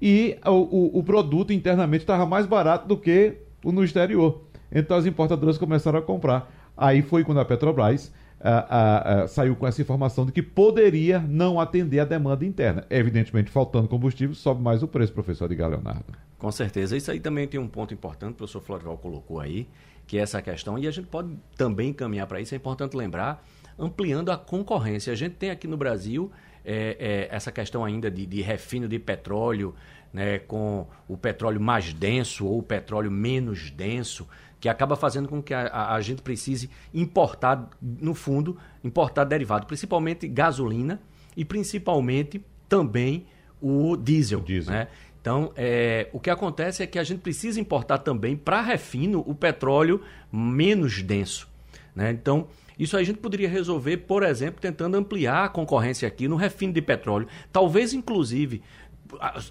e 0.00 0.36
o, 0.44 0.50
o, 0.50 0.98
o 0.98 1.02
produto 1.02 1.54
internamente 1.54 2.02
estava 2.02 2.26
mais 2.26 2.44
barato 2.44 2.86
do 2.86 2.98
que 2.98 3.38
o 3.64 3.72
no 3.72 3.82
exterior. 3.82 4.42
Então 4.70 4.94
as 4.94 5.06
importadoras 5.06 5.56
começaram 5.56 5.98
a 5.98 6.02
comprar. 6.02 6.52
Aí 6.76 7.00
foi 7.00 7.24
quando 7.24 7.40
a 7.40 7.46
Petrobras 7.46 8.12
ah, 8.44 9.24
saiu 9.28 9.54
com 9.54 9.66
essa 9.66 9.80
informação 9.80 10.26
de 10.26 10.32
que 10.32 10.42
poderia 10.42 11.20
não 11.20 11.60
atender 11.60 12.00
a 12.00 12.04
demanda 12.04 12.44
interna. 12.44 12.84
Evidentemente, 12.90 13.50
faltando 13.50 13.86
combustível, 13.86 14.34
sobe 14.34 14.60
mais 14.60 14.82
o 14.82 14.88
preço, 14.88 15.12
professor 15.12 15.48
de 15.48 15.54
Leonardo. 15.54 16.12
Com 16.38 16.50
certeza. 16.50 16.96
Isso 16.96 17.10
aí 17.10 17.20
também 17.20 17.46
tem 17.46 17.60
um 17.60 17.68
ponto 17.68 17.94
importante, 17.94 18.32
o 18.32 18.34
professor 18.34 18.60
Florival 18.60 18.98
colocou 18.98 19.38
aí, 19.38 19.68
que 20.12 20.18
é 20.18 20.20
essa 20.20 20.42
questão, 20.42 20.78
e 20.78 20.86
a 20.86 20.90
gente 20.90 21.06
pode 21.06 21.34
também 21.56 21.90
caminhar 21.90 22.26
para 22.26 22.38
isso, 22.38 22.54
é 22.54 22.58
importante 22.58 22.94
lembrar, 22.94 23.42
ampliando 23.78 24.30
a 24.30 24.36
concorrência. 24.36 25.10
A 25.10 25.16
gente 25.16 25.36
tem 25.36 25.48
aqui 25.48 25.66
no 25.66 25.74
Brasil 25.74 26.30
é, 26.62 27.28
é, 27.30 27.34
essa 27.34 27.50
questão 27.50 27.82
ainda 27.82 28.10
de, 28.10 28.26
de 28.26 28.42
refino 28.42 28.86
de 28.86 28.98
petróleo, 28.98 29.74
né, 30.12 30.38
com 30.40 30.86
o 31.08 31.16
petróleo 31.16 31.58
mais 31.58 31.94
denso 31.94 32.44
ou 32.46 32.58
o 32.58 32.62
petróleo 32.62 33.10
menos 33.10 33.70
denso, 33.70 34.28
que 34.60 34.68
acaba 34.68 34.96
fazendo 34.96 35.30
com 35.30 35.42
que 35.42 35.54
a, 35.54 35.68
a, 35.68 35.94
a, 35.94 36.00
gente 36.02 36.20
precise 36.20 36.68
importar, 36.92 37.70
no 37.80 38.12
fundo, 38.12 38.58
importar 38.84 39.24
derivado, 39.24 39.66
principalmente 39.66 40.28
gasolina 40.28 41.00
e 41.34 41.42
principalmente 41.42 42.44
também 42.68 43.24
o 43.62 43.96
diesel. 43.96 44.40
O 44.40 44.42
diesel. 44.42 44.74
Né? 44.74 44.88
Então, 45.22 45.52
é, 45.56 46.08
o 46.12 46.18
que 46.18 46.28
acontece 46.28 46.82
é 46.82 46.86
que 46.86 46.98
a 46.98 47.04
gente 47.04 47.20
precisa 47.20 47.60
importar 47.60 47.98
também 47.98 48.36
para 48.36 48.60
refino 48.60 49.22
o 49.24 49.36
petróleo 49.36 50.02
menos 50.32 51.00
denso. 51.00 51.48
Né? 51.94 52.10
Então, 52.10 52.48
isso 52.76 52.96
a 52.96 53.04
gente 53.04 53.20
poderia 53.20 53.48
resolver, 53.48 53.98
por 53.98 54.24
exemplo, 54.24 54.60
tentando 54.60 54.96
ampliar 54.96 55.44
a 55.44 55.48
concorrência 55.48 56.08
aqui 56.08 56.26
no 56.26 56.34
refino 56.34 56.72
de 56.72 56.82
petróleo. 56.82 57.28
Talvez, 57.52 57.94
inclusive, 57.94 58.62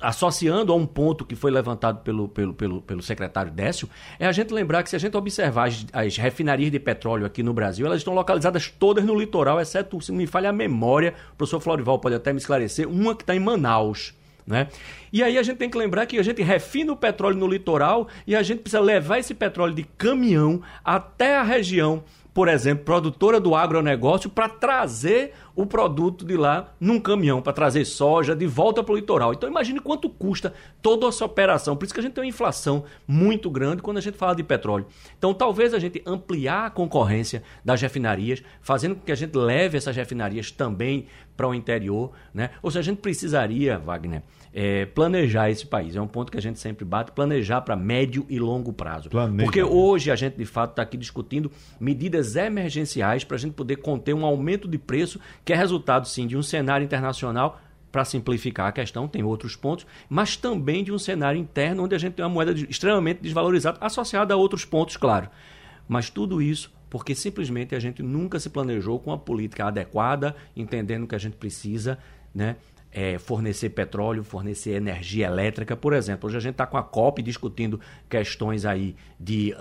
associando 0.02 0.74
a 0.74 0.76
um 0.76 0.86
ponto 0.86 1.24
que 1.24 1.38
foi 1.38 1.52
levantado 1.52 2.02
pelo, 2.02 2.28
pelo, 2.28 2.54
pelo, 2.54 2.82
pelo 2.82 3.02
secretário 3.02 3.50
Décio, 3.50 3.88
é 4.20 4.28
a 4.28 4.32
gente 4.34 4.54
lembrar 4.54 4.84
que 4.84 4.90
se 4.90 4.98
a 4.98 5.00
gente 5.00 5.16
observar 5.16 5.70
as, 5.70 5.86
as, 5.94 6.18
refinarias 6.18 6.70
de 6.70 6.80
petróleo 6.80 7.26
aqui 7.26 7.42
no 7.42 7.54
Brasil, 7.54 7.86
elas 7.86 8.00
estão 8.00 8.14
localizadas 8.14 8.68
todas 8.68 9.06
no 9.06 9.18
litoral, 9.18 9.62
exceto, 9.62 10.02
se 10.02 10.12
não 10.12 10.18
me 10.18 10.28
falha 10.28 10.50
a 10.50 10.54
memória, 10.54 11.14
o 11.32 11.36
professor 11.38 11.62
Florival 11.62 11.98
pode 12.00 12.16
até 12.16 12.34
me 12.34 12.40
esclarecer, 12.40 12.90
uma 12.90 13.16
que 13.16 13.24
está 13.24 13.34
em 13.34 13.40
Manaus 13.40 14.14
Né? 14.46 14.68
E 15.14 15.24
aí 15.24 15.38
a 15.38 15.44
gente 15.44 15.58
tem 15.58 15.70
que 15.70 15.78
lembrar 15.78 16.06
que 16.06 16.18
a 16.18 16.24
gente 16.24 16.42
refina 16.42 16.92
o 16.92 16.96
petróleo 16.96 17.38
no 17.38 17.48
litoral 17.48 18.08
e 18.26 18.36
a 18.36 18.42
gente 18.42 18.60
precisa 18.60 18.82
levar 18.82 19.20
esse 19.20 19.34
petróleo 19.34 19.74
de 19.74 19.84
caminhão 19.84 20.62
até 20.84 21.38
a 21.38 21.44
região 21.44 22.04
por 22.34 22.48
exemplo, 22.48 22.86
produtora 22.86 23.40
do 23.40 23.56
agronegócio 23.56 24.30
para 24.30 24.48
trazer 24.48 25.34
o 25.56 25.66
produto 25.66 26.26
de 26.26 26.36
lá 26.36 26.74
num 26.80 27.00
caminhão, 27.00 27.42
para 27.42 27.54
trazer 27.54 27.86
soja 27.86 28.36
de 28.36 28.46
volta 28.46 28.84
para 28.84 28.94
o 28.94 28.96
litoral. 28.96 29.34
Então 29.34 29.50
imagine 29.50 29.80
quanto 29.80 30.10
custa 30.10 30.54
toda 30.82 31.08
essa 31.08 31.26
operação. 31.26 31.76
Por 31.76 31.86
isso 31.86 31.94
que 31.94 32.00
a 32.00 32.04
gente 32.04 32.14
tem 32.14 32.24
uma 32.24 32.30
inflação 32.30 32.84
muito 33.08 33.50
grande 33.50 33.82
quando 33.82 33.98
a 33.98 34.02
gente 34.02 34.18
fala 34.18 34.36
de 34.36 34.44
petróleo. 34.44 34.86
Então 35.18 35.34
talvez 35.34 35.74
a 35.74 35.80
gente 35.80 36.02
ampliar 36.06 36.68
a 36.68 36.70
concorrência 36.70 37.44
das 37.64 37.82
refinarias, 37.82 38.44
fazendo 38.62 38.96
com 38.96 39.02
que 39.02 39.12
a 39.12 39.16
gente 39.16 39.38
leve 39.38 39.78
essas 39.78 39.96
refinarias 39.96 40.52
também 40.52 41.08
para 41.36 41.48
o 41.48 41.56
interior, 41.56 42.12
né? 42.34 42.52
Ou 42.62 42.70
seja, 42.70 42.82
a 42.82 42.84
gente 42.84 43.00
precisaria, 43.00 43.80
Wagner, 43.80 44.22
é, 44.54 44.86
planejar 44.86 45.50
esse 45.50 45.66
país. 45.66 45.96
É 45.96 46.02
um 46.02 46.08
ponto 46.08 46.32
que 46.32 46.38
a 46.38 46.42
gente 46.42 46.60
sempre 46.60 46.84
bate, 46.84 47.12
planejar 47.12 47.62
para 47.62 47.76
médio 47.76 48.26
e 48.30 48.40
longo 48.40 48.74
prazo. 48.74 49.10
Planeja. 49.10 49.44
Porque 49.44 49.64
hoje 49.64 50.12
a 50.12 50.16
gente, 50.16 50.38
de 50.38 50.46
fato, 50.46 50.72
está 50.72 50.82
aqui 50.82 50.98
discutindo 50.98 51.52
medidas 51.80 52.36
emergenciais 52.36 53.24
para 53.24 53.38
a 53.38 53.40
gente 53.40 53.54
poder 53.54 53.78
conter 53.78 54.14
um 54.14 54.26
aumento 54.26 54.68
de 54.68 54.78
preço, 54.78 55.20
que 55.44 55.54
é 55.54 55.56
resultado, 55.56 56.08
sim, 56.08 56.28
de 56.28 56.38
um 56.38 56.44
cenário 56.44 56.84
internacional 56.84 57.60
para 57.92 58.06
simplificar 58.06 58.68
a 58.68 58.72
questão, 58.72 59.08
tem 59.08 59.24
outros 59.24 59.56
pontos, 59.56 59.86
mas 60.08 60.38
também 60.38 60.84
de 60.84 60.92
um 60.94 60.98
cenário 60.98 61.40
interno 61.40 61.84
onde 61.84 61.94
a 61.94 61.98
gente 61.98 62.14
tem 62.14 62.24
uma 62.24 62.32
moeda 62.32 62.54
extremamente 62.54 63.22
desvalorizada, 63.22 63.78
associada 63.82 64.34
a 64.34 64.38
outros 64.38 64.64
pontos, 64.64 64.96
claro. 64.96 65.30
Mas 65.88 66.10
tudo 66.10 66.42
isso 66.42 66.72
porque 66.92 67.16
simplesmente 67.16 67.74
a 67.74 67.80
gente 67.80 68.04
nunca 68.04 68.38
se 68.38 68.50
planejou 68.50 69.00
com 69.00 69.14
a 69.14 69.18
política 69.18 69.66
adequada, 69.66 70.36
entendendo 70.54 71.08
que 71.08 71.16
a 71.16 71.18
gente 71.18 71.38
precisa 71.38 71.98
né, 72.36 72.58
é, 72.92 73.18
fornecer 73.18 73.70
petróleo, 73.70 74.26
fornecer 74.26 74.72
energia 74.72 75.28
elétrica, 75.28 75.74
por 75.74 75.94
exemplo. 75.94 76.28
Hoje 76.28 76.36
a 76.36 76.42
gente 76.42 76.52
está 76.52 76.68
com 76.68 76.78
a 76.78 76.84
COP 76.84 77.22
discutindo 77.22 77.80
questões 78.10 78.66
aí 78.66 78.94
de 79.18 79.56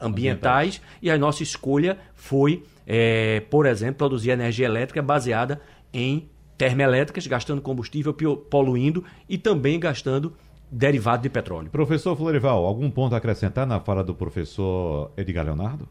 ambientais, 0.00 0.80
e 1.00 1.10
a 1.10 1.18
nossa 1.18 1.42
escolha 1.42 1.98
foi, 2.14 2.62
é, 2.86 3.40
por 3.50 3.66
exemplo, 3.66 3.96
produzir 3.96 4.30
energia 4.30 4.66
elétrica 4.66 5.02
baseada 5.02 5.60
em 5.92 6.28
termoelétricas, 6.56 7.26
gastando 7.26 7.60
combustível, 7.60 8.14
poluindo 8.14 9.04
e 9.28 9.36
também 9.36 9.78
gastando 9.78 10.32
derivado 10.70 11.22
de 11.22 11.28
petróleo. 11.28 11.70
Professor 11.70 12.16
Florival, 12.16 12.64
algum 12.64 12.90
ponto 12.90 13.14
a 13.14 13.18
acrescentar 13.18 13.66
na 13.66 13.80
fala 13.80 14.02
do 14.02 14.14
professor 14.14 15.12
Edgar 15.16 15.44
Leonardo? 15.44 15.88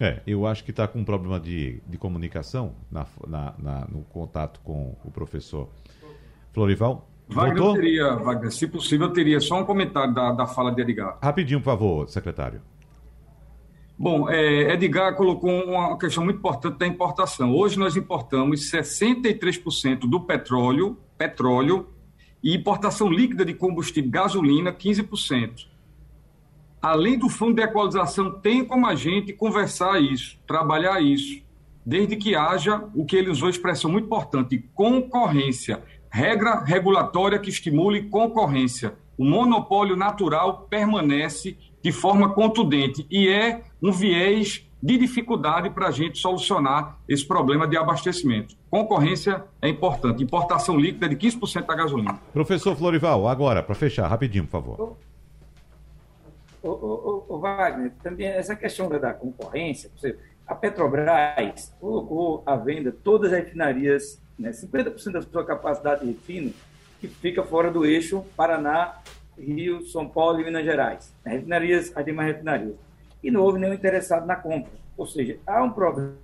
É, 0.00 0.22
eu 0.26 0.46
acho 0.46 0.62
que 0.62 0.70
está 0.70 0.86
com 0.86 1.00
um 1.00 1.04
problema 1.04 1.40
de, 1.40 1.82
de 1.86 1.98
comunicação 1.98 2.72
na, 2.90 3.04
na, 3.26 3.54
na, 3.58 3.80
no 3.88 4.02
contato 4.04 4.60
com 4.60 4.94
o 5.04 5.10
professor 5.10 5.68
Florival. 6.52 7.07
Wagner, 7.28 7.62
eu 7.62 7.74
teria, 7.74 8.14
Wagner, 8.16 8.50
se 8.50 8.66
possível, 8.66 9.08
eu 9.08 9.12
teria 9.12 9.40
só 9.40 9.60
um 9.60 9.64
comentário 9.64 10.14
da, 10.14 10.32
da 10.32 10.46
fala 10.46 10.70
de 10.72 10.80
Edgar. 10.80 11.18
Rapidinho, 11.22 11.60
por 11.60 11.66
favor, 11.66 12.08
secretário. 12.08 12.60
Bom, 13.98 14.30
é, 14.30 14.72
Edgar 14.72 15.14
colocou 15.16 15.50
uma 15.50 15.98
questão 15.98 16.24
muito 16.24 16.38
importante 16.38 16.78
da 16.78 16.86
importação. 16.86 17.54
Hoje 17.54 17.78
nós 17.78 17.96
importamos 17.96 18.70
63% 18.70 20.00
do 20.08 20.20
petróleo, 20.20 20.96
petróleo 21.16 21.88
e 22.42 22.54
importação 22.54 23.10
líquida 23.10 23.44
de 23.44 23.54
combustível, 23.54 24.10
gasolina, 24.10 24.72
15% 24.72 25.66
além 26.80 27.18
do 27.18 27.28
fundo 27.28 27.56
de 27.56 27.62
equalização, 27.62 28.30
tem 28.40 28.64
como 28.64 28.86
a 28.86 28.94
gente 28.94 29.32
conversar 29.32 30.00
isso, 30.00 30.38
trabalhar 30.46 31.00
isso, 31.00 31.42
desde 31.84 32.16
que 32.16 32.34
haja 32.34 32.84
o 32.94 33.04
que 33.04 33.16
ele 33.16 33.30
usou 33.30 33.48
expressão 33.48 33.90
muito 33.90 34.06
importante, 34.06 34.64
concorrência, 34.74 35.82
regra 36.10 36.62
regulatória 36.64 37.38
que 37.38 37.50
estimule 37.50 38.08
concorrência. 38.08 38.94
O 39.16 39.24
monopólio 39.24 39.96
natural 39.96 40.66
permanece 40.70 41.56
de 41.82 41.92
forma 41.92 42.34
contundente 42.34 43.06
e 43.10 43.28
é 43.28 43.62
um 43.82 43.92
viés 43.92 44.68
de 44.82 44.96
dificuldade 44.96 45.70
para 45.70 45.88
a 45.88 45.90
gente 45.90 46.18
solucionar 46.18 46.98
esse 47.08 47.26
problema 47.26 47.66
de 47.66 47.76
abastecimento. 47.76 48.56
Concorrência 48.70 49.44
é 49.60 49.68
importante. 49.68 50.22
Importação 50.22 50.76
líquida 50.78 51.08
de 51.08 51.16
15% 51.16 51.66
da 51.66 51.74
gasolina. 51.74 52.20
Professor 52.32 52.76
Florival, 52.76 53.26
agora, 53.26 53.62
para 53.62 53.74
fechar, 53.74 54.06
rapidinho, 54.06 54.44
por 54.44 54.50
favor. 54.50 54.96
O, 56.62 56.68
o, 56.68 57.24
o, 57.28 57.38
Wagner, 57.38 57.92
também 58.02 58.26
essa 58.26 58.54
questão 58.54 58.88
da 58.88 59.12
concorrência, 59.12 59.90
a 60.46 60.54
Petrobras 60.54 61.74
colocou 61.80 62.42
à 62.46 62.56
venda 62.56 62.92
todas 62.92 63.32
as 63.32 63.40
refinarias, 63.40 64.20
né, 64.38 64.50
50% 64.50 65.12
da 65.12 65.22
sua 65.22 65.44
capacidade 65.44 66.02
de 66.02 66.12
refino, 66.12 66.52
que 67.00 67.08
fica 67.08 67.42
fora 67.42 67.70
do 67.70 67.84
eixo 67.84 68.24
Paraná, 68.36 68.98
Rio, 69.38 69.82
São 69.86 70.08
Paulo 70.08 70.40
e 70.40 70.44
Minas 70.44 70.64
Gerais. 70.64 71.14
As 71.24 71.32
refinarias, 71.32 71.92
as 71.96 72.04
demais 72.04 72.28
refinarias. 72.28 72.74
E 73.22 73.30
não 73.30 73.42
houve 73.42 73.58
nenhum 73.58 73.74
interessado 73.74 74.26
na 74.26 74.36
compra. 74.36 74.72
Ou 74.96 75.06
seja, 75.06 75.38
há 75.46 75.62
um 75.62 75.70
problema. 75.70 76.16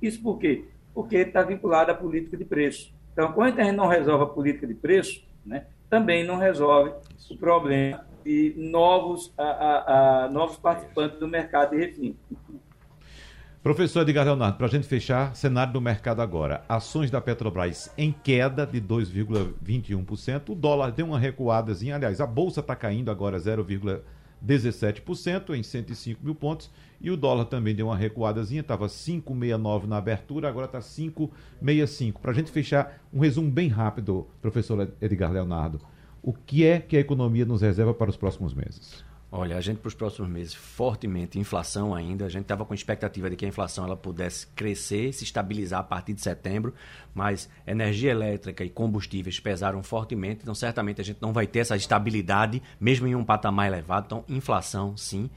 Isso 0.00 0.22
por 0.22 0.38
quê? 0.38 0.64
Porque 0.94 1.16
está 1.16 1.42
vinculado 1.42 1.90
à 1.90 1.94
política 1.94 2.36
de 2.36 2.44
preço. 2.44 2.92
Então, 3.12 3.32
quando 3.32 3.58
a 3.58 3.64
gente 3.64 3.76
não 3.76 3.86
resolve 3.86 4.24
a 4.24 4.26
política 4.26 4.66
de 4.66 4.74
preço, 4.74 5.22
né, 5.44 5.66
também 5.88 6.24
não 6.24 6.36
resolve 6.36 6.92
o 7.30 7.36
problema 7.36 8.04
de 8.24 8.54
novos, 8.56 9.32
a, 9.36 9.44
a, 9.44 10.24
a, 10.24 10.28
novos 10.28 10.56
participantes 10.56 11.18
do 11.18 11.28
mercado 11.28 11.70
de 11.70 11.78
refino. 11.78 12.16
Professor 13.62 14.00
Edgar 14.00 14.24
Leonardo, 14.24 14.56
para 14.56 14.66
a 14.66 14.70
gente 14.70 14.86
fechar, 14.86 15.36
cenário 15.36 15.74
do 15.74 15.82
mercado 15.82 16.22
agora. 16.22 16.64
Ações 16.66 17.10
da 17.10 17.20
Petrobras 17.20 17.92
em 17.98 18.10
queda 18.10 18.66
de 18.66 18.80
2,21%. 18.80 20.48
O 20.48 20.54
dólar 20.54 20.92
deu 20.92 21.04
uma 21.04 21.18
recuadazinha. 21.18 21.96
Aliás, 21.96 22.22
a 22.22 22.26
bolsa 22.26 22.60
está 22.60 22.74
caindo 22.74 23.10
agora 23.10 23.36
0,17% 23.36 25.54
em 25.54 25.62
105 25.62 26.24
mil 26.24 26.34
pontos. 26.34 26.70
E 27.02 27.10
o 27.10 27.18
dólar 27.18 27.44
também 27.44 27.74
deu 27.74 27.88
uma 27.88 27.96
recuadazinha. 27.98 28.62
Estava 28.62 28.86
5,69 28.86 29.84
na 29.84 29.98
abertura, 29.98 30.48
agora 30.48 30.64
está 30.64 30.78
5,65. 30.78 32.18
Para 32.18 32.30
a 32.30 32.34
gente 32.34 32.50
fechar, 32.50 32.98
um 33.12 33.20
resumo 33.20 33.50
bem 33.50 33.68
rápido, 33.68 34.26
professor 34.40 34.90
Edgar 35.02 35.30
Leonardo 35.30 35.82
o 36.22 36.32
que 36.32 36.64
é 36.64 36.78
que 36.78 36.96
a 36.96 37.00
economia 37.00 37.44
nos 37.44 37.62
reserva 37.62 37.94
para 37.94 38.10
os 38.10 38.16
próximos 38.16 38.54
meses? 38.54 39.04
Olha, 39.32 39.56
a 39.56 39.60
gente 39.60 39.78
para 39.78 39.86
os 39.86 39.94
próximos 39.94 40.28
meses, 40.28 40.54
fortemente, 40.54 41.38
inflação 41.38 41.94
ainda. 41.94 42.26
A 42.26 42.28
gente 42.28 42.42
estava 42.42 42.64
com 42.64 42.74
expectativa 42.74 43.30
de 43.30 43.36
que 43.36 43.44
a 43.44 43.48
inflação 43.48 43.84
ela 43.84 43.96
pudesse 43.96 44.48
crescer, 44.48 45.12
se 45.12 45.22
estabilizar 45.22 45.78
a 45.78 45.84
partir 45.84 46.14
de 46.14 46.20
setembro, 46.20 46.74
mas 47.14 47.48
energia 47.64 48.10
elétrica 48.10 48.64
e 48.64 48.68
combustíveis 48.68 49.38
pesaram 49.38 49.84
fortemente, 49.84 50.40
então 50.42 50.54
certamente 50.54 51.00
a 51.00 51.04
gente 51.04 51.22
não 51.22 51.32
vai 51.32 51.46
ter 51.46 51.60
essa 51.60 51.76
estabilidade, 51.76 52.60
mesmo 52.80 53.06
em 53.06 53.14
um 53.14 53.24
patamar 53.24 53.68
elevado. 53.68 54.06
Então, 54.06 54.24
inflação, 54.28 54.96
sim. 54.96 55.30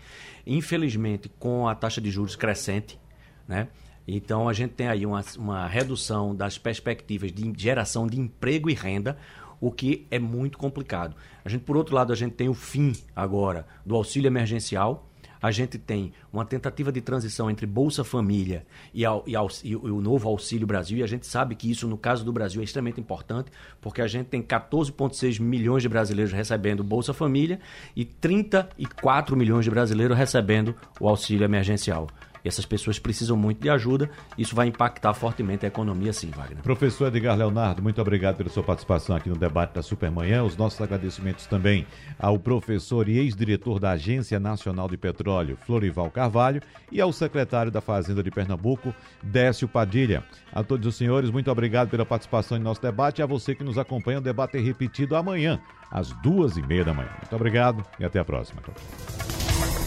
Infelizmente, 0.45 1.29
com 1.37 1.67
a 1.67 1.75
taxa 1.75 2.01
de 2.01 2.09
juros 2.09 2.35
crescente, 2.35 2.99
né? 3.47 3.67
Então, 4.07 4.49
a 4.49 4.53
gente 4.53 4.71
tem 4.71 4.87
aí 4.87 5.05
uma, 5.05 5.23
uma 5.37 5.67
redução 5.67 6.35
das 6.35 6.57
perspectivas 6.57 7.31
de 7.31 7.53
geração 7.55 8.05
de 8.05 8.19
emprego 8.19 8.69
e 8.69 8.73
renda 8.73 9.17
o 9.63 9.71
que 9.71 10.05
é 10.11 10.19
muito 10.19 10.57
complicado. 10.57 11.15
A 11.45 11.47
gente, 11.47 11.61
por 11.61 11.77
outro 11.77 11.95
lado, 11.95 12.11
a 12.11 12.15
gente 12.17 12.33
tem 12.33 12.49
o 12.49 12.53
fim 12.53 12.91
agora 13.15 13.65
do 13.85 13.95
auxílio 13.95 14.27
emergencial. 14.27 15.09
A 15.41 15.51
gente 15.51 15.77
tem 15.77 16.11
uma 16.33 16.43
tentativa 16.43 16.91
de 16.91 16.99
transição 16.99 17.49
entre 17.49 17.65
Bolsa 17.65 18.03
Família 18.03 18.65
e, 18.93 19.05
ao, 19.05 19.23
e, 19.25 19.37
ao, 19.37 19.47
e, 19.63 19.73
o 19.73 20.01
novo 20.01 20.27
Auxílio 20.27 20.67
Brasil, 20.67 20.97
e 20.97 21.03
a 21.03 21.07
gente 21.07 21.25
sabe 21.25 21.55
que 21.55 21.71
isso, 21.71 21.87
no 21.87 21.97
caso 21.97 22.25
do 22.25 22.33
Brasil, 22.33 22.59
é 22.59 22.65
extremamente 22.65 22.99
importante, 22.99 23.51
porque 23.79 24.01
a 24.01 24.07
gente 24.07 24.27
tem 24.27 24.41
14,6 24.41 25.41
milhões 25.41 25.81
de 25.81 25.87
brasileiros 25.87 26.33
recebendo 26.33 26.83
Bolsa 26.83 27.13
Família 27.13 27.59
e 27.95 28.03
34 28.03 29.35
milhões 29.37 29.63
de 29.63 29.71
brasileiros 29.71 30.17
recebendo 30.17 30.75
o 30.99 31.07
auxílio 31.07 31.45
emergencial. 31.45 32.07
E 32.43 32.47
essas 32.47 32.65
pessoas 32.65 32.99
precisam 32.99 33.37
muito 33.37 33.61
de 33.61 33.69
ajuda. 33.69 34.09
Isso 34.37 34.55
vai 34.55 34.67
impactar 34.67 35.13
fortemente 35.13 35.65
a 35.65 35.67
economia, 35.67 36.11
sim, 36.11 36.29
Wagner. 36.29 36.61
Professor 36.61 37.07
Edgar 37.07 37.37
Leonardo, 37.37 37.81
muito 37.81 38.01
obrigado 38.01 38.37
pela 38.37 38.49
sua 38.49 38.63
participação 38.63 39.15
aqui 39.15 39.29
no 39.29 39.37
debate 39.37 39.73
da 39.73 39.81
Supermanhã. 39.81 40.43
Os 40.43 40.57
nossos 40.57 40.79
agradecimentos 40.81 41.45
também 41.45 41.87
ao 42.19 42.37
professor 42.37 43.07
e 43.07 43.17
ex-diretor 43.17 43.79
da 43.79 43.91
Agência 43.91 44.39
Nacional 44.39 44.89
de 44.89 44.97
Petróleo, 44.97 45.57
Florival 45.65 46.11
Carvalho, 46.11 46.61
e 46.91 46.99
ao 46.99 47.13
secretário 47.13 47.71
da 47.71 47.81
Fazenda 47.81 48.21
de 48.21 48.29
Pernambuco, 48.29 48.93
Décio 49.21 49.67
Padilha. 49.67 50.23
A 50.51 50.63
todos 50.63 50.85
os 50.85 50.95
senhores, 50.95 51.29
muito 51.29 51.49
obrigado 51.49 51.89
pela 51.89 52.05
participação 52.05 52.57
em 52.57 52.61
nosso 52.61 52.81
debate. 52.81 53.19
E 53.19 53.23
a 53.23 53.25
você 53.25 53.55
que 53.55 53.63
nos 53.63 53.77
acompanha, 53.77 54.19
o 54.19 54.21
debate 54.21 54.57
é 54.57 54.61
repetido 54.61 55.15
amanhã, 55.15 55.59
às 55.89 56.09
duas 56.21 56.57
e 56.57 56.61
meia 56.61 56.83
da 56.83 56.93
manhã. 56.93 57.09
Muito 57.19 57.35
obrigado 57.35 57.83
e 57.99 58.05
até 58.05 58.19
a 58.19 58.25
próxima. 58.25 58.61